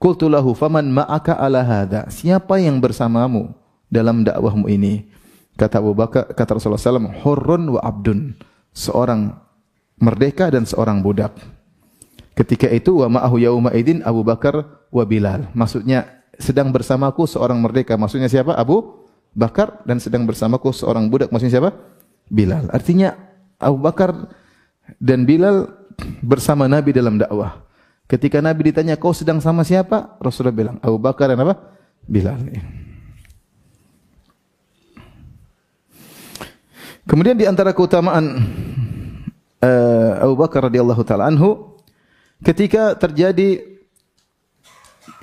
Qultu 0.00 0.26
lahu 0.26 0.56
faman 0.56 0.90
ma'aka 0.90 1.36
ala 1.38 1.62
hadha? 1.62 2.08
Siapa 2.10 2.58
yang 2.58 2.82
bersamamu 2.82 3.54
dalam 3.86 4.26
dakwahmu 4.26 4.66
ini? 4.66 5.06
Kata 5.54 5.78
Abu 5.78 5.92
Bakar, 5.92 6.32
kata 6.32 6.56
Rasulullah 6.56 6.80
SAW, 6.80 7.12
hurrun 7.22 7.76
wa 7.76 7.80
abdun. 7.84 8.34
Seorang 8.72 9.36
merdeka 10.00 10.48
dan 10.48 10.64
seorang 10.64 11.04
budak. 11.04 11.36
Ketika 12.32 12.64
itu 12.72 13.04
wa 13.04 13.20
ma'ahu 13.20 13.36
yauma 13.36 13.70
idin 13.76 14.00
Abu 14.02 14.24
Bakar 14.24 14.64
wa 14.88 15.04
Bilal. 15.04 15.52
Maksudnya 15.52 16.24
sedang 16.40 16.72
bersamaku 16.72 17.28
seorang 17.28 17.60
merdeka. 17.60 17.96
Maksudnya 18.00 18.32
siapa? 18.32 18.56
Abu 18.56 19.04
Bakar 19.36 19.84
dan 19.84 20.00
sedang 20.00 20.24
bersamaku 20.24 20.72
seorang 20.72 21.12
budak. 21.12 21.28
Maksudnya 21.28 21.60
siapa? 21.60 21.70
Bilal. 22.32 22.72
Artinya 22.72 23.12
Abu 23.60 23.80
Bakar 23.80 24.32
dan 24.96 25.28
Bilal 25.28 25.68
bersama 26.24 26.64
Nabi 26.68 26.96
dalam 26.96 27.20
dakwah. 27.20 27.62
Ketika 28.08 28.44
Nabi 28.44 28.72
ditanya, 28.72 28.96
kau 29.00 29.16
sedang 29.16 29.40
sama 29.40 29.64
siapa? 29.64 30.20
Rasulullah 30.20 30.52
bilang, 30.52 30.76
Abu 30.84 31.00
Bakar 31.00 31.32
dan 31.32 31.40
apa? 31.40 31.56
Bilal. 32.04 32.40
Kemudian 37.08 37.34
di 37.34 37.48
antara 37.48 37.74
keutamaan 37.74 38.46
uh, 39.58 40.12
Abu 40.22 40.34
Bakar 40.38 40.70
radhiyallahu 40.70 41.02
taala 41.02 41.26
anhu 41.30 41.80
ketika 42.42 42.98
terjadi 42.98 43.64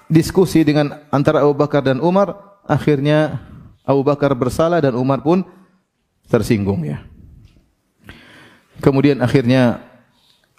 diskusi 0.09 0.65
dengan 0.65 0.97
antara 1.13 1.45
Abu 1.45 1.53
Bakar 1.53 1.86
dan 1.86 2.01
Umar, 2.01 2.34
akhirnya 2.65 3.43
Abu 3.86 4.01
Bakar 4.01 4.34
bersalah 4.34 4.82
dan 4.82 4.97
Umar 4.97 5.22
pun 5.22 5.45
tersinggung 6.32 6.82
ya. 6.88 7.05
Kemudian 8.80 9.20
akhirnya 9.20 9.84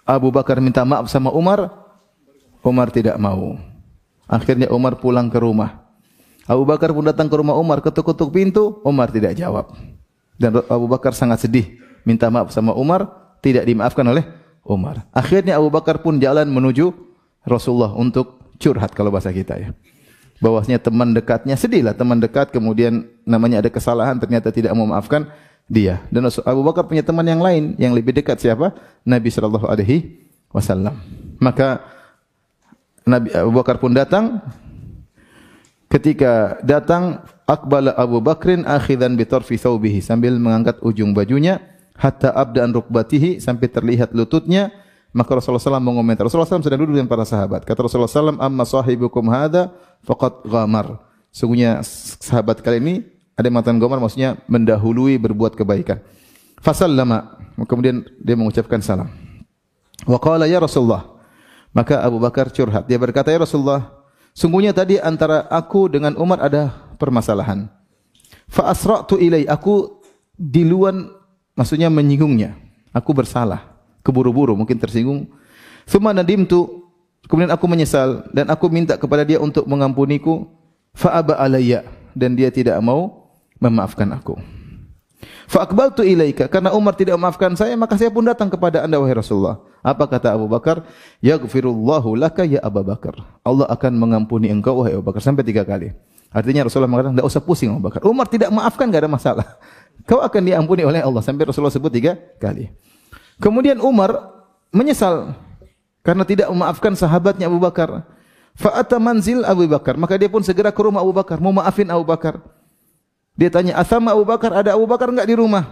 Abu 0.05 0.29
Bakar 0.29 0.61
minta 0.61 0.85
maaf 0.85 1.09
sama 1.09 1.33
Umar, 1.33 1.67
Umar 2.61 2.93
tidak 2.93 3.17
mau. 3.17 3.57
Akhirnya 4.29 4.71
Umar 4.71 5.01
pulang 5.01 5.27
ke 5.27 5.41
rumah. 5.41 5.83
Abu 6.47 6.63
Bakar 6.63 6.93
pun 6.93 7.05
datang 7.05 7.27
ke 7.27 7.35
rumah 7.35 7.57
Umar, 7.57 7.81
ketuk-ketuk 7.81 8.29
pintu, 8.31 8.79
Umar 8.85 9.11
tidak 9.11 9.35
jawab. 9.35 9.73
Dan 10.37 10.57
Abu 10.69 10.85
Bakar 10.89 11.13
sangat 11.13 11.43
sedih, 11.43 11.77
minta 12.07 12.29
maaf 12.29 12.49
sama 12.53 12.73
Umar, 12.73 13.09
tidak 13.41 13.65
dimaafkan 13.65 14.05
oleh 14.05 14.40
Umar. 14.61 15.05
Akhirnya 15.11 15.57
Abu 15.57 15.73
Bakar 15.73 16.01
pun 16.05 16.21
jalan 16.21 16.45
menuju 16.49 16.93
Rasulullah 17.45 17.97
untuk 17.97 18.53
curhat 18.61 18.93
kalau 18.93 19.09
bahasa 19.09 19.33
kita 19.33 19.57
ya. 19.57 19.69
Bahwasanya 20.41 20.81
teman 20.81 21.13
dekatnya 21.13 21.53
sedihlah 21.53 21.93
teman 21.93 22.17
dekat 22.17 22.49
kemudian 22.49 23.05
namanya 23.25 23.61
ada 23.61 23.69
kesalahan 23.69 24.17
ternyata 24.17 24.49
tidak 24.49 24.73
mau 24.73 24.89
memaafkan 24.89 25.29
dia. 25.69 26.01
Dan 26.09 26.25
Abu 26.27 26.61
Bakar 26.65 26.85
punya 26.85 27.05
teman 27.05 27.25
yang 27.25 27.41
lain 27.41 27.77
yang 27.77 27.93
lebih 27.93 28.13
dekat 28.13 28.41
siapa? 28.41 28.73
Nabi 29.05 29.29
sallallahu 29.29 29.69
alaihi 29.69 30.21
wasallam. 30.53 30.97
Maka 31.41 31.81
Nabi 33.05 33.33
Abu 33.33 33.51
Bakar 33.53 33.81
pun 33.81 33.93
datang. 33.93 34.41
Ketika 35.91 36.55
datang 36.63 37.19
akbala 37.43 37.91
Abu 37.99 38.23
Bakrin 38.23 38.63
akhidan 38.63 39.19
bi 39.19 39.27
tarfi 39.27 39.59
thawbihi 39.59 39.99
sambil 39.99 40.39
mengangkat 40.39 40.79
ujung 40.79 41.11
bajunya 41.11 41.59
hatta 42.01 42.33
abdaan 42.33 42.73
rukbatihi 42.73 43.37
sampai 43.37 43.69
terlihat 43.69 44.17
lututnya 44.17 44.73
Maka 45.11 45.35
Rasulullah 45.35 45.59
SAW 45.59 45.83
mengomentar. 45.83 46.23
Rasulullah 46.23 46.47
SAW 46.47 46.63
sedang 46.63 46.87
duduk 46.87 46.95
dengan 46.95 47.11
para 47.11 47.27
sahabat. 47.27 47.67
Kata 47.67 47.83
Rasulullah 47.83 48.07
SAW, 48.07 48.39
Amma 48.39 48.63
sahibukum 48.63 49.27
hadha 49.27 49.75
faqad 50.07 50.47
ghamar. 50.47 51.03
Sungguhnya 51.35 51.83
sahabat 52.23 52.63
kali 52.63 52.79
ini 52.79 52.93
ada 53.35 53.47
yang 53.47 53.59
mengatakan 53.59 53.99
maksudnya 53.99 54.39
mendahului 54.47 55.19
berbuat 55.19 55.59
kebaikan. 55.59 55.99
Fasallama. 56.63 57.39
Kemudian 57.67 58.07
dia 58.23 58.39
mengucapkan 58.39 58.79
salam. 58.79 59.11
Wa 60.07 60.15
qala 60.15 60.47
ya 60.47 60.63
Rasulullah. 60.63 61.19
Maka 61.75 61.99
Abu 61.99 62.15
Bakar 62.19 62.47
curhat. 62.47 62.87
Dia 62.87 62.95
berkata, 62.95 63.31
Ya 63.35 63.39
Rasulullah, 63.39 63.91
sungguhnya 64.31 64.71
tadi 64.71 64.95
antara 64.95 65.43
aku 65.51 65.91
dengan 65.91 66.15
Umar 66.15 66.39
ada 66.39 66.71
permasalahan. 66.95 67.67
Fa 68.47 68.71
asra'tu 68.71 69.19
ilai. 69.19 69.43
Aku 69.43 69.99
diluan 70.39 71.11
maksudnya 71.61 71.93
menyinggungnya. 71.93 72.57
Aku 72.89 73.13
bersalah 73.13 73.77
keburu-buru 74.01 74.57
mungkin 74.57 74.81
tersinggung. 74.81 75.29
Thumma 75.85 76.09
nadimtu 76.09 76.89
kemudian 77.29 77.53
aku 77.53 77.69
menyesal 77.69 78.25
dan 78.33 78.49
aku 78.49 78.65
minta 78.73 78.97
kepada 78.97 79.21
dia 79.21 79.37
untuk 79.37 79.69
mengampuniku 79.69 80.49
fa 80.97 81.21
aba 81.21 81.37
alayya 81.37 81.85
dan 82.17 82.33
dia 82.33 82.49
tidak 82.49 82.81
mau 82.81 83.29
memaafkan 83.61 84.09
aku. 84.09 84.41
Fa 85.45 85.69
aqbaltu 85.69 86.01
ilaika 86.01 86.49
karena 86.49 86.73
Umar 86.73 86.97
tidak 86.97 87.13
memaafkan 87.21 87.53
saya 87.53 87.77
maka 87.77 87.93
saya 87.93 88.09
pun 88.09 88.25
datang 88.25 88.49
kepada 88.49 88.81
Anda 88.81 88.97
wahai 88.97 89.13
Rasulullah. 89.13 89.61
Apa 89.85 90.09
kata 90.09 90.33
Abu 90.33 90.49
Bakar? 90.49 90.81
Yaghfirullahu 91.21 92.17
laka 92.17 92.41
ya 92.41 92.57
Abu 92.65 92.81
Bakar. 92.81 93.21
Allah 93.45 93.69
akan 93.69 93.93
mengampuni 94.01 94.49
engkau 94.49 94.81
wahai 94.81 94.97
Abu 94.97 95.05
Bakar 95.05 95.21
sampai 95.21 95.45
tiga 95.45 95.61
kali. 95.61 95.93
Artinya 96.31 96.65
Rasulullah 96.65 96.87
mengatakan 96.87 97.19
tidak 97.19 97.27
usah 97.27 97.43
pusing 97.43 97.69
Abu 97.75 97.83
Bakar. 97.85 98.01
Umar 98.07 98.25
tidak 98.31 98.49
maafkan 98.49 98.87
enggak 98.87 99.03
ada 99.05 99.11
masalah. 99.11 99.47
Kau 100.07 100.19
akan 100.23 100.41
diampuni 100.41 100.81
oleh 100.85 101.01
Allah 101.03 101.21
sampai 101.21 101.45
Rasulullah 101.45 101.73
sebut 101.73 101.91
tiga 101.93 102.17
kali. 102.41 102.71
Kemudian 103.41 103.81
Umar 103.81 104.31
menyesal 104.69 105.33
karena 106.01 106.25
tidak 106.25 106.47
memaafkan 106.49 106.93
sahabatnya 106.97 107.45
Abu 107.49 107.61
Bakar. 107.61 108.05
Fa'ata 108.57 108.97
manzil 108.97 109.45
Abu 109.45 109.65
Bakar. 109.69 109.95
Maka 109.97 110.17
dia 110.17 110.27
pun 110.27 110.41
segera 110.43 110.73
ke 110.73 110.81
rumah 110.81 111.01
Abu 111.01 111.13
Bakar. 111.13 111.37
Mau 111.39 111.53
maafin 111.53 111.87
Abu 111.89 112.03
Bakar. 112.05 112.41
Dia 113.37 113.47
tanya, 113.47 113.79
Asama 113.79 114.11
Abu 114.11 114.27
Bakar, 114.27 114.51
ada 114.51 114.75
Abu 114.75 114.85
Bakar 114.85 115.07
enggak 115.07 115.25
di 115.25 115.35
rumah? 115.39 115.63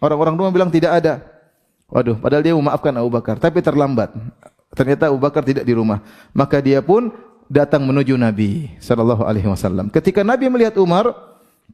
Orang-orang 0.00 0.34
rumah 0.34 0.52
bilang 0.52 0.70
tidak 0.72 0.96
ada. 0.96 1.22
Waduh, 1.86 2.18
padahal 2.18 2.42
dia 2.42 2.54
memaafkan 2.56 2.94
Abu 2.96 3.10
Bakar. 3.12 3.36
Tapi 3.38 3.60
terlambat. 3.62 4.10
Ternyata 4.74 5.12
Abu 5.12 5.20
Bakar 5.20 5.46
tidak 5.46 5.62
di 5.62 5.74
rumah. 5.76 6.02
Maka 6.34 6.58
dia 6.58 6.82
pun 6.82 7.12
datang 7.46 7.86
menuju 7.86 8.18
Nabi 8.18 8.74
sallallahu 8.82 9.22
alaihi 9.22 9.46
wasallam. 9.46 9.86
Ketika 9.92 10.26
Nabi 10.26 10.50
melihat 10.50 10.74
Umar, 10.82 11.14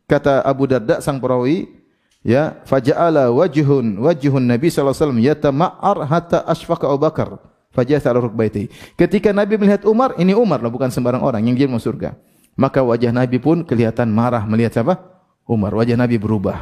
kata 0.04 0.44
Abu 0.44 0.68
Darda 0.68 1.00
sang 1.00 1.16
perawi, 1.16 1.81
ya 2.22 2.62
faja'ala 2.64 3.30
wajhun 3.34 3.98
wajhun 3.98 4.42
Nabi 4.46 4.70
sallallahu 4.70 4.94
alaihi 4.94 5.02
wasallam 5.02 5.22
yatama'ar 5.22 5.98
hatta 6.06 6.38
asfaqa 6.46 6.88
Abu 6.88 7.02
Bakar. 7.02 7.28
Fajasa 7.72 8.12
ala 8.12 8.20
rukbaiti. 8.20 8.68
Ketika 9.00 9.32
Nabi 9.32 9.56
melihat 9.56 9.88
Umar 9.88 10.12
ini 10.20 10.36
Umar 10.36 10.60
lah 10.60 10.68
bukan 10.68 10.92
sembarang 10.92 11.24
orang 11.24 11.40
yang 11.40 11.56
dia 11.56 11.64
masuk 11.64 11.96
surga. 11.96 12.12
Maka 12.52 12.84
wajah 12.84 13.16
Nabi 13.16 13.40
pun 13.40 13.64
kelihatan 13.64 14.12
marah 14.12 14.44
melihat 14.44 14.76
siapa? 14.76 15.00
Umar. 15.48 15.72
Wajah 15.72 15.96
Nabi 15.96 16.20
berubah. 16.20 16.60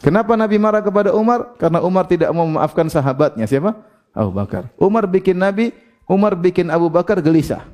Kenapa 0.00 0.40
Nabi 0.40 0.56
marah 0.56 0.80
kepada 0.80 1.12
Umar? 1.12 1.52
Karena 1.60 1.84
Umar 1.84 2.08
tidak 2.08 2.32
mau 2.32 2.48
memaafkan 2.48 2.88
sahabatnya. 2.88 3.44
Siapa? 3.44 3.76
Abu 4.16 4.32
Bakar. 4.32 4.72
Umar 4.80 5.04
bikin 5.04 5.36
Nabi 5.36 5.68
Umar 6.08 6.32
bikin 6.32 6.72
Abu 6.72 6.88
Bakar 6.88 7.20
gelisah. 7.20 7.68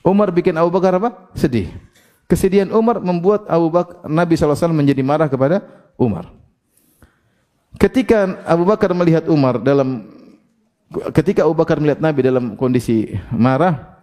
Umar 0.00 0.32
bikin 0.32 0.56
Abu 0.56 0.72
Bakar 0.72 0.96
apa? 0.96 1.28
Sedih. 1.36 1.68
Kesedihan 2.24 2.72
Umar 2.72 3.04
membuat 3.04 3.44
Abu 3.44 3.68
Bakar 3.68 4.08
Nabi 4.08 4.40
SAW 4.40 4.72
menjadi 4.72 5.04
marah 5.04 5.28
kepada 5.28 5.68
Umar. 5.98 6.30
Ketika 7.76 8.38
Abu 8.46 8.64
Bakar 8.64 8.94
melihat 8.94 9.26
Umar 9.26 9.58
dalam 9.58 10.06
ketika 11.12 11.44
Abu 11.44 11.52
Bakar 11.58 11.82
melihat 11.82 12.00
Nabi 12.00 12.24
dalam 12.24 12.56
kondisi 12.56 13.12
marah, 13.34 13.98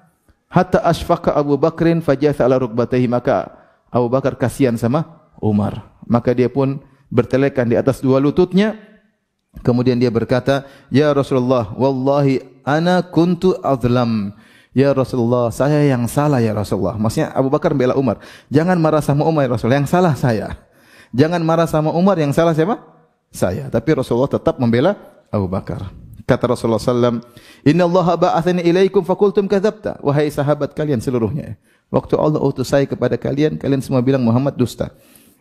hatta 0.52 0.84
asfaqa 0.86 1.34
Abu 1.34 1.58
Bakrin 1.58 2.04
fajatha 2.04 2.46
ala 2.46 2.62
rukbatayhi 2.62 3.10
maka 3.10 3.50
Abu 3.90 4.12
Bakar 4.12 4.38
kasihan 4.38 4.76
sama 4.78 5.26
Umar. 5.40 5.88
Maka 6.06 6.36
dia 6.36 6.52
pun 6.52 6.84
bertelekan 7.10 7.66
di 7.66 7.80
atas 7.80 8.04
dua 8.04 8.22
lututnya. 8.22 8.78
Kemudian 9.64 9.96
dia 9.96 10.12
berkata, 10.12 10.68
"Ya 10.92 11.16
Rasulullah, 11.16 11.72
wallahi 11.80 12.44
ana 12.68 13.00
kuntu 13.02 13.56
azlam." 13.64 14.36
Ya 14.76 14.92
Rasulullah, 14.92 15.56
saya 15.56 15.88
yang 15.88 16.04
salah 16.12 16.44
ya 16.44 16.52
Rasulullah. 16.52 17.00
Maksudnya 17.00 17.32
Abu 17.32 17.48
Bakar 17.48 17.72
membela 17.72 17.96
Umar. 17.96 18.20
Jangan 18.52 18.76
marah 18.76 19.00
sama 19.00 19.24
Umar 19.24 19.48
ya 19.48 19.56
Rasulullah, 19.56 19.80
yang 19.80 19.88
salah 19.88 20.12
saya. 20.20 20.65
Jangan 21.12 21.42
marah 21.44 21.70
sama 21.70 21.92
Umar 21.94 22.18
yang 22.18 22.32
salah 22.34 22.56
siapa? 22.56 22.82
Saya. 23.30 23.68
Tapi 23.68 23.90
Rasulullah 23.94 24.32
tetap 24.32 24.58
membela 24.58 24.96
Abu 25.30 25.46
Bakar. 25.46 25.92
Kata 26.26 26.50
Rasulullah 26.50 26.82
SAW, 26.82 27.22
Inna 27.62 27.86
Allah 27.86 28.18
ba'athani 28.18 28.66
ilaikum 28.66 29.06
fakultum 29.06 29.46
kadhabta. 29.46 30.02
Wahai 30.02 30.26
sahabat 30.34 30.74
kalian 30.74 30.98
seluruhnya. 30.98 31.54
Waktu 31.94 32.18
Allah 32.18 32.42
utus 32.42 32.74
saya 32.74 32.90
kepada 32.90 33.14
kalian, 33.14 33.62
kalian 33.62 33.78
semua 33.86 34.02
bilang 34.02 34.26
Muhammad 34.26 34.58
dusta. 34.58 34.90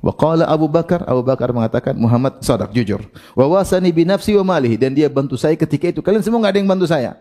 Wa 0.05 0.12
qala 0.12 0.45
Abu 0.45 0.69
Bakar, 0.69 1.01
Abu 1.09 1.25
Bakar 1.25 1.49
mengatakan 1.57 1.97
Muhammad 1.97 2.45
sadaq, 2.45 2.69
jujur. 2.77 3.01
Wa 3.33 3.49
wasani 3.49 3.89
bi 3.89 4.05
wa 4.05 4.45
malihi 4.45 4.77
dan 4.77 4.93
dia 4.93 5.09
bantu 5.09 5.41
saya 5.41 5.57
ketika 5.57 5.89
itu. 5.89 6.05
Kalian 6.05 6.21
semua 6.21 6.45
enggak 6.45 6.53
ada 6.53 6.61
yang 6.61 6.69
bantu 6.69 6.85
saya. 6.85 7.17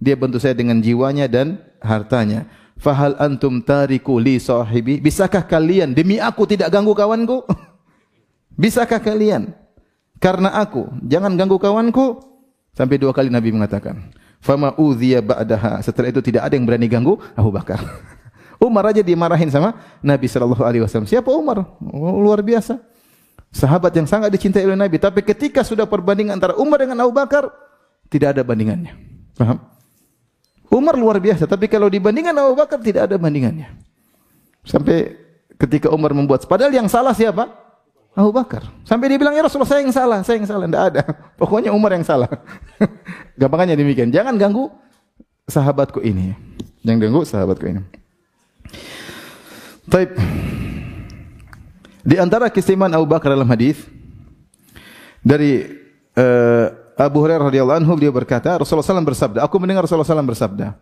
Dia 0.00 0.16
bantu 0.16 0.40
saya 0.40 0.56
dengan 0.56 0.80
jiwanya 0.80 1.28
dan 1.28 1.60
hartanya. 1.84 2.48
Fahal 2.78 3.18
antum 3.18 3.58
tariku 3.58 4.22
li 4.22 4.38
sahibi? 4.38 5.02
Bisakah 5.02 5.42
kalian 5.42 5.92
demi 5.92 6.22
aku 6.22 6.46
tidak 6.46 6.70
ganggu 6.70 6.94
kawanku? 6.94 7.42
Bisakah 8.62 9.02
kalian 9.02 9.50
karena 10.22 10.54
aku 10.54 10.86
jangan 11.02 11.34
ganggu 11.34 11.58
kawanku? 11.58 12.22
Sampai 12.74 12.98
dua 12.98 13.10
kali 13.10 13.30
Nabi 13.30 13.50
mengatakan. 13.50 14.14
Fama 14.38 14.70
udhiya 14.78 15.18
ba'daha. 15.18 15.82
Setelah 15.82 16.14
itu 16.14 16.22
tidak 16.22 16.46
ada 16.46 16.54
yang 16.54 16.62
berani 16.62 16.86
ganggu 16.86 17.18
Abu 17.34 17.50
Bakar. 17.50 17.82
Umar 18.62 18.94
aja 18.94 19.02
dimarahin 19.02 19.50
sama 19.50 19.74
Nabi 19.98 20.30
sallallahu 20.30 20.62
alaihi 20.62 20.82
wasallam. 20.86 21.10
Siapa 21.10 21.30
Umar? 21.34 21.66
Oh, 21.82 22.18
luar 22.22 22.38
biasa. 22.42 22.78
Sahabat 23.50 23.90
yang 23.98 24.06
sangat 24.06 24.30
dicintai 24.30 24.62
oleh 24.62 24.78
Nabi, 24.78 25.00
tapi 25.00 25.24
ketika 25.24 25.64
sudah 25.64 25.88
perbandingan 25.88 26.36
antara 26.36 26.54
Umar 26.54 26.84
dengan 26.84 27.02
Abu 27.02 27.16
Bakar, 27.16 27.48
tidak 28.12 28.36
ada 28.36 28.42
bandingannya. 28.44 28.92
Paham? 29.34 29.58
Umar 30.68 31.00
luar 31.00 31.16
biasa, 31.16 31.48
tapi 31.48 31.64
kalau 31.64 31.88
dibandingkan 31.88 32.36
Abu 32.36 32.52
Bakar 32.52 32.76
tidak 32.80 33.08
ada 33.08 33.16
bandingannya. 33.16 33.72
Sampai 34.68 35.16
ketika 35.56 35.88
Umar 35.88 36.12
membuat, 36.12 36.44
padahal 36.44 36.68
yang 36.68 36.86
salah 36.92 37.16
siapa? 37.16 37.48
Abu 38.18 38.34
Bakar. 38.34 38.66
Sampai 38.82 39.08
dia 39.08 39.16
bilang, 39.16 39.32
ya 39.32 39.46
Rasulullah 39.46 39.70
saya 39.70 39.80
yang 39.86 39.94
salah, 39.94 40.20
saya 40.26 40.36
yang 40.42 40.48
salah. 40.50 40.66
Tidak 40.66 40.84
ada. 40.90 41.02
Pokoknya 41.40 41.70
Umar 41.70 41.94
yang 41.94 42.02
salah. 42.02 42.26
Gampangannya 43.40 43.78
demikian. 43.78 44.10
Jangan 44.10 44.34
ganggu 44.34 44.74
sahabatku 45.46 46.02
ini. 46.02 46.34
Jangan 46.82 46.98
ganggu 46.98 47.22
sahabatku 47.22 47.64
ini. 47.64 47.80
Taib. 49.88 50.10
Di 52.02 52.16
antara 52.18 52.50
keistimewaan 52.50 52.92
Abu 52.92 53.06
Bakar 53.06 53.32
dalam 53.32 53.48
hadis 53.48 53.80
dari 55.22 55.64
uh, 56.18 56.74
Abu 56.98 57.22
Hurairah 57.22 57.46
radhiyallahu 57.46 57.78
anhu 57.78 57.94
dia 57.94 58.10
berkata 58.10 58.58
Rasulullah 58.58 58.82
SAW 58.82 59.06
bersabda 59.06 59.38
aku 59.46 59.54
mendengar 59.62 59.86
Rasulullah 59.86 60.06
SAW 60.06 60.26
bersabda 60.26 60.74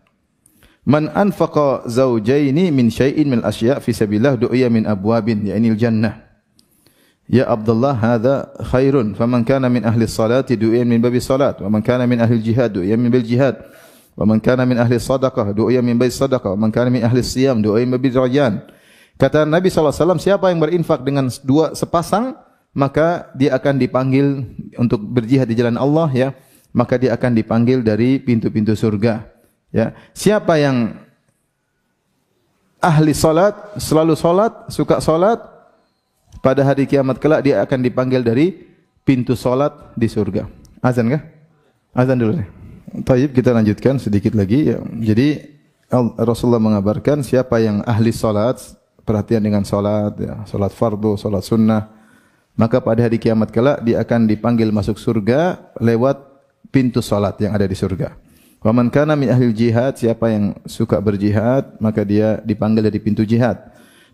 Man 0.87 1.11
anfaqa 1.11 1.83
zawjaini 1.83 2.71
min 2.71 2.87
syai'in 2.87 3.27
min 3.27 3.43
asya' 3.43 3.83
fi 3.83 3.91
sabilillah 3.91 4.39
du'iya 4.39 4.71
min 4.71 4.87
abwabin 4.87 5.43
ya'ni 5.43 5.75
al-jannah. 5.75 6.23
Ya 7.27 7.43
Abdullah 7.43 7.91
hadha 7.91 8.47
khairun. 8.71 9.11
Faman 9.11 9.43
kana 9.43 9.67
min 9.67 9.83
ahli 9.83 10.07
salati 10.07 10.55
du'iya 10.55 10.87
min 10.87 11.03
babi 11.03 11.19
salat 11.19 11.59
wa 11.59 11.67
kana 11.83 12.07
min 12.07 12.23
ahli 12.23 12.39
jihad 12.39 12.71
du'iya 12.71 12.95
min 12.95 13.11
bil 13.11 13.19
jihad. 13.19 13.59
Wa 14.15 14.23
kana 14.39 14.63
min 14.63 14.79
ahli 14.79 14.95
sadaqah 14.95 15.51
du'iya 15.51 15.83
min 15.83 15.99
babi 15.99 16.07
sadaqah 16.07 16.55
wa 16.55 16.71
kana 16.71 16.87
min 16.87 17.03
ahli 17.03 17.19
siyam 17.19 17.59
du'iya 17.59 17.83
min 17.83 17.99
babi 17.99 18.07
rayyan 18.15 18.63
kata 19.17 19.43
Nabi 19.43 19.67
SAW 19.73 20.21
siapa 20.21 20.53
yang 20.53 20.61
berinfak 20.61 21.01
dengan 21.01 21.27
dua 21.41 21.73
sepasang 21.73 22.37
maka 22.77 23.33
dia 23.33 23.57
akan 23.57 23.81
dipanggil 23.81 24.45
untuk 24.77 25.01
berjihad 25.01 25.49
di 25.49 25.57
jalan 25.57 25.81
Allah 25.81 26.09
ya 26.13 26.29
maka 26.77 27.01
dia 27.01 27.17
akan 27.17 27.33
dipanggil 27.33 27.81
dari 27.81 28.21
pintu-pintu 28.21 28.77
surga 28.77 29.25
ya 29.73 29.97
siapa 30.13 30.61
yang 30.61 30.93
ahli 32.77 33.17
salat 33.17 33.57
selalu 33.81 34.13
salat 34.13 34.53
suka 34.69 35.01
salat 35.01 35.41
pada 36.45 36.61
hari 36.61 36.85
kiamat 36.85 37.17
kelak 37.17 37.41
dia 37.41 37.65
akan 37.65 37.81
dipanggil 37.81 38.21
dari 38.21 38.67
pintu 39.07 39.39
solat 39.39 39.95
di 39.95 40.11
surga. 40.11 40.51
Azan 40.83 41.07
kah? 41.07 41.23
Azan 41.95 42.19
dulu 42.19 42.35
nih. 42.35 42.49
Taib 43.07 43.31
kita 43.31 43.55
lanjutkan 43.55 43.95
sedikit 44.03 44.35
lagi. 44.35 44.75
Ya. 44.75 44.83
Jadi 44.83 45.55
Rasulullah 46.19 46.59
mengabarkan 46.59 47.23
siapa 47.23 47.63
yang 47.63 47.79
ahli 47.87 48.11
solat, 48.11 48.59
perhatian 49.07 49.39
dengan 49.39 49.63
solat, 49.63 50.19
ya, 50.19 50.43
solat 50.43 50.75
fardu, 50.75 51.15
solat 51.15 51.47
sunnah, 51.47 51.87
maka 52.57 52.81
pada 52.81 53.05
hari 53.05 53.21
kiamat 53.21 53.53
kelak 53.53 53.85
dia 53.85 54.01
akan 54.01 54.25
dipanggil 54.25 54.73
masuk 54.73 54.97
surga 54.97 55.61
lewat 55.77 56.17
pintu 56.73 56.99
solat 56.99 57.37
yang 57.37 57.53
ada 57.53 57.69
di 57.69 57.77
surga. 57.77 58.17
Waman 58.65 58.89
kana 58.89 59.13
min 59.13 59.29
ahli 59.29 59.53
jihad, 59.53 59.95
siapa 59.95 60.33
yang 60.33 60.57
suka 60.65 60.97
berjihad, 60.97 61.77
maka 61.77 62.01
dia 62.01 62.41
dipanggil 62.41 62.83
dari 62.89 62.97
pintu 62.97 63.21
jihad. 63.23 63.61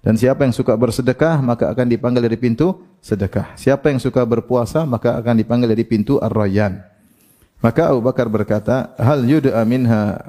Dan 0.03 0.19
siapa 0.19 0.43
yang 0.43 0.51
suka 0.51 0.75
bersedekah 0.75 1.39
maka 1.39 1.71
akan 1.71 1.87
dipanggil 1.87 2.27
dari 2.27 2.35
pintu 2.35 2.83
sedekah. 2.99 3.55
Siapa 3.55 3.87
yang 3.87 4.03
suka 4.03 4.27
berpuasa 4.27 4.83
maka 4.83 5.15
akan 5.15 5.39
dipanggil 5.39 5.71
dari 5.71 5.87
pintu 5.87 6.19
Ar-Rayyan. 6.19 6.83
Maka 7.63 7.95
Abu 7.95 8.03
Bakar 8.03 8.27
berkata, 8.27 8.91
"Hal 8.99 9.23
yud'a 9.23 9.63
minha 9.63 10.19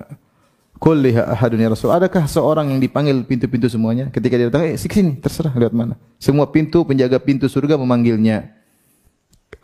kulliha 0.85 1.33
ahadun 1.33 1.65
ya 1.65 1.73
Rasul. 1.73 1.89
Adakah 1.89 2.29
seorang 2.29 2.77
yang 2.77 2.81
dipanggil 2.85 3.25
pintu-pintu 3.25 3.73
semuanya? 3.73 4.13
Ketika 4.13 4.37
dia 4.37 4.53
datang, 4.53 4.69
eh 4.69 4.77
sini, 4.77 5.17
terserah 5.17 5.57
lihat 5.57 5.73
mana. 5.73 5.97
Semua 6.21 6.45
pintu 6.53 6.85
penjaga 6.85 7.17
pintu 7.17 7.49
surga 7.49 7.81
memanggilnya. 7.81 8.53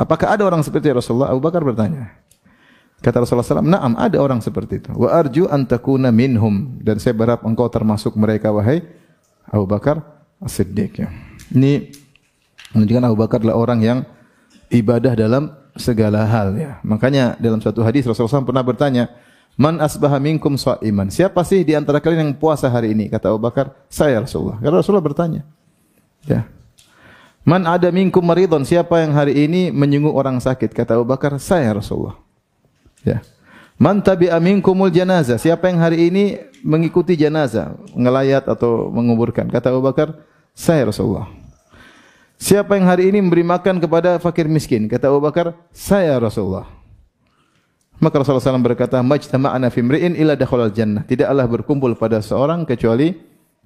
Apakah 0.00 0.32
ada 0.32 0.48
orang 0.48 0.64
seperti 0.64 0.88
Rasulullah? 0.88 1.28
Abu 1.28 1.44
Bakar 1.44 1.60
bertanya. 1.60 2.16
Kata 3.04 3.20
Rasulullah 3.20 3.44
SAW, 3.44 3.64
Naam, 3.64 3.92
ada 4.00 4.16
orang 4.16 4.40
seperti 4.40 4.80
itu. 4.80 4.92
Wa 4.96 5.12
arju 5.20 5.44
antakuna 5.48 6.08
minhum. 6.08 6.80
Dan 6.80 6.96
saya 6.96 7.12
berharap 7.12 7.44
engkau 7.44 7.68
termasuk 7.68 8.16
mereka, 8.16 8.48
wahai 8.48 8.80
Abu 9.52 9.68
Bakar 9.68 10.00
As-Siddiq. 10.40 11.04
Ya. 11.04 11.08
Ini 11.52 11.92
menunjukkan 12.72 13.04
Abu 13.04 13.16
Bakar 13.20 13.44
adalah 13.44 13.60
orang 13.60 13.80
yang 13.84 13.98
ibadah 14.72 15.12
dalam 15.12 15.52
segala 15.76 16.24
hal. 16.24 16.56
Ya. 16.56 16.80
Makanya 16.80 17.36
dalam 17.36 17.60
suatu 17.60 17.84
hadis 17.84 18.08
Rasulullah 18.08 18.40
SAW 18.40 18.48
pernah 18.48 18.64
bertanya, 18.64 19.12
Man 19.58 19.76
asbaha 19.82 20.16
minkum 20.22 20.56
iman. 20.58 21.08
Siapa 21.12 21.42
sih 21.44 21.62
di 21.66 21.76
antara 21.76 22.00
kalian 22.00 22.30
yang 22.30 22.36
puasa 22.38 22.70
hari 22.70 22.96
ini? 22.96 23.10
Kata 23.10 23.34
Abu 23.34 23.42
Bakar, 23.42 23.74
saya 23.92 24.22
Rasulullah. 24.22 24.56
Karena 24.62 24.76
Rasulullah 24.80 25.04
bertanya. 25.04 25.42
Ya. 26.24 26.48
Man 27.44 27.64
ada 27.64 27.88
minkum 27.92 28.24
maridon. 28.24 28.64
Siapa 28.64 29.00
yang 29.00 29.12
hari 29.16 29.36
ini 29.48 29.68
menyungguh 29.72 30.12
orang 30.12 30.40
sakit? 30.40 30.72
Kata 30.72 30.96
Abu 30.96 31.08
Bakar, 31.08 31.36
saya 31.36 31.72
Rasulullah. 31.76 32.16
Ya. 33.04 33.20
Man 33.80 34.04
tabi'a 34.04 34.36
minkumul 34.36 34.92
janazah. 34.92 35.40
Siapa 35.40 35.72
yang 35.72 35.80
hari 35.80 36.12
ini 36.12 36.36
mengikuti 36.60 37.16
jenazah, 37.16 37.72
ngelayat 37.96 38.44
atau 38.44 38.92
menguburkan? 38.92 39.48
Kata 39.48 39.72
Abu 39.72 39.80
Bakar, 39.80 40.20
saya 40.52 40.88
Rasulullah. 40.88 41.28
Siapa 42.40 42.80
yang 42.80 42.88
hari 42.88 43.12
ini 43.12 43.20
memberi 43.20 43.44
makan 43.44 43.80
kepada 43.80 44.16
fakir 44.16 44.48
miskin? 44.48 44.88
Kata 44.88 45.12
Abu 45.12 45.20
Bakar, 45.20 45.52
saya 45.72 46.16
Rasulullah. 46.16 46.79
Maka 48.00 48.16
Rasulullah 48.16 48.40
SAW 48.40 48.64
berkata, 48.64 48.96
Majtama'ana 49.04 49.68
fi 49.68 49.84
mri'in 49.84 50.16
illa 50.16 50.32
dakhalal 50.32 50.72
jannah. 50.72 51.04
Tidaklah 51.04 51.44
berkumpul 51.44 51.92
pada 52.00 52.24
seorang 52.24 52.64
kecuali 52.64 53.12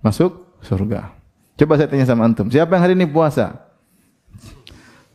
masuk 0.03 0.59
surga. 0.59 1.15
Coba 1.55 1.79
saya 1.79 1.87
tanya 1.87 2.03
sama 2.03 2.27
antum, 2.27 2.51
siapa 2.51 2.75
yang 2.75 2.83
hari 2.83 2.95
ini 2.99 3.07
puasa? 3.07 3.55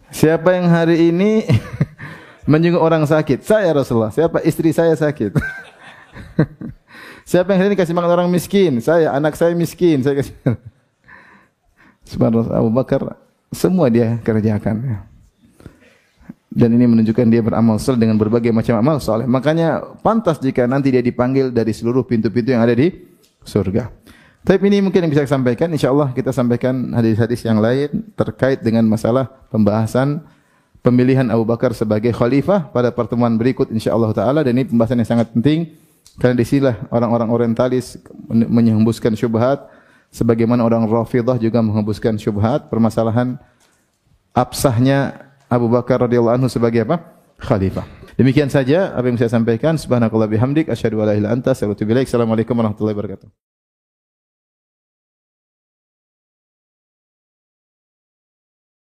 Siapa 0.09 0.55
yang 0.55 0.71
hari 0.71 1.11
ini 1.11 1.43
menjenguk 2.51 2.79
orang 2.79 3.03
sakit. 3.03 3.43
Saya 3.43 3.75
Rasulullah. 3.75 4.09
Siapa 4.09 4.39
istri 4.47 4.71
saya 4.71 4.95
sakit? 4.95 5.35
Siapa 7.29 7.53
yang 7.53 7.59
hari 7.61 7.69
ini 7.75 7.77
kasih 7.77 7.93
makan 7.93 8.09
orang 8.09 8.29
miskin? 8.31 8.81
Saya, 8.81 9.13
anak 9.13 9.37
saya 9.37 9.53
miskin. 9.53 10.01
Saya 10.01 10.17
kasih. 10.17 10.33
Subhanallah 12.09 12.57
Abu 12.57 12.73
Bakar 12.73 13.05
semua 13.53 13.85
dia 13.93 14.17
kerjakan. 14.25 15.05
Dan 16.49 16.73
ini 16.73 16.89
menunjukkan 16.89 17.29
dia 17.29 17.45
beramal 17.45 17.77
soleh 17.77 18.01
dengan 18.01 18.17
berbagai 18.17 18.49
macam 18.49 18.81
amal 18.81 18.97
soleh. 18.97 19.29
Makanya 19.29 19.85
pantas 20.01 20.41
jika 20.41 20.65
nanti 20.65 20.89
dia 20.89 21.05
dipanggil 21.05 21.53
dari 21.53 21.69
seluruh 21.69 22.01
pintu-pintu 22.01 22.49
yang 22.49 22.65
ada 22.65 22.73
di 22.73 22.89
surga. 23.45 23.93
Tapi 24.41 24.63
ini 24.71 24.81
mungkin 24.81 25.05
yang 25.05 25.11
bisa 25.13 25.29
saya 25.29 25.37
sampaikan. 25.37 25.69
Insya 25.69 25.93
Allah 25.93 26.09
kita 26.09 26.33
sampaikan 26.33 26.95
hadis-hadis 26.97 27.45
yang 27.45 27.61
lain 27.61 28.09
terkait 28.17 28.65
dengan 28.65 28.81
masalah 28.89 29.29
pembahasan 29.53 30.25
pemilihan 30.79 31.27
Abu 31.29 31.43
Bakar 31.43 31.75
sebagai 31.75 32.15
khalifah 32.15 32.71
pada 32.71 32.89
pertemuan 32.89 33.35
berikut 33.35 33.67
insyaallah 33.69 34.15
taala 34.15 34.41
dan 34.43 34.55
ini 34.55 34.67
pembahasan 34.67 34.99
yang 35.03 35.09
sangat 35.09 35.27
penting 35.35 35.75
karena 36.19 36.35
di 36.39 36.45
sinilah 36.47 36.75
orang-orang 36.91 37.29
orientalis 37.31 37.99
menyembuskan 38.31 39.15
syubhat 39.15 39.67
sebagaimana 40.11 40.63
orang 40.63 40.87
Rafidah 40.87 41.35
juga 41.35 41.59
menghembuskan 41.59 42.15
syubhat 42.15 42.71
permasalahan 42.71 43.35
absahnya 44.31 45.28
Abu 45.49 45.65
Bakar 45.65 46.05
radhiyallahu 46.05 46.37
anhu 46.37 46.49
sebagai 46.49 46.85
apa? 46.85 47.19
khalifah. 47.39 47.87
Demikian 48.19 48.51
saja 48.51 48.91
apa 48.93 49.07
yang 49.07 49.17
saya 49.17 49.31
sampaikan. 49.31 49.79
Subhanakallah 49.79 50.27
bihamdik 50.27 50.67
asyhadu 50.67 51.01
an 51.01 51.09
la 51.09 51.13
ilaha 51.15 51.19
illa 51.19 51.29
anta. 51.33 51.51
Assalamualaikum 51.55 52.53
warahmatullahi 52.53 52.95
wabarakatuh. 52.95 53.27